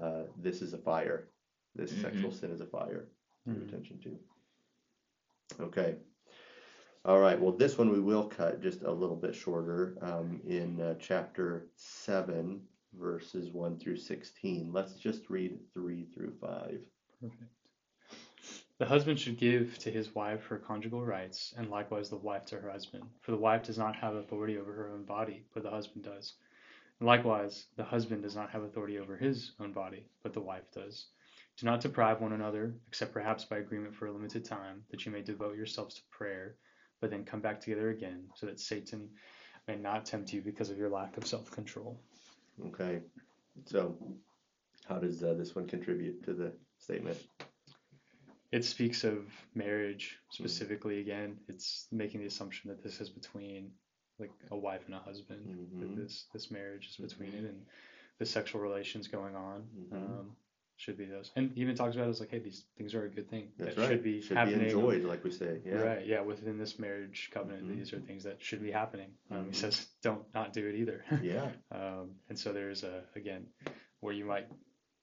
uh, 0.00 0.24
this 0.36 0.62
is 0.62 0.72
a 0.74 0.78
fire. 0.78 1.28
This 1.74 1.92
Mhm. 1.92 2.02
sexual 2.02 2.30
sin 2.32 2.50
is 2.50 2.60
a 2.60 2.66
fire 2.66 3.08
to 3.46 3.54
pay 3.54 3.60
Mhm. 3.60 3.68
attention 3.68 3.98
to. 4.00 4.18
Okay. 5.60 5.96
All 7.04 7.18
right. 7.18 7.40
Well, 7.40 7.52
this 7.52 7.78
one 7.78 7.90
we 7.90 8.00
will 8.00 8.28
cut 8.28 8.60
just 8.60 8.82
a 8.82 8.92
little 8.92 9.16
bit 9.16 9.34
shorter 9.34 9.96
um, 10.02 10.40
in 10.44 10.80
uh, 10.80 10.96
chapter 10.98 11.70
7, 11.76 12.68
verses 12.92 13.50
1 13.52 13.78
through 13.78 13.96
16. 13.96 14.70
Let's 14.72 14.96
just 14.96 15.30
read 15.30 15.58
3 15.72 16.04
through 16.04 16.32
5. 16.32 16.80
Perfect. 17.20 17.50
The 18.80 18.86
husband 18.86 19.20
should 19.20 19.36
give 19.36 19.76
to 19.80 19.90
his 19.90 20.14
wife 20.14 20.46
her 20.46 20.56
conjugal 20.56 21.04
rights, 21.04 21.52
and 21.58 21.68
likewise 21.68 22.08
the 22.08 22.16
wife 22.16 22.46
to 22.46 22.58
her 22.58 22.70
husband. 22.70 23.04
For 23.20 23.30
the 23.30 23.36
wife 23.36 23.64
does 23.64 23.76
not 23.76 23.94
have 23.96 24.14
authority 24.14 24.56
over 24.56 24.72
her 24.72 24.88
own 24.88 25.04
body, 25.04 25.44
but 25.52 25.62
the 25.62 25.70
husband 25.70 26.06
does. 26.06 26.32
And 26.98 27.06
likewise, 27.06 27.66
the 27.76 27.84
husband 27.84 28.22
does 28.22 28.34
not 28.34 28.48
have 28.52 28.62
authority 28.62 28.98
over 28.98 29.18
his 29.18 29.52
own 29.60 29.74
body, 29.74 30.06
but 30.22 30.32
the 30.32 30.40
wife 30.40 30.64
does. 30.72 31.08
Do 31.58 31.66
not 31.66 31.82
deprive 31.82 32.22
one 32.22 32.32
another, 32.32 32.72
except 32.88 33.12
perhaps 33.12 33.44
by 33.44 33.58
agreement 33.58 33.94
for 33.94 34.06
a 34.06 34.12
limited 34.12 34.46
time, 34.46 34.82
that 34.90 35.04
you 35.04 35.12
may 35.12 35.20
devote 35.20 35.56
yourselves 35.56 35.96
to 35.96 36.02
prayer, 36.10 36.54
but 37.02 37.10
then 37.10 37.26
come 37.26 37.42
back 37.42 37.60
together 37.60 37.90
again, 37.90 38.30
so 38.34 38.46
that 38.46 38.58
Satan 38.58 39.10
may 39.68 39.76
not 39.76 40.06
tempt 40.06 40.32
you 40.32 40.40
because 40.40 40.70
of 40.70 40.78
your 40.78 40.88
lack 40.88 41.18
of 41.18 41.26
self 41.26 41.50
control. 41.50 42.00
Okay. 42.68 43.00
So, 43.66 43.94
how 44.88 44.96
does 45.00 45.22
uh, 45.22 45.34
this 45.34 45.54
one 45.54 45.66
contribute 45.66 46.24
to 46.24 46.32
the 46.32 46.54
statement? 46.78 47.18
It 48.52 48.64
speaks 48.64 49.04
of 49.04 49.24
marriage 49.54 50.18
specifically 50.30 51.00
again 51.00 51.38
it's 51.48 51.86
making 51.92 52.20
the 52.20 52.26
assumption 52.26 52.68
that 52.70 52.82
this 52.82 53.00
is 53.00 53.08
between 53.08 53.70
like 54.18 54.32
a 54.50 54.56
wife 54.56 54.82
and 54.86 54.94
a 54.94 54.98
husband 54.98 55.46
Mhm. 55.46 55.80
that 55.80 55.96
this 56.02 56.26
this 56.32 56.50
marriage 56.50 56.88
is 56.88 56.96
between 56.96 57.30
it 57.32 57.44
and 57.44 57.64
the 58.18 58.26
sexual 58.26 58.60
relations 58.60 59.08
going 59.08 59.34
on 59.34 59.62
Mhm. 59.76 59.92
um, 59.92 60.36
should 60.76 60.96
be 60.96 61.04
those 61.04 61.30
and 61.36 61.52
he 61.52 61.60
even 61.60 61.74
talks 61.76 61.94
about 61.94 62.06
it 62.08 62.10
as 62.10 62.20
like 62.20 62.30
hey 62.30 62.38
these 62.38 62.64
things 62.76 62.94
are 62.94 63.04
a 63.04 63.08
good 63.08 63.28
thing 63.28 63.52
That's 63.58 63.74
that 63.76 63.80
right. 63.82 63.88
should 63.90 64.02
be 64.02 64.20
should 64.22 64.36
happening 64.38 64.60
be 64.60 64.64
enjoyed, 64.66 65.04
like 65.04 65.22
we 65.22 65.30
say. 65.30 65.60
Yeah. 65.64 65.74
right 65.82 66.06
yeah 66.06 66.20
within 66.22 66.58
this 66.58 66.78
marriage 66.78 67.30
covenant 67.32 67.66
Mhm. 67.68 67.76
these 67.76 67.92
are 67.92 68.00
things 68.00 68.24
that 68.24 68.42
should 68.42 68.62
be 68.62 68.70
happening 68.70 69.10
um, 69.30 69.46
he 69.46 69.52
says 69.52 69.88
don't 70.02 70.24
not 70.34 70.52
do 70.54 70.66
it 70.66 70.74
either 70.74 71.04
Yeah. 71.22 71.52
um, 71.70 72.18
and 72.30 72.38
so 72.38 72.52
there's 72.52 72.82
a 72.82 73.04
again 73.14 73.46
where 74.00 74.14
you 74.14 74.24
might 74.24 74.48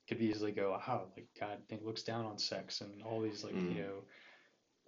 could 0.08 0.20
easily 0.20 0.52
go, 0.52 0.70
wow, 0.70 1.02
like 1.16 1.28
God 1.38 1.58
think, 1.68 1.82
looks 1.84 2.02
down 2.02 2.24
on 2.24 2.38
sex 2.38 2.80
and 2.80 3.02
all 3.02 3.20
these 3.20 3.44
like 3.44 3.54
Mm. 3.54 3.74
you 3.76 3.82
know 3.82 4.04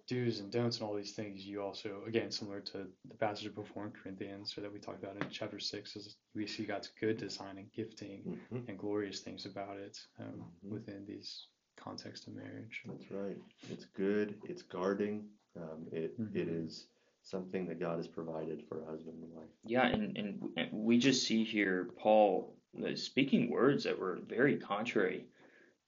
do's 0.07 0.39
and 0.39 0.51
don'ts 0.51 0.79
and 0.79 0.87
all 0.87 0.95
these 0.95 1.13
things. 1.13 1.45
You 1.45 1.61
also 1.61 2.01
again 2.07 2.31
similar 2.31 2.59
to 2.59 2.87
the 3.07 3.15
passage 3.15 3.53
before 3.53 3.85
in 3.85 3.91
Corinthians, 3.91 4.57
or 4.57 4.61
that 4.61 4.73
we 4.73 4.79
talked 4.79 5.03
about 5.03 5.15
in 5.21 5.29
chapter 5.29 5.59
six, 5.59 5.95
is 5.95 6.17
we 6.35 6.47
see 6.47 6.65
God's 6.65 6.89
good 6.99 7.17
design 7.17 7.57
and 7.57 7.71
gifting 7.71 8.23
Mhm. 8.51 8.67
and 8.67 8.77
glorious 8.77 9.19
things 9.21 9.45
about 9.45 9.77
it 9.77 9.97
um, 10.19 10.51
Mhm. 10.65 10.69
within 10.71 11.05
these 11.05 11.47
context 11.77 12.27
of 12.27 12.33
marriage. 12.33 12.83
That's 12.85 13.09
right. 13.11 13.37
It's 13.69 13.85
good. 13.85 14.39
It's 14.43 14.63
guarding. 14.63 15.29
Um, 15.55 15.87
it, 15.91 16.15
it 16.33 16.47
Mhm. 16.47 16.65
is 16.65 16.87
something 17.23 17.67
that 17.67 17.79
God 17.79 17.97
has 17.97 18.07
provided 18.07 18.63
for 18.67 18.81
a 18.81 18.85
husband 18.85 19.23
and 19.23 19.31
wife. 19.33 19.49
Yeah, 19.63 19.85
and, 19.87 20.17
and 20.17 20.41
and 20.57 20.71
we 20.71 20.97
just 20.97 21.25
see 21.27 21.43
here 21.43 21.85
Paul 21.97 22.55
speaking 22.95 23.49
words 23.49 23.83
that 23.83 23.97
were 23.99 24.19
very 24.27 24.57
contrary 24.57 25.25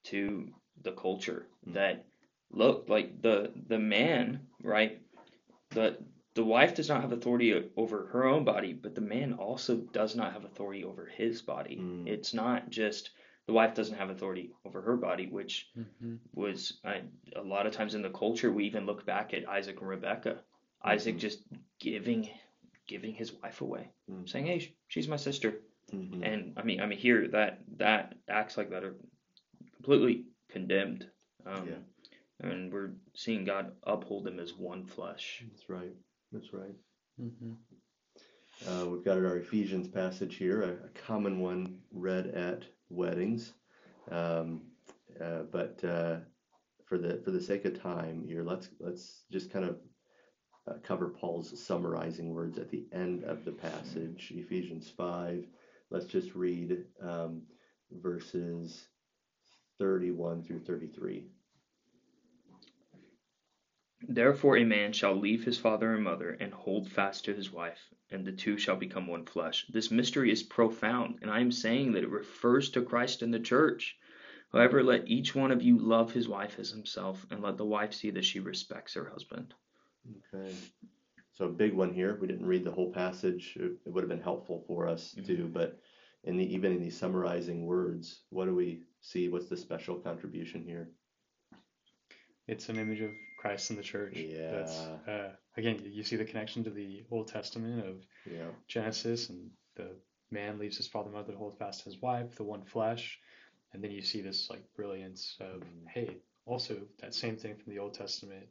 to 0.05 0.49
the 0.84 0.91
culture. 0.91 1.47
Mm. 1.67 1.73
That 1.73 2.05
look 2.51 2.86
like 2.89 3.21
the 3.21 3.51
the 3.67 3.79
man, 3.79 4.47
right? 4.63 5.01
The 5.71 5.97
the 6.36 6.43
wife 6.43 6.73
does 6.75 6.89
not 6.89 7.01
have 7.01 7.11
authority 7.11 7.69
over 7.77 8.07
her 8.07 8.25
own 8.25 8.43
body, 8.43 8.73
but 8.73 8.95
the 8.95 9.01
man 9.01 9.34
also 9.34 9.77
does 9.77 10.15
not 10.15 10.34
have 10.34 10.45
authority 10.45 10.84
over 10.84 11.05
his 11.05 11.41
body. 11.41 11.77
Mm. 11.77 12.07
It's 12.07 12.34
not 12.34 12.69
just 12.69 13.11
the 13.45 13.53
wife 13.53 13.75
doesn't 13.75 13.97
have 13.97 14.09
authority 14.09 14.51
over 14.65 14.81
her 14.81 14.97
body, 14.97 15.27
which 15.27 15.69
Mm-hmm. 15.77 16.15
was 16.34 16.79
I, 16.86 17.01
a 17.36 17.41
lot 17.41 17.65
of 17.67 17.73
times 17.73 17.95
in 17.95 18.01
the 18.01 18.09
culture 18.09 18.51
we 18.51 18.65
even 18.65 18.86
look 18.86 19.05
back 19.05 19.34
at 19.34 19.47
Isaac 19.47 19.79
and 19.79 19.89
Rebekah. 19.89 20.39
Isaac 20.84 21.15
Mhm. 21.15 21.19
just 21.19 21.43
giving 21.79 22.29
giving 22.88 23.13
his 23.13 23.31
wife 23.41 23.61
away, 23.61 23.89
Mm. 24.11 24.27
saying, 24.27 24.45
"Hey, 24.45 24.75
she's 24.88 25.07
my 25.07 25.15
sister." 25.17 25.61
Mhm. 25.93 26.25
And 26.25 26.53
I 26.57 26.63
mean, 26.63 26.81
I 26.81 26.85
mean 26.85 26.97
here 26.97 27.27
that 27.29 27.59
that 27.77 28.15
acts 28.27 28.57
like 28.57 28.69
that 28.71 28.83
are 28.83 28.95
completely 29.75 30.25
condemned. 30.49 31.09
Um, 31.45 31.67
Yeah. 31.67 31.79
And 32.39 32.73
we're 32.73 32.95
seeing 33.13 33.45
God 33.45 33.73
uphold 33.83 34.25
them 34.25 34.39
as 34.39 34.53
one 34.53 34.85
flesh. 34.85 35.43
That's 35.49 35.69
right. 35.69 35.95
That's 36.31 36.51
right. 36.51 36.75
Mm-hmm. 37.21 37.53
Uh, 38.67 38.85
we've 38.85 39.05
got 39.05 39.17
our 39.17 39.37
Ephesians 39.37 39.87
passage 39.87 40.35
here, 40.35 40.61
a, 40.63 40.85
a 40.85 40.89
common 40.89 41.39
one 41.39 41.79
read 41.91 42.27
at 42.27 42.65
weddings. 42.89 43.53
Um, 44.11 44.63
uh, 45.21 45.43
but 45.43 45.83
uh, 45.83 46.17
for 46.85 46.97
the 46.97 47.21
for 47.23 47.31
the 47.31 47.41
sake 47.41 47.65
of 47.65 47.79
time 47.79 48.25
here, 48.27 48.43
let's 48.43 48.69
let's 48.79 49.23
just 49.31 49.51
kind 49.51 49.65
of 49.65 49.77
uh, 50.67 50.77
cover 50.83 51.09
Paul's 51.09 51.57
summarizing 51.63 52.33
words 52.33 52.57
at 52.57 52.69
the 52.69 52.85
end 52.91 53.23
of 53.23 53.45
the 53.45 53.51
passage, 53.51 54.31
Ephesians 54.35 54.89
five. 54.89 55.45
Let's 55.93 56.07
just 56.07 56.33
read 56.33 56.85
um, 57.01 57.43
verses 57.91 58.87
thirty-one 59.77 60.43
through 60.43 60.61
thirty-three. 60.61 61.27
Therefore, 64.07 64.57
a 64.57 64.65
man 64.65 64.91
shall 64.91 65.15
leave 65.15 65.45
his 65.45 65.59
father 65.59 65.93
and 65.93 66.03
mother 66.03 66.35
and 66.39 66.51
hold 66.51 66.89
fast 66.89 67.25
to 67.25 67.33
his 67.35 67.51
wife, 67.53 67.79
and 68.09 68.25
the 68.25 68.31
two 68.31 68.57
shall 68.57 68.75
become 68.75 69.05
one 69.05 69.25
flesh. 69.25 69.67
This 69.69 69.91
mystery 69.91 70.31
is 70.31 70.41
profound, 70.41 71.19
and 71.21 71.29
I 71.29 71.41
am 71.41 71.51
saying 71.51 71.91
that 71.91 72.03
it 72.03 72.09
refers 72.09 72.71
to 72.71 72.81
Christ 72.81 73.21
and 73.21 73.31
the 73.31 73.39
church. 73.39 73.95
However, 74.51 74.83
let 74.83 75.07
each 75.07 75.35
one 75.35 75.51
of 75.51 75.61
you 75.61 75.77
love 75.77 76.11
his 76.11 76.27
wife 76.27 76.57
as 76.57 76.71
himself, 76.71 77.23
and 77.29 77.43
let 77.43 77.57
the 77.57 77.65
wife 77.65 77.93
see 77.93 78.09
that 78.09 78.25
she 78.25 78.39
respects 78.39 78.95
her 78.95 79.09
husband. 79.09 79.53
Okay. 80.33 80.53
So 81.34 81.45
a 81.45 81.49
big 81.49 81.73
one 81.73 81.91
here. 81.93 82.17
We 82.21 82.27
didn't 82.27 82.45
read 82.45 82.63
the 82.63 82.71
whole 82.71 82.91
passage. 82.91 83.57
It, 83.59 83.71
it 83.86 83.89
would 83.91 84.03
have 84.03 84.09
been 84.09 84.21
helpful 84.21 84.63
for 84.67 84.88
us 84.88 85.15
Mhm. 85.15 85.25
too. 85.25 85.47
But 85.51 85.79
in 86.23 86.38
the 86.38 86.53
even 86.53 86.71
in 86.71 86.81
these 86.81 86.97
summarizing 86.97 87.65
words, 87.65 88.21
what 88.29 88.45
do 88.45 88.55
we 88.55 88.84
see? 89.01 89.29
What's 89.29 89.49
the 89.49 89.57
special 89.57 89.99
contribution 89.99 90.63
here? 90.63 90.91
It's 92.47 92.69
an 92.69 92.77
image 92.77 93.01
of 93.01 93.11
Christ 93.39 93.71
in 93.71 93.77
the 93.77 93.84
church. 93.84 94.13
That's, 94.13 94.77
Yeah. 94.77 94.99
uh, 95.07 95.36
again, 95.57 95.81
you- 95.84 96.03
see 96.03 96.17
the 96.17 96.25
connection 96.25 96.63
to 96.65 96.69
the 96.69 97.03
Old 97.09 97.29
Testament 97.29 97.86
of 97.86 98.05
Yeah. 98.25 98.51
Genesis, 98.67 99.29
and 99.29 99.49
the 99.75 99.99
man 100.29 100.59
leaves 100.59 100.77
his 100.77 100.88
father 100.88 101.07
and 101.07 101.15
mother 101.15 101.31
to 101.31 101.38
hold 101.38 101.57
fast 101.57 101.79
to 101.79 101.86
his 101.86 101.99
wife, 102.01 102.36
the 102.36 102.43
one 102.43 102.63
flesh, 102.63 103.19
and 103.71 103.84
then 103.84 103.91
you 103.91 104.01
see 104.01 104.21
this 104.21 104.49
like 104.51 104.71
brilliance 104.75 105.38
of 105.39 105.63
Mhm. 105.63 105.88
hey, 105.88 106.21
also 106.45 106.88
that 106.99 107.13
same 107.15 107.38
thing 107.38 107.55
from 107.55 107.71
the 107.73 107.79
Old 107.79 107.93
Testament, 107.95 108.47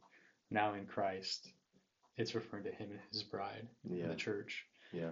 now 0.49 0.73
in 0.73 0.85
Christ, 0.85 1.53
it's 2.17 2.35
referring 2.35 2.63
to 2.65 2.71
him 2.71 2.91
and 2.91 2.99
his 3.11 3.23
bride, 3.23 3.67
in 3.89 3.97
Yeah. 3.97 4.07
the 4.07 4.15
church. 4.15 4.65
Yeah. 4.91 5.11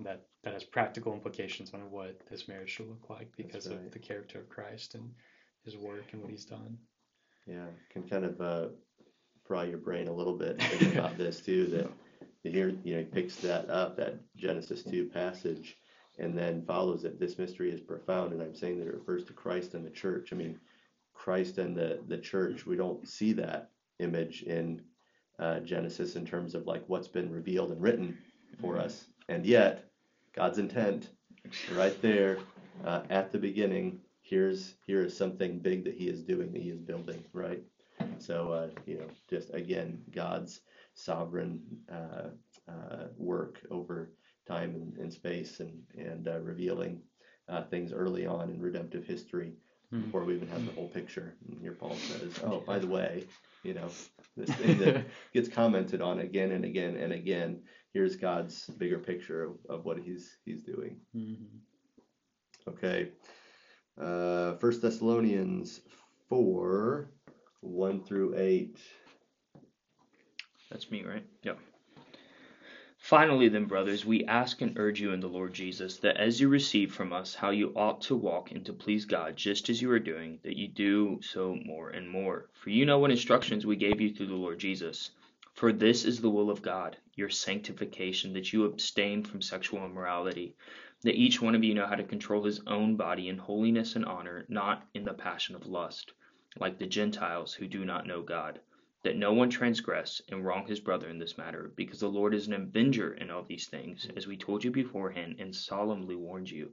That 0.00 0.26
that 0.42 0.54
has 0.54 0.64
practical 0.64 1.12
implications 1.12 1.72
on 1.74 1.90
what 1.90 2.18
this 2.30 2.48
marriage 2.48 2.70
should 2.70 2.88
look 2.88 3.10
like 3.10 3.36
because 3.36 3.68
right. 3.68 3.78
of 3.78 3.90
the 3.92 3.98
character 3.98 4.40
of 4.40 4.48
Christ 4.48 4.94
and 4.94 5.14
his 5.64 5.76
work 5.76 6.12
and 6.12 6.22
what 6.22 6.30
he's 6.30 6.46
done. 6.46 6.78
Yeah. 7.46 7.66
Can 7.92 8.08
kind 8.08 8.24
of 8.24 8.40
uh, 8.40 8.68
fry 9.44 9.64
your 9.64 9.78
brain 9.78 10.08
a 10.08 10.12
little 10.12 10.36
bit 10.36 10.60
thinking 10.62 10.98
about 10.98 11.18
this 11.18 11.40
too. 11.40 11.66
That 11.66 11.90
that 12.42 12.52
here, 12.52 12.70
you 12.82 12.94
know, 12.94 13.00
he 13.00 13.04
picks 13.04 13.36
that 13.36 13.68
up 13.68 13.96
that 13.96 14.14
Genesis 14.36 14.82
two 14.82 15.06
passage. 15.06 15.76
And 16.18 16.36
then 16.36 16.66
follows 16.66 17.04
it. 17.04 17.18
This 17.18 17.38
mystery 17.38 17.70
is 17.70 17.80
profound, 17.80 18.34
and 18.34 18.42
I'm 18.42 18.54
saying 18.54 18.78
that 18.78 18.88
it 18.88 18.92
refers 18.94 19.24
to 19.24 19.32
Christ 19.32 19.72
and 19.72 19.86
the 19.86 19.90
church. 19.90 20.32
I 20.32 20.36
mean, 20.36 20.60
Christ 21.14 21.56
and 21.56 21.74
the 21.74 22.00
the 22.08 22.18
church. 22.18 22.66
We 22.66 22.76
don't 22.76 23.08
see 23.08 23.32
that 23.34 23.70
image 24.00 24.42
in 24.42 24.82
uh, 25.40 25.60
Genesis 25.60 26.16
in 26.16 26.26
terms 26.26 26.54
of 26.54 26.66
like 26.66 26.84
what's 26.86 27.08
been 27.08 27.32
revealed 27.32 27.72
and 27.72 27.82
written 27.82 28.18
for 28.60 28.78
us. 28.78 29.06
And 29.28 29.46
yet, 29.46 29.84
God's 30.34 30.58
intent, 30.58 31.08
right 31.74 32.00
there 32.02 32.38
uh, 32.84 33.02
at 33.10 33.32
the 33.32 33.38
beginning, 33.38 34.00
here's 34.22 34.74
here 34.86 35.02
is 35.04 35.16
something 35.16 35.58
big 35.58 35.84
that 35.84 35.94
He 35.94 36.08
is 36.08 36.22
doing, 36.22 36.52
that 36.52 36.62
He 36.62 36.70
is 36.70 36.80
building, 36.80 37.24
right? 37.32 37.62
So 38.18 38.52
uh, 38.52 38.68
you 38.86 38.98
know, 38.98 39.06
just 39.28 39.54
again, 39.54 40.02
God's 40.14 40.60
sovereign 40.94 41.60
uh, 41.90 42.30
uh, 42.70 43.06
work 43.16 43.60
over 43.70 44.10
time 44.46 44.74
and, 44.74 44.96
and 44.98 45.12
space, 45.12 45.60
and 45.60 45.82
and 45.98 46.28
uh, 46.28 46.40
revealing 46.40 47.02
uh, 47.48 47.62
things 47.64 47.92
early 47.92 48.26
on 48.26 48.50
in 48.50 48.60
redemptive 48.60 49.06
history 49.06 49.54
Mhm. 49.92 50.04
before 50.04 50.24
we 50.24 50.36
even 50.36 50.48
have 50.48 50.64
the 50.66 50.72
whole 50.72 50.86
picture. 50.88 51.34
And 51.48 51.60
here 51.60 51.72
Paul 51.72 51.96
says, 51.96 52.38
"Oh, 52.44 52.60
by 52.60 52.78
the 52.78 52.86
way, 52.86 53.24
you 53.64 53.74
know, 53.74 53.88
this 54.36 54.54
thing 54.56 54.78
that 54.78 55.06
gets 55.34 55.48
commented 55.48 56.00
on 56.00 56.20
again 56.20 56.52
and 56.52 56.64
again 56.64 56.96
and 56.96 57.12
again. 57.12 57.62
Here's 57.92 58.16
God's 58.16 58.66
bigger 58.78 58.98
picture 58.98 59.44
of, 59.44 59.56
of 59.68 59.84
what 59.84 59.98
He's 59.98 60.38
He's 60.44 60.62
doing." 60.62 61.00
Mm-hmm. 61.14 62.70
Okay. 62.70 63.10
Uh, 64.00 64.56
First 64.56 64.82
Thessalonians 64.82 65.80
four, 66.28 67.10
one 67.60 68.02
through 68.02 68.36
eight. 68.36 68.78
That's 70.70 70.90
me, 70.90 71.04
right? 71.04 71.24
Yep. 71.42 71.58
Finally, 73.10 73.48
then, 73.48 73.64
brothers, 73.64 74.06
we 74.06 74.24
ask 74.26 74.62
and 74.62 74.78
urge 74.78 75.00
you 75.00 75.10
in 75.10 75.18
the 75.18 75.26
Lord 75.26 75.52
Jesus 75.52 75.96
that 75.96 76.16
as 76.16 76.40
you 76.40 76.48
receive 76.48 76.94
from 76.94 77.12
us 77.12 77.34
how 77.34 77.50
you 77.50 77.72
ought 77.74 78.00
to 78.02 78.14
walk 78.14 78.52
and 78.52 78.64
to 78.64 78.72
please 78.72 79.04
God, 79.04 79.36
just 79.36 79.68
as 79.68 79.82
you 79.82 79.90
are 79.90 79.98
doing, 79.98 80.38
that 80.44 80.56
you 80.56 80.68
do 80.68 81.18
so 81.20 81.56
more 81.64 81.90
and 81.90 82.08
more. 82.08 82.50
For 82.52 82.70
you 82.70 82.86
know 82.86 83.00
what 83.00 83.10
instructions 83.10 83.66
we 83.66 83.74
gave 83.74 84.00
you 84.00 84.14
through 84.14 84.28
the 84.28 84.36
Lord 84.36 84.60
Jesus. 84.60 85.10
For 85.54 85.72
this 85.72 86.04
is 86.04 86.20
the 86.20 86.30
will 86.30 86.50
of 86.50 86.62
God, 86.62 86.98
your 87.16 87.30
sanctification, 87.30 88.32
that 88.34 88.52
you 88.52 88.64
abstain 88.64 89.24
from 89.24 89.42
sexual 89.42 89.84
immorality, 89.84 90.54
that 91.02 91.16
each 91.16 91.42
one 91.42 91.56
of 91.56 91.64
you 91.64 91.74
know 91.74 91.88
how 91.88 91.96
to 91.96 92.04
control 92.04 92.44
his 92.44 92.60
own 92.68 92.94
body 92.94 93.28
in 93.28 93.38
holiness 93.38 93.96
and 93.96 94.04
honor, 94.04 94.46
not 94.48 94.86
in 94.94 95.02
the 95.02 95.14
passion 95.14 95.56
of 95.56 95.66
lust, 95.66 96.12
like 96.60 96.78
the 96.78 96.86
Gentiles 96.86 97.54
who 97.54 97.66
do 97.66 97.84
not 97.84 98.06
know 98.06 98.22
God 98.22 98.60
that 99.02 99.16
no 99.16 99.32
one 99.32 99.48
transgress 99.50 100.20
and 100.28 100.44
wrong 100.44 100.66
his 100.66 100.80
brother 100.80 101.08
in 101.08 101.18
this 101.18 101.38
matter, 101.38 101.72
because 101.76 102.00
the 102.00 102.08
Lord 102.08 102.34
is 102.34 102.46
an 102.46 102.52
avenger 102.54 103.14
in 103.14 103.30
all 103.30 103.42
these 103.42 103.66
things, 103.66 104.06
as 104.16 104.26
we 104.26 104.36
told 104.36 104.62
you 104.62 104.70
beforehand 104.70 105.36
and 105.38 105.54
solemnly 105.54 106.16
warned 106.16 106.50
you. 106.50 106.70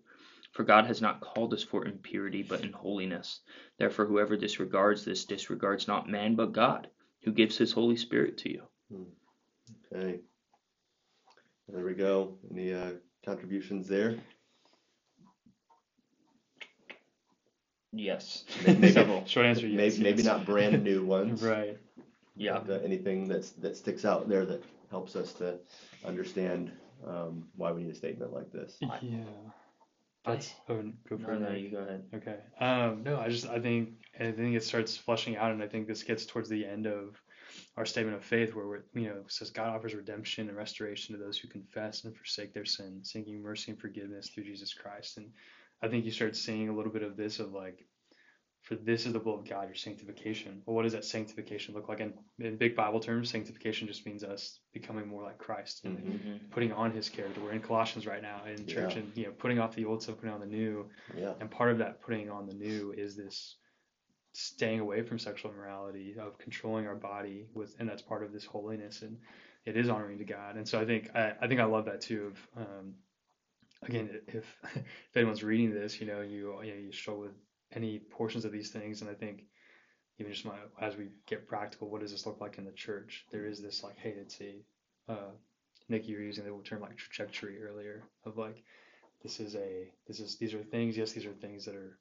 For 0.51 0.63
God 0.63 0.85
has 0.87 1.01
not 1.01 1.21
called 1.21 1.53
us 1.53 1.63
for 1.63 1.85
impurity, 1.85 2.43
but 2.43 2.63
in 2.63 2.71
holiness. 2.73 3.41
Therefore, 3.77 4.05
whoever 4.05 4.35
disregards 4.35 5.05
this 5.05 5.25
disregards 5.25 5.87
not 5.87 6.09
man, 6.09 6.35
but 6.35 6.51
God, 6.53 6.87
who 7.23 7.31
gives 7.31 7.57
his 7.57 7.71
Holy 7.71 7.95
Spirit 7.97 8.37
to 8.39 8.51
you. 8.51 8.61
Okay. 9.93 10.19
There 11.69 11.85
we 11.85 11.93
go. 11.93 12.37
Any 12.51 12.73
uh, 12.73 12.91
contributions 13.25 13.87
there? 13.87 14.15
Yes. 17.93 18.43
Maybe- 18.65 18.91
Several. 18.91 19.25
Short 19.25 19.45
answer, 19.45 19.67
yes. 19.67 19.97
Maybe, 19.97 20.03
maybe 20.03 20.23
not 20.23 20.45
brand 20.45 20.83
new 20.83 21.05
ones. 21.17 21.41
Right. 21.41 21.77
Yeah. 22.37 22.59
But, 22.65 22.81
uh, 22.81 22.83
anything 22.83 23.27
that's 23.27 23.51
that 23.51 23.75
sticks 23.77 24.05
out 24.05 24.29
there 24.29 24.45
that 24.45 24.63
helps 24.89 25.15
us 25.15 25.33
to 25.33 25.59
understand 26.05 26.71
um, 27.05 27.47
why 27.55 27.71
we 27.71 27.83
need 27.83 27.91
a 27.91 27.95
statement 27.95 28.33
like 28.33 28.51
this. 28.51 28.77
Yeah. 29.01 29.23
That's 30.25 30.53
oh, 30.67 30.83
go 31.09 31.17
for 31.17 31.31
No, 31.31 31.47
it. 31.47 31.51
no, 31.51 31.55
you 31.55 31.71
go 31.71 31.77
ahead. 31.77 32.03
Okay. 32.13 32.37
Um, 32.59 33.03
no, 33.03 33.17
I 33.17 33.29
just 33.29 33.47
I 33.47 33.59
think 33.59 33.91
I 34.19 34.31
think 34.31 34.55
it 34.55 34.63
starts 34.63 34.97
fleshing 34.97 35.37
out, 35.37 35.51
and 35.51 35.63
I 35.63 35.67
think 35.67 35.87
this 35.87 36.03
gets 36.03 36.25
towards 36.25 36.49
the 36.49 36.65
end 36.65 36.85
of 36.85 37.15
our 37.77 37.85
statement 37.85 38.17
of 38.17 38.25
faith, 38.25 38.53
where 38.53 38.67
we're 38.67 38.83
you 38.93 39.07
know 39.07 39.23
says 39.27 39.51
God 39.51 39.69
offers 39.69 39.95
redemption 39.95 40.49
and 40.49 40.57
restoration 40.57 41.15
to 41.15 41.23
those 41.23 41.37
who 41.37 41.47
confess 41.47 42.03
and 42.03 42.15
forsake 42.15 42.53
their 42.53 42.65
sin, 42.65 42.99
seeking 43.03 43.41
mercy 43.41 43.71
and 43.71 43.79
forgiveness 43.79 44.29
through 44.29 44.43
Jesus 44.43 44.73
Christ. 44.73 45.15
And 45.17 45.29
I 45.81 45.87
think 45.87 46.03
you 46.03 46.11
start 46.11 46.35
seeing 46.35 46.67
a 46.67 46.75
little 46.75 46.91
bit 46.91 47.03
of 47.03 47.15
this 47.15 47.39
of 47.39 47.53
like, 47.53 47.86
for 48.67 48.75
this 48.75 49.05
is 49.05 49.13
the 49.13 49.19
will 49.19 49.39
of 49.39 49.47
God, 49.47 49.67
your 49.69 49.75
sanctification. 49.75 50.61
Well, 50.65 50.75
what 50.75 50.83
does 50.83 50.91
that 50.91 51.05
sanctification 51.05 51.73
look 51.73 51.87
like? 51.87 52.01
And 52.01 52.13
in 52.39 52.57
big 52.57 52.75
Bible 52.75 52.99
terms, 52.99 53.29
sanctification 53.29 53.87
just 53.87 54.05
means 54.05 54.25
us 54.25 54.59
becoming 54.73 55.07
more 55.07 55.23
like 55.23 55.37
Christ 55.37 55.85
and 55.85 55.97
Mhm. 55.97 56.19
Mhm. 56.19 56.51
putting 56.51 56.73
on 56.73 56.91
His 56.91 57.07
character. 57.07 57.39
We're 57.39 57.53
in 57.53 57.61
Colossians 57.61 58.05
right 58.05 58.21
now 58.21 58.43
in 58.43 58.67
church, 58.67 58.95
Yeah. 58.95 59.03
and 59.03 59.17
you 59.17 59.23
know 59.27 59.31
putting 59.31 59.59
off 59.59 59.73
the 59.73 59.85
old 59.85 60.03
stuff, 60.03 60.17
putting 60.17 60.33
on 60.33 60.41
the 60.41 60.45
new. 60.47 60.89
Yeah. 61.15 61.33
And 61.39 61.49
part 61.49 61.71
of 61.71 61.77
that 61.77 62.01
putting 62.01 62.29
on 62.29 62.45
the 62.45 62.55
new 62.55 62.91
is 62.91 63.15
this 63.15 63.57
staying 64.33 64.81
away 64.81 65.01
from 65.01 65.17
sexual 65.17 65.49
immorality, 65.51 66.17
of 66.19 66.37
controlling 66.37 66.87
our 66.87 66.95
body 66.95 67.47
with, 67.53 67.73
and 67.79 67.87
that's 67.87 68.01
part 68.01 68.21
of 68.21 68.33
this 68.33 68.43
holiness, 68.45 69.01
and 69.01 69.17
it 69.65 69.77
is 69.77 69.87
honoring 69.87 70.17
to 70.17 70.25
God. 70.25 70.57
And 70.57 70.67
so 70.67 70.77
I 70.79 70.85
think 70.85 71.15
I, 71.15 71.35
I 71.41 71.47
think 71.47 71.61
I 71.61 71.65
love 71.65 71.85
that 71.85 72.01
too. 72.01 72.33
Of 72.33 72.47
um, 72.67 72.95
again, 73.83 74.09
if 74.27 74.45
if 74.75 75.15
anyone's 75.15 75.43
reading 75.43 75.73
this, 75.73 76.01
you 76.01 76.07
know, 76.07 76.19
you 76.19 76.61
you, 76.63 76.73
know, 76.73 76.79
you 76.79 76.91
struggle 76.91 77.21
with 77.23 77.35
any 77.73 77.99
portions 77.99 78.45
of 78.45 78.51
these 78.51 78.71
things, 78.71 79.01
and 79.01 79.09
I 79.09 79.13
think 79.13 79.43
even 80.19 80.31
just 80.31 80.45
my 80.45 80.55
as 80.81 80.95
we 80.95 81.09
get 81.25 81.47
practical, 81.47 81.89
what 81.89 82.01
does 82.01 82.11
this 82.11 82.25
look 82.25 82.41
like 82.41 82.57
in 82.57 82.65
the 82.65 82.71
church? 82.71 83.25
There 83.31 83.45
is 83.45 83.61
this 83.61 83.83
like, 83.83 83.97
hey, 83.97 84.15
it's 84.17 84.39
a 84.41 84.63
uh, 85.09 85.31
Nick, 85.89 86.07
you 86.07 86.17
were 86.17 86.23
using 86.23 86.43
the 86.43 86.63
term 86.63 86.81
like 86.81 86.97
trajectory 86.97 87.61
earlier 87.61 88.03
of 88.25 88.37
like 88.37 88.63
this 89.23 89.39
is 89.39 89.55
a 89.55 89.91
this 90.07 90.19
is 90.19 90.37
these 90.37 90.53
are 90.53 90.63
things 90.63 90.97
yes 90.97 91.13
these 91.13 91.25
are 91.25 91.33
things 91.33 91.65
that 91.65 91.75
are 91.75 91.97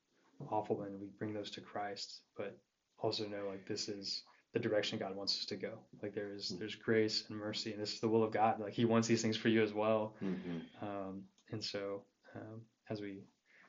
awful 0.51 0.83
and 0.83 1.01
we 1.01 1.09
bring 1.19 1.33
those 1.33 1.51
to 1.53 1.61
Christ, 1.61 2.21
but 2.37 2.57
also 2.99 3.27
know 3.27 3.47
like 3.49 3.67
this 3.67 3.89
is 3.89 4.23
the 4.53 4.59
direction 4.59 4.99
God 4.99 5.17
wants 5.17 5.39
us 5.39 5.45
to 5.47 5.57
go. 5.57 5.79
Like 6.03 6.15
there 6.15 6.33
is 6.33 6.55
there's 6.59 6.75
grace 6.75 7.25
and 7.29 7.39
mercy, 7.39 7.73
and 7.73 7.81
this 7.81 7.95
is 7.95 8.01
the 8.01 8.09
will 8.09 8.25
of 8.25 8.33
God. 8.33 8.61
Like 8.61 8.73
He 8.73 8.85
wants 8.85 9.09
these 9.09 9.23
things 9.23 9.37
for 9.37 9.49
you 9.49 9.63
as 9.63 9.73
well. 9.73 10.15
Mm-hmm. 10.23 10.87
Um, 10.87 11.23
and 11.51 11.63
so 11.63 12.03
um, 12.35 12.63
as 12.91 13.01
we 13.01 13.25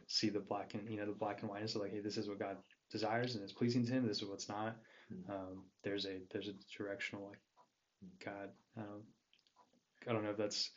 see 0.07 0.29
the 0.29 0.39
black 0.39 0.73
and 0.73 0.89
you 0.89 0.97
know 0.97 1.05
the 1.05 1.11
black 1.11 1.41
and 1.41 1.49
white, 1.49 1.61
and 1.61 1.69
so 1.69 1.79
like 1.79 1.91
hey, 1.91 1.99
this 1.99 2.17
is 2.17 2.27
what 2.27 2.39
God 2.39 2.57
desires 2.91 3.35
and 3.35 3.43
is 3.43 3.51
pleasing 3.53 3.85
to 3.85 3.91
Him. 3.91 4.07
This 4.07 4.21
is 4.21 4.27
what's 4.27 4.49
not. 4.49 4.75
Mhm. 5.13 5.29
Um, 5.29 5.63
there's 5.83 6.05
a 6.05 6.19
there's 6.31 6.47
a 6.47 6.53
directional 6.77 7.27
like 7.29 7.39
God. 8.23 8.49
Um, 8.77 9.03
I 10.07 10.13
don't 10.13 10.23
know 10.23 10.31
if 10.31 10.37
that's 10.37 10.71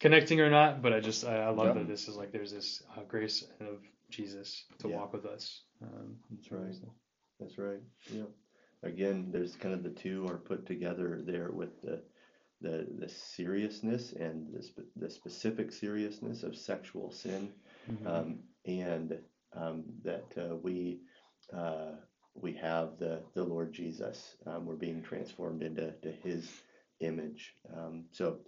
connecting 0.00 0.40
or 0.40 0.50
not, 0.50 0.82
but 0.82 0.92
I 0.92 1.00
just 1.00 1.24
I, 1.24 1.36
I 1.36 1.48
love 1.50 1.68
Yeah. 1.68 1.72
that 1.74 1.88
this 1.88 2.08
is 2.08 2.16
like 2.16 2.32
there's 2.32 2.52
this 2.52 2.82
uh, 2.96 3.02
grace 3.04 3.44
of 3.60 3.80
Jesus 4.10 4.64
to 4.78 4.88
Yeah. 4.88 4.96
walk 4.96 5.12
with 5.12 5.26
us. 5.26 5.62
Um, 5.82 6.18
That's 6.30 6.50
right. 6.52 6.74
That's 7.40 7.58
right. 7.58 7.80
Yeah. 8.12 8.24
Again, 8.84 9.30
there's 9.30 9.54
kind 9.56 9.74
of 9.74 9.82
the 9.82 9.90
two 9.90 10.26
are 10.28 10.38
put 10.38 10.66
together 10.66 11.20
there 11.24 11.50
with 11.50 11.80
the 11.82 12.02
the 12.60 12.86
the 12.98 13.08
seriousness 13.08 14.12
and 14.12 14.52
the 14.54 14.62
spe- 14.62 14.92
the 14.96 15.10
specific 15.10 15.72
seriousness 15.72 16.42
of 16.44 16.56
sexual 16.56 17.10
sin, 17.10 17.52
Mhm. 17.90 18.06
um, 18.06 18.42
and 18.66 19.18
um, 19.54 19.84
that 20.04 20.26
uh, 20.38 20.56
we 20.56 21.00
uh, 21.56 21.92
we 22.34 22.52
have 22.54 22.98
the 22.98 23.20
the 23.34 23.44
Lord 23.44 23.72
Jesus. 23.72 24.36
Um, 24.46 24.66
we're 24.66 24.74
being 24.76 25.02
transformed 25.02 25.62
into 25.62 25.92
to 26.02 26.12
His 26.12 26.50
image. 27.00 27.54
Um, 27.76 28.04
so 28.12 28.38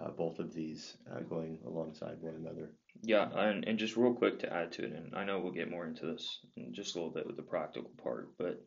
uh, 0.00 0.10
both 0.10 0.38
of 0.38 0.52
these 0.54 0.96
uh, 1.10 1.20
going 1.20 1.58
alongside 1.66 2.16
one 2.20 2.34
another. 2.34 2.70
Yeah, 3.02 3.28
and, 3.34 3.64
and 3.66 3.78
just 3.78 3.96
real 3.96 4.14
quick 4.14 4.38
to 4.40 4.52
add 4.52 4.72
to 4.72 4.84
it, 4.84 4.92
and 4.92 5.14
I 5.14 5.24
know 5.24 5.38
we'll 5.38 5.52
get 5.52 5.70
more 5.70 5.86
into 5.86 6.06
this 6.06 6.40
in 6.56 6.72
just 6.72 6.94
a 6.94 6.98
little 6.98 7.12
bit 7.12 7.26
with 7.26 7.36
the 7.36 7.42
practical 7.42 7.90
part, 8.02 8.30
but 8.38 8.62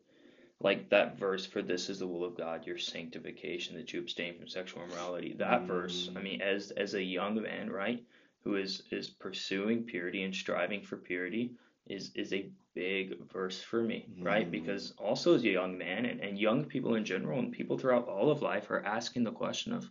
like 0.60 0.90
that 0.90 1.18
verse 1.18 1.46
for 1.46 1.62
this 1.62 1.88
is 1.88 1.98
the 1.98 2.06
will 2.06 2.24
of 2.24 2.36
God, 2.36 2.66
your 2.66 2.78
sanctification, 2.78 3.76
that 3.76 3.92
you 3.92 4.00
abstain 4.00 4.36
from 4.38 4.46
sexual 4.48 4.82
immorality. 4.84 5.34
That 5.38 5.62
verse, 5.62 6.10
I 6.14 6.20
Mm. 6.20 6.22
mean, 6.22 6.42
as 6.42 6.70
as 6.70 6.94
a 6.94 7.02
young 7.02 7.40
man, 7.42 7.70
right, 7.70 8.04
who 8.42 8.56
is 8.56 8.82
is 8.90 9.10
pursuing 9.10 9.84
purity 9.84 10.22
and 10.22 10.34
striving 10.34 10.82
for 10.82 10.96
purity, 10.96 11.52
is 11.86 12.12
is 12.14 12.32
a 12.32 12.50
big 12.74 13.28
verse 13.32 13.60
for 13.60 13.82
me, 13.82 14.06
right? 14.20 14.46
Mm. 14.46 14.50
Because 14.50 14.92
also 14.92 15.34
as 15.34 15.42
a 15.44 15.48
young 15.48 15.76
man, 15.76 16.06
and, 16.06 16.20
and 16.20 16.38
young 16.38 16.64
people 16.64 16.94
in 16.94 17.04
general, 17.04 17.38
and 17.38 17.52
people 17.52 17.78
throughout 17.78 18.08
all 18.08 18.30
of 18.30 18.42
life 18.42 18.70
are 18.70 18.84
asking 18.84 19.24
the 19.24 19.32
question 19.32 19.72
of, 19.72 19.90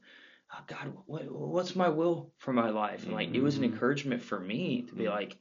oh, 0.53 0.63
God, 0.65 0.93
what, 1.05 1.29
what's 1.29 1.75
my 1.75 1.89
will 1.89 2.31
for 2.37 2.53
my 2.53 2.69
life? 2.69 3.03
And 3.03 3.13
like, 3.13 3.33
it 3.33 3.41
was 3.41 3.57
an 3.57 3.63
Mhm. 3.63 3.73
encouragement 3.73 4.21
for 4.21 4.39
me 4.39 4.83
to 4.83 4.95
be 4.95 5.03
Mhm. 5.03 5.09
like, 5.09 5.37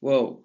well, 0.00 0.44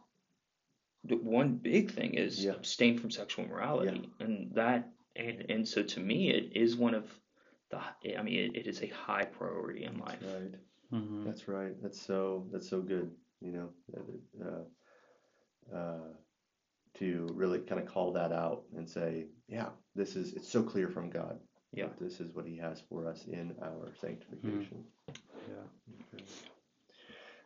the 1.06 1.16
one 1.16 1.56
big 1.56 1.92
thing 1.92 2.16
is 2.16 2.44
Yeah. 2.44 2.54
abstain 2.54 2.98
from 2.98 3.12
sexual 3.12 3.46
morality, 3.46 4.10
and 4.20 4.54
that, 4.56 4.92
and 5.16 5.50
and 5.50 5.68
so 5.68 5.84
to 5.84 6.00
me, 6.00 6.30
it 6.32 6.56
is 6.56 6.76
one 6.76 6.94
of 6.94 7.08
the, 7.70 8.18
I 8.18 8.24
mean, 8.24 8.40
it, 8.40 8.56
it 8.56 8.68
is 8.68 8.82
a 8.82 8.88
high 8.88 9.26
priority 9.26 9.84
in 9.86 9.98
life. 10.00 10.24
Right. 10.24 10.56
Mhm. 10.92 11.26
That's 11.26 11.48
right. 11.48 11.76
That's 11.82 12.02
so 12.02 12.48
that's 12.52 12.70
so 12.70 12.82
good. 12.82 13.16
You 13.42 13.52
know, 13.52 13.70
uh, 14.46 15.76
uh, 15.76 16.14
to 16.96 17.28
really 17.34 17.60
kind 17.60 17.80
of 17.82 17.88
call 17.88 18.12
that 18.14 18.32
out 18.32 18.64
and 18.76 18.90
say, 18.90 19.28
yeah, 19.48 19.70
this 19.96 20.16
is 20.16 20.34
it's 20.34 20.50
so 20.52 20.64
clear 20.64 20.90
from 20.90 21.10
God. 21.10 21.40
Yeah. 21.72 21.90
This 22.00 22.20
is 22.20 22.34
what 22.34 22.46
He 22.46 22.58
has 22.58 22.82
for 22.82 23.08
us 23.08 23.26
in 23.26 23.56
our 23.62 23.94
sanctification. 24.02 24.84
Yeah. 25.08 25.68
Okay. 26.14 26.26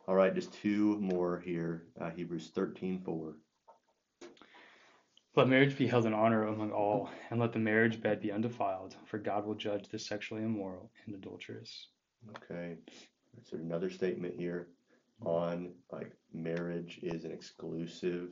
All 0.06 0.14
right, 0.14 0.34
just 0.34 0.52
two 0.52 0.98
more 1.00 1.40
here. 1.40 1.86
Uh, 2.00 2.10
Hebrews 2.10 2.50
thirteen 2.54 3.00
four. 3.00 3.36
Let 5.36 5.48
marriage 5.48 5.76
be 5.76 5.86
held 5.88 6.06
in 6.06 6.14
honor 6.14 6.46
among 6.46 6.70
all, 6.70 7.10
and 7.30 7.40
let 7.40 7.52
the 7.52 7.58
marriage 7.58 8.00
bed 8.00 8.20
be 8.20 8.30
undefiled, 8.30 8.94
for 9.06 9.18
God 9.18 9.44
will 9.44 9.56
judge 9.56 9.88
the 9.88 9.98
sexually 9.98 10.42
immoral 10.44 10.92
and 11.06 11.14
adulterous. 11.16 11.88
Okay. 12.36 12.76
So 13.42 13.56
another 13.56 13.90
statement 13.90 14.34
here 14.36 14.68
on 15.24 15.72
like 15.92 16.12
marriage 16.32 16.98
is 17.02 17.24
an 17.24 17.32
exclusive 17.32 18.30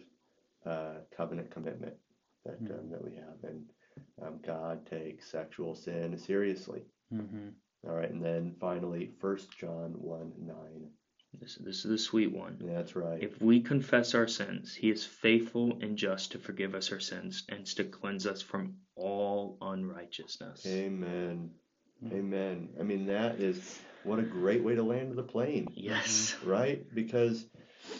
uh, 0.66 0.94
covenant 1.16 1.50
commitment 1.50 1.94
that 2.44 2.58
um, 2.58 2.90
that 2.90 3.04
we 3.04 3.14
have, 3.16 3.50
and 3.50 3.64
um, 4.22 4.40
God 4.44 4.86
takes 4.86 5.30
sexual 5.30 5.74
sin 5.74 6.18
seriously. 6.18 6.82
Mm-hmm. 7.12 7.48
All 7.88 7.94
right, 7.94 8.10
and 8.10 8.24
then 8.24 8.54
finally, 8.60 9.10
First 9.20 9.56
John 9.56 9.92
one 9.92 10.32
nine. 10.38 10.90
This 11.40 11.54
this 11.56 11.76
is 11.78 11.90
the 11.90 11.98
sweet 11.98 12.30
one. 12.30 12.58
That's 12.60 12.94
right. 12.94 13.22
If 13.22 13.40
we 13.40 13.60
confess 13.60 14.14
our 14.14 14.28
sins, 14.28 14.74
he 14.74 14.90
is 14.90 15.04
faithful 15.04 15.78
and 15.80 15.96
just 15.96 16.32
to 16.32 16.38
forgive 16.38 16.74
us 16.74 16.92
our 16.92 17.00
sins 17.00 17.44
and 17.48 17.64
to 17.66 17.84
cleanse 17.84 18.26
us 18.26 18.42
from 18.42 18.74
all 18.96 19.56
unrighteousness. 19.62 20.66
Amen. 20.66 21.50
Mm. 22.04 22.12
Amen. 22.12 22.68
I 22.78 22.82
mean, 22.82 23.06
that 23.06 23.40
is 23.40 23.80
what 24.04 24.18
a 24.18 24.22
great 24.22 24.62
way 24.62 24.74
to 24.74 24.82
land 24.82 25.16
the 25.16 25.22
plane. 25.22 25.68
Yes. 25.74 26.36
right? 26.44 26.84
Because 26.94 27.46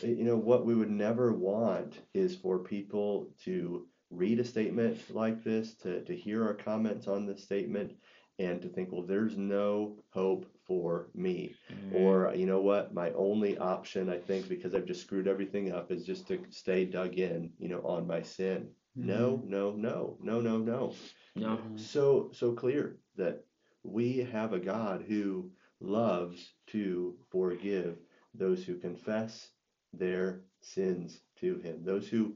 you 0.03 0.25
know 0.25 0.37
what 0.37 0.65
we 0.65 0.75
would 0.75 0.91
never 0.91 1.33
want 1.33 1.99
is 2.15 2.37
for 2.37 2.59
people 2.59 3.29
to 3.45 3.87
read 4.11 4.39
a 4.39 4.45
statement 4.45 4.99
like 5.11 5.43
this, 5.43 5.75
to, 5.75 6.03
to 6.05 6.15
hear 6.15 6.45
our 6.45 6.55
comments 6.55 7.09
on 7.09 7.27
this 7.27 7.43
statement, 7.43 7.93
and 8.39 8.63
to 8.63 8.69
think, 8.69 8.91
well, 8.93 9.03
there's 9.03 9.37
no 9.37 9.97
hope 10.11 10.47
for 10.67 11.09
me. 11.15 11.55
Mm. 11.73 12.01
Or, 12.01 12.33
you 12.35 12.47
know 12.47 12.61
what, 12.61 12.95
my 12.95 13.11
only 13.13 13.59
option, 13.59 14.09
I 14.09 14.19
think, 14.19 14.49
because 14.49 14.75
I've 14.75 14.87
just 14.87 15.03
screwed 15.03 15.29
everything 15.29 15.73
up, 15.73 15.91
is 15.91 16.05
just 16.05 16.29
to 16.29 16.41
stay 16.51 16.85
dug 16.85 17.15
in, 17.19 17.51
you 17.59 17.69
know, 17.69 17.81
on 17.85 18.07
my 18.07 18.23
sin. 18.23 18.69
No, 18.95 19.43
no, 19.47 19.73
no, 19.73 20.19
no, 20.21 20.41
no, 20.41 20.59
no. 20.59 20.95
no. 21.35 21.59
So, 21.77 22.31
so 22.35 22.53
clear 22.53 22.99
that 23.17 23.45
we 23.83 24.19
have 24.19 24.53
a 24.53 24.59
God 24.59 25.05
who 25.09 25.51
loves 25.83 26.53
to 26.69 27.15
forgive 27.31 27.97
those 28.35 28.65
who 28.65 28.77
confess 28.79 29.49
their 29.93 30.41
sins 30.61 31.21
to 31.41 31.57
him 31.59 31.85
those 31.85 32.09
who 32.09 32.35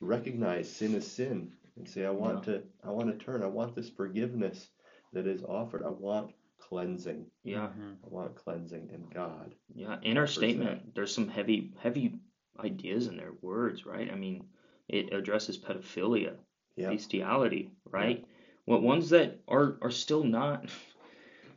recognize 0.00 0.68
sin 0.70 0.94
as 0.94 1.06
sin 1.06 1.52
and 1.76 1.88
say 1.88 2.04
i 2.04 2.10
want 2.10 2.44
to 2.44 2.62
i 2.84 2.90
want 2.90 3.08
to 3.16 3.24
turn 3.24 3.42
i 3.42 3.46
want 3.46 3.74
this 3.74 3.90
forgiveness 3.90 4.68
that 5.12 5.26
is 5.26 5.42
offered 5.44 5.82
i 5.84 5.88
want 5.90 6.32
cleansing 6.60 7.26
Yeah. 7.42 7.66
i 7.68 8.08
want 8.08 8.34
cleansing 8.34 8.90
in 8.92 9.04
god 9.12 9.54
Yeah. 9.74 9.96
In 10.02 10.16
our 10.18 10.26
statement, 10.26 10.94
there's 10.94 11.14
some 11.14 11.28
heavy 11.28 11.72
heavy 11.78 12.14
ideas 12.58 13.08
in 13.08 13.16
their 13.16 13.32
words, 13.42 13.84
right? 13.84 14.10
I 14.10 14.14
mean, 14.14 14.44
it 14.88 15.12
addresses 15.12 15.58
pedophilia, 15.58 16.36
yeah 16.76 16.90
bestiality, 16.90 17.70
right? 17.90 18.24
What 18.64 18.82
ones 18.82 19.10
that 19.10 19.40
are 19.48 19.76
are 19.82 19.90
still 19.90 20.24
not 20.24 20.68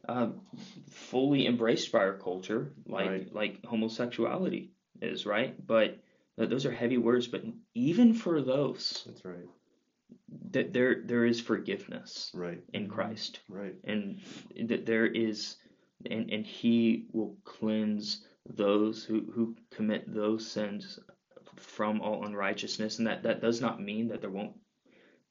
uh, 0.07 0.29
fully 0.91 1.45
embraced 1.45 1.91
by 1.91 1.99
our 1.99 2.17
culture, 2.17 2.73
like 2.85 3.09
Right. 3.09 3.33
like 3.33 3.65
homosexuality 3.65 4.71
is, 5.01 5.25
right? 5.25 5.55
But 5.65 5.99
th- 6.37 6.49
those 6.49 6.65
are 6.65 6.71
heavy 6.71 6.97
words. 6.97 7.27
But 7.27 7.43
even 7.75 8.13
for 8.13 8.41
those, 8.41 9.03
that's 9.05 9.25
right 9.25 9.45
th- 10.53 10.71
there 10.71 11.01
there 11.05 11.25
is 11.25 11.39
forgiveness 11.41 12.31
right 12.33 12.63
in 12.73 12.87
Christ, 12.89 13.39
right 13.49 13.75
and 13.83 14.21
that 14.69 14.85
there 14.85 15.05
is, 15.05 15.57
and 16.09 16.29
and 16.31 16.45
He 16.45 17.07
will 17.11 17.37
cleanse 17.43 18.25
those 18.49 19.03
who 19.03 19.31
who 19.33 19.55
commit 19.71 20.03
those 20.13 20.49
sins 20.49 20.99
from 21.55 22.01
all 22.01 22.25
unrighteousness, 22.25 22.99
and 22.99 23.07
that 23.07 23.23
that 23.23 23.41
does 23.41 23.61
not 23.61 23.81
mean 23.81 24.07
that 24.09 24.21
there 24.21 24.29
won't 24.29 24.55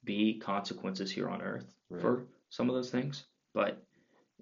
be 0.05 0.39
consequences 0.39 1.11
here 1.11 1.29
on 1.29 1.41
earth 1.43 1.73
Right. 1.89 2.01
for 2.03 2.27
some 2.51 2.69
of 2.69 2.77
those 2.77 2.91
things, 2.91 3.25
but 3.55 3.83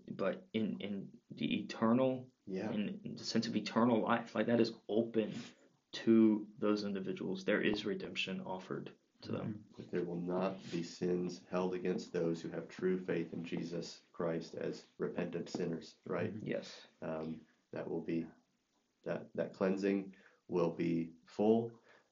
but 0.08 0.46
in 0.52 0.76
in 0.80 1.08
the 1.36 1.60
eternal 1.60 2.26
yeah 2.46 2.70
in, 2.70 3.00
in 3.04 3.16
the 3.16 3.24
sense 3.24 3.46
of 3.46 3.56
eternal 3.56 4.00
life, 4.02 4.34
like 4.34 4.46
that 4.46 4.60
is 4.60 4.72
open 4.88 5.32
to 5.92 6.46
those 6.58 6.84
individuals. 6.84 7.44
There 7.44 7.60
is 7.60 7.86
redemption 7.86 8.40
offered 8.44 8.90
to 9.22 9.32
them. 9.32 9.64
that 9.78 9.90
there 9.90 10.02
will 10.02 10.20
not 10.20 10.54
be 10.70 10.82
sins 10.82 11.40
held 11.50 11.72
against 11.74 12.12
those 12.12 12.40
who 12.42 12.50
have 12.50 12.68
true 12.68 12.98
faith 12.98 13.32
in 13.32 13.42
jesus 13.42 14.00
christ 14.12 14.54
as 14.56 14.84
repentant 14.98 15.48
sinners 15.48 15.94
right 16.06 16.30
Yes. 16.42 16.70
um, 17.00 17.40
that 17.72 17.88
will 17.88 18.02
be 18.02 18.26
that 19.06 19.26
that 19.34 19.54
cleansing 19.54 20.12
will 20.48 20.70
be 20.70 21.12
full 21.24 21.70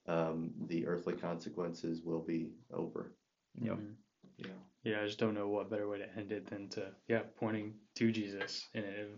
um, 0.08 0.52
the 0.68 0.86
earthly 0.86 1.12
consequences 1.14 2.00
will 2.02 2.22
be 2.24 2.52
over 2.72 3.12
Yep. 3.60 3.76
Mhm. 3.76 3.94
yeah 4.38 4.60
Yeah, 4.84 5.00
I 5.02 5.06
just 5.06 5.18
don't 5.18 5.34
know 5.34 5.48
what 5.48 5.70
better 5.70 5.88
way 5.88 5.98
to 5.98 6.18
end 6.18 6.32
it 6.32 6.48
than 6.50 6.68
to 6.70 6.86
yeah, 7.08 7.20
pointing 7.38 7.74
to 7.96 8.10
Jesus. 8.10 8.68
And 8.74 8.84
if 8.84 9.08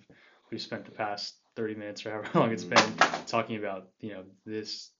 we've 0.50 0.60
spent 0.60 0.84
the 0.84 0.90
past 0.90 1.34
thirty 1.56 1.74
minutes 1.74 2.04
or 2.04 2.10
however 2.10 2.30
long 2.38 2.52
it's 2.52 2.64
been 2.64 2.96
talking 3.26 3.56
about, 3.56 3.88
you 4.00 4.12
know, 4.12 4.24
this 4.44 4.90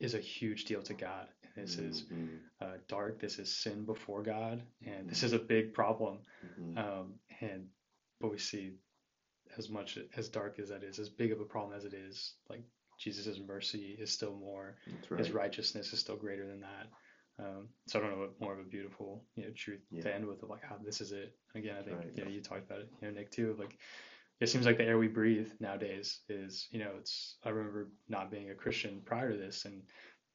is 0.00 0.14
a 0.14 0.18
huge 0.20 0.64
deal 0.64 0.82
to 0.82 0.94
God. 0.94 1.28
This 1.56 1.76
is 1.78 2.02
Mhm, 2.02 2.38
uh, 2.60 2.76
dark. 2.88 3.20
This 3.20 3.38
is 3.38 3.54
sin 3.54 3.84
before 3.84 4.22
God, 4.22 4.62
and 4.84 5.08
this 5.08 5.22
is 5.22 5.32
a 5.32 5.38
big 5.38 5.72
problem. 5.74 6.18
Um, 6.78 7.14
and 7.40 7.68
but 8.20 8.30
we 8.30 8.38
see 8.38 8.72
as 9.58 9.68
much 9.68 9.98
as 10.16 10.28
dark 10.28 10.58
as 10.58 10.68
that 10.70 10.82
is, 10.82 10.98
as 10.98 11.08
big 11.08 11.32
of 11.32 11.40
a 11.40 11.44
problem 11.44 11.76
as 11.76 11.84
it 11.84 11.94
is, 11.94 12.34
like 12.48 12.62
Jesus' 12.98 13.38
mercy 13.38 13.96
is 13.98 14.10
still 14.10 14.34
more. 14.34 14.76
Right. 15.10 15.18
His 15.18 15.30
righteousness 15.30 15.92
is 15.92 16.00
still 16.00 16.16
greater 16.16 16.46
than 16.46 16.60
that. 16.60 16.86
Um, 17.38 17.68
so 17.86 17.98
I 17.98 18.02
don't 18.02 18.10
know 18.10 18.28
more 18.40 18.52
of 18.52 18.60
a 18.60 18.64
beautiful 18.68 19.24
you 19.36 19.44
know 19.44 19.50
truth 19.56 19.80
Yeah. 19.90 20.02
to 20.02 20.14
end 20.14 20.26
with 20.26 20.42
of 20.42 20.50
like 20.50 20.62
how 20.62 20.76
this 20.84 21.00
is 21.00 21.12
it. 21.12 21.34
And 21.54 21.64
again, 21.64 21.76
I 21.78 21.82
think 21.82 21.96
right. 21.98 22.10
you 22.14 22.24
know 22.24 22.30
you 22.30 22.40
talked 22.42 22.66
about 22.66 22.80
it, 22.80 22.88
you 23.00 23.08
know 23.08 23.14
Nick 23.14 23.30
too. 23.30 23.50
Of 23.50 23.58
like 23.58 23.78
it 24.40 24.48
seems 24.48 24.66
like 24.66 24.76
the 24.76 24.84
air 24.84 24.98
we 24.98 25.08
breathe 25.08 25.50
nowadays 25.60 26.20
is 26.28 26.68
you 26.70 26.78
know 26.78 26.90
it's 26.98 27.36
I 27.44 27.50
remember 27.50 27.88
not 28.08 28.30
being 28.30 28.50
a 28.50 28.54
Christian 28.54 29.00
prior 29.04 29.30
to 29.32 29.38
this, 29.38 29.64
and 29.64 29.82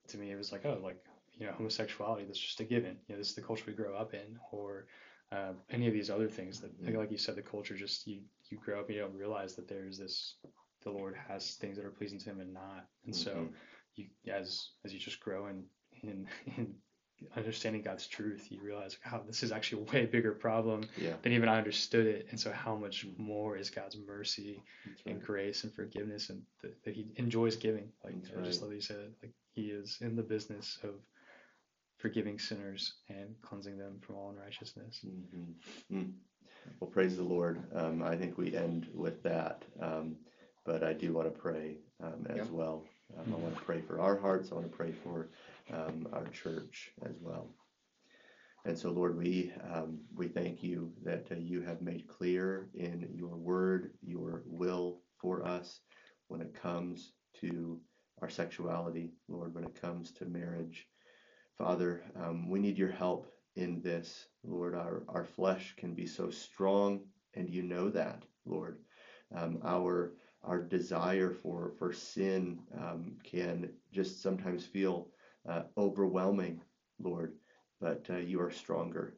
to 0.07 0.17
me 0.17 0.31
it 0.31 0.37
was 0.37 0.51
like 0.51 0.65
oh 0.65 0.79
like 0.83 0.97
you 1.37 1.45
know 1.45 1.53
homosexuality 1.53 2.25
that's 2.25 2.39
just 2.39 2.59
a 2.61 2.63
given. 2.65 2.97
You 3.07 3.15
know 3.15 3.19
this 3.19 3.29
is 3.29 3.35
the 3.35 3.41
culture 3.41 3.65
we 3.67 3.73
grow 3.73 3.95
up 3.95 4.13
in, 4.13 4.37
or 4.51 4.87
um, 5.31 5.57
any 5.69 5.87
of 5.87 5.93
these 5.93 6.09
other 6.09 6.29
things 6.29 6.61
that 6.61 6.71
like, 6.83 6.95
like 6.95 7.11
you 7.11 7.17
said 7.17 7.35
the 7.35 7.41
culture 7.41 7.75
just 7.75 8.07
you 8.07 8.21
you 8.49 8.57
grow 8.57 8.79
up 8.79 8.89
you 8.89 8.99
don't 8.99 9.13
realize 9.13 9.55
that 9.55 9.67
there's 9.67 9.97
this 9.97 10.35
the 10.83 10.89
Lord 10.91 11.15
has 11.27 11.55
things 11.55 11.75
that 11.77 11.85
are 11.85 11.91
pleasing 11.91 12.19
to 12.19 12.25
Him 12.29 12.39
and 12.39 12.53
not, 12.53 12.85
and 13.05 13.15
so 13.15 13.31
Mhm. 13.31 13.53
you 13.95 14.05
as 14.31 14.71
as 14.85 14.93
you 14.93 14.99
just 14.99 15.19
grow 15.19 15.47
in 15.47 15.63
in, 16.03 16.27
in 16.57 16.75
understanding 17.35 17.81
God's 17.81 18.07
truth, 18.07 18.47
you 18.51 18.59
realize, 18.61 18.97
wow, 19.05 19.21
this 19.25 19.43
is 19.43 19.51
actually 19.51 19.83
a 19.83 19.91
way 19.93 20.05
bigger 20.05 20.31
problem 20.33 20.83
Yeah, 20.97 21.13
than 21.21 21.31
even 21.33 21.49
I 21.49 21.57
understood 21.57 22.05
it. 22.07 22.27
And 22.31 22.39
so, 22.39 22.51
how 22.51 22.75
much 22.75 23.05
more 23.17 23.57
is 23.57 23.69
God's 23.69 23.97
mercy 24.07 24.61
that's 24.85 25.01
and 25.05 25.21
grace 25.21 25.63
and 25.63 25.73
forgiveness, 25.73 26.29
and 26.29 26.41
that, 26.61 26.73
that 26.83 26.93
He 26.93 27.07
enjoys 27.15 27.55
giving? 27.55 27.89
Like 28.03 28.15
That's 28.23 28.37
I 28.37 28.41
just 28.41 28.61
love 28.61 28.73
you 28.73 28.81
said, 28.81 28.97
it. 28.97 29.13
like 29.23 29.33
He 29.53 29.63
is 29.71 29.97
in 30.01 30.15
the 30.15 30.23
business 30.23 30.77
of 30.83 30.91
forgiving 31.97 32.37
sinners 32.37 32.93
and 33.09 33.35
cleansing 33.41 33.77
them 33.77 33.97
from 34.01 34.15
all 34.15 34.29
unrighteousness. 34.29 35.01
Mhm. 35.05 35.53
Mm. 35.91 36.13
Well, 36.79 36.89
praise 36.91 37.17
the 37.17 37.23
Lord. 37.23 37.59
Um, 37.73 38.03
I 38.03 38.15
think 38.15 38.37
we 38.37 38.55
end 38.55 38.87
with 38.93 39.23
that. 39.23 39.63
Um, 39.79 40.17
but 40.63 40.83
I 40.83 40.93
do 40.93 41.13
want 41.13 41.33
to 41.33 41.39
pray 41.39 41.77
um, 42.03 42.27
as 42.29 42.37
Yeah. 42.37 42.43
well. 42.51 42.83
Um, 43.17 43.33
I 43.33 43.37
want 43.37 43.57
to 43.57 43.63
pray 43.63 43.81
for 43.81 43.99
our 43.99 44.15
hearts. 44.17 44.51
I 44.51 44.55
want 44.55 44.69
to 44.69 44.75
pray 44.77 44.91
for 44.91 45.29
um, 45.73 46.07
our 46.13 46.27
church 46.27 46.91
as 47.05 47.15
well. 47.21 47.49
And 48.65 48.77
so, 48.77 48.91
Lord, 48.91 49.17
we 49.17 49.53
um, 49.73 49.99
we 50.15 50.27
thank 50.27 50.61
you 50.61 50.91
that 51.03 51.27
uh, 51.31 51.35
you 51.35 51.61
have 51.61 51.81
made 51.81 52.07
clear 52.07 52.69
in 52.73 53.07
your 53.13 53.37
word 53.37 53.91
your 54.01 54.43
will 54.45 55.01
for 55.21 55.45
us 55.45 55.79
when 56.27 56.41
it 56.41 56.53
comes 56.53 57.13
to 57.41 57.79
our 58.21 58.29
sexuality, 58.29 59.13
Lord, 59.29 59.53
when 59.53 59.63
it 59.63 59.79
comes 59.79 60.11
to 60.13 60.25
marriage. 60.25 60.87
Father, 61.57 62.03
um, 62.15 62.49
we 62.49 62.59
need 62.59 62.77
your 62.77 62.91
help 62.91 63.31
in 63.55 63.81
this, 63.81 64.27
Lord. 64.43 64.75
Our, 64.75 65.03
our 65.07 65.23
flesh 65.25 65.73
can 65.77 65.93
be 65.93 66.05
so 66.05 66.29
strong, 66.29 67.01
and 67.35 67.49
you 67.49 67.63
know 67.63 67.89
that, 67.89 68.23
Lord. 68.45 68.79
Um, 69.35 69.59
our 69.63 70.13
our 70.43 70.61
desire 70.61 71.31
for 71.31 71.73
for 71.77 71.91
sin 71.91 72.59
um, 72.77 73.17
can 73.23 73.69
just 73.91 74.21
sometimes 74.21 74.65
feel 74.65 75.09
uh, 75.47 75.63
overwhelming, 75.77 76.61
Lord. 76.99 77.33
But 77.79 78.07
uh, 78.09 78.17
you 78.17 78.41
are 78.41 78.51
stronger, 78.51 79.15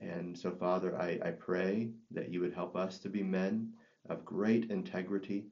and 0.00 0.36
so 0.36 0.50
Father, 0.52 0.96
I, 1.00 1.18
I 1.24 1.30
pray 1.32 1.90
that 2.10 2.30
you 2.30 2.40
would 2.40 2.52
help 2.52 2.76
us 2.76 2.98
to 3.00 3.08
be 3.08 3.22
men 3.22 3.72
of 4.08 4.24
great 4.24 4.70
integrity. 4.70 5.46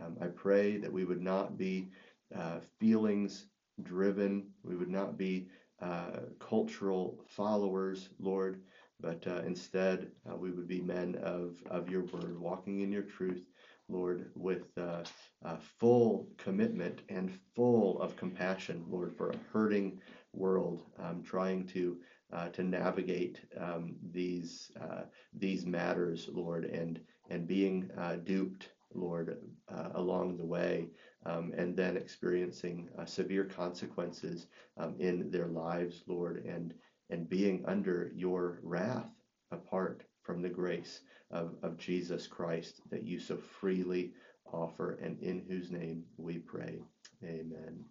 Um, 0.00 0.16
I 0.20 0.28
pray 0.28 0.78
that 0.78 0.92
we 0.92 1.04
would 1.04 1.20
not 1.20 1.58
be 1.58 1.88
uh, 2.34 2.60
feelings 2.78 3.46
driven. 3.82 4.46
We 4.62 4.76
would 4.76 4.88
not 4.90 5.18
be 5.18 5.48
uh, 5.80 6.20
cultural 6.38 7.22
followers, 7.26 8.10
Lord, 8.18 8.60
but 9.00 9.26
uh, 9.26 9.42
instead 9.46 10.08
uh, 10.30 10.36
we 10.36 10.50
would 10.52 10.68
be 10.68 10.80
men 10.80 11.16
of, 11.22 11.62
of 11.70 11.88
your 11.90 12.04
word, 12.04 12.38
walking 12.38 12.80
in 12.80 12.92
your 12.92 13.02
truth, 13.02 13.49
Lord, 13.90 14.30
with 14.34 14.66
uh, 14.78 15.02
uh, 15.44 15.56
full 15.78 16.28
commitment 16.38 17.02
and 17.08 17.30
full 17.54 18.00
of 18.00 18.16
compassion, 18.16 18.84
Lord, 18.88 19.16
for 19.16 19.30
a 19.30 19.38
hurting 19.52 20.00
world, 20.32 20.84
um, 20.98 21.22
trying 21.22 21.66
to 21.68 21.98
uh, 22.32 22.48
to 22.50 22.62
navigate 22.62 23.40
um, 23.58 23.96
these 24.12 24.70
uh, 24.80 25.02
these 25.34 25.66
matters, 25.66 26.28
Lord, 26.32 26.64
and 26.64 27.00
and 27.28 27.46
being 27.46 27.90
uh, 27.98 28.16
duped, 28.16 28.70
Lord, 28.94 29.38
uh, 29.68 29.88
along 29.94 30.36
the 30.36 30.46
way, 30.46 30.88
um, 31.26 31.52
and 31.56 31.76
then 31.76 31.96
experiencing 31.96 32.88
severe 33.06 33.44
consequences 33.44 34.46
um, 34.76 34.94
in 34.98 35.30
their 35.30 35.48
lives, 35.48 36.02
Lord, 36.06 36.44
and 36.44 36.74
and 37.10 37.28
being 37.28 37.64
under 37.66 38.12
your 38.14 38.60
wrath 38.62 39.10
apart 39.50 40.04
from 40.30 40.42
the 40.42 40.50
grace 40.50 41.00
of, 41.32 41.56
of 41.62 41.78
Jesus 41.78 42.28
Christ 42.28 42.82
that 42.90 43.04
you 43.04 43.20
so 43.20 43.38
freely 43.38 44.12
offer, 44.52 44.98
and 45.02 45.18
in 45.22 45.40
whose 45.48 45.70
name 45.72 46.04
we 46.18 46.38
pray. 46.38 46.80
Amen. 47.24 47.84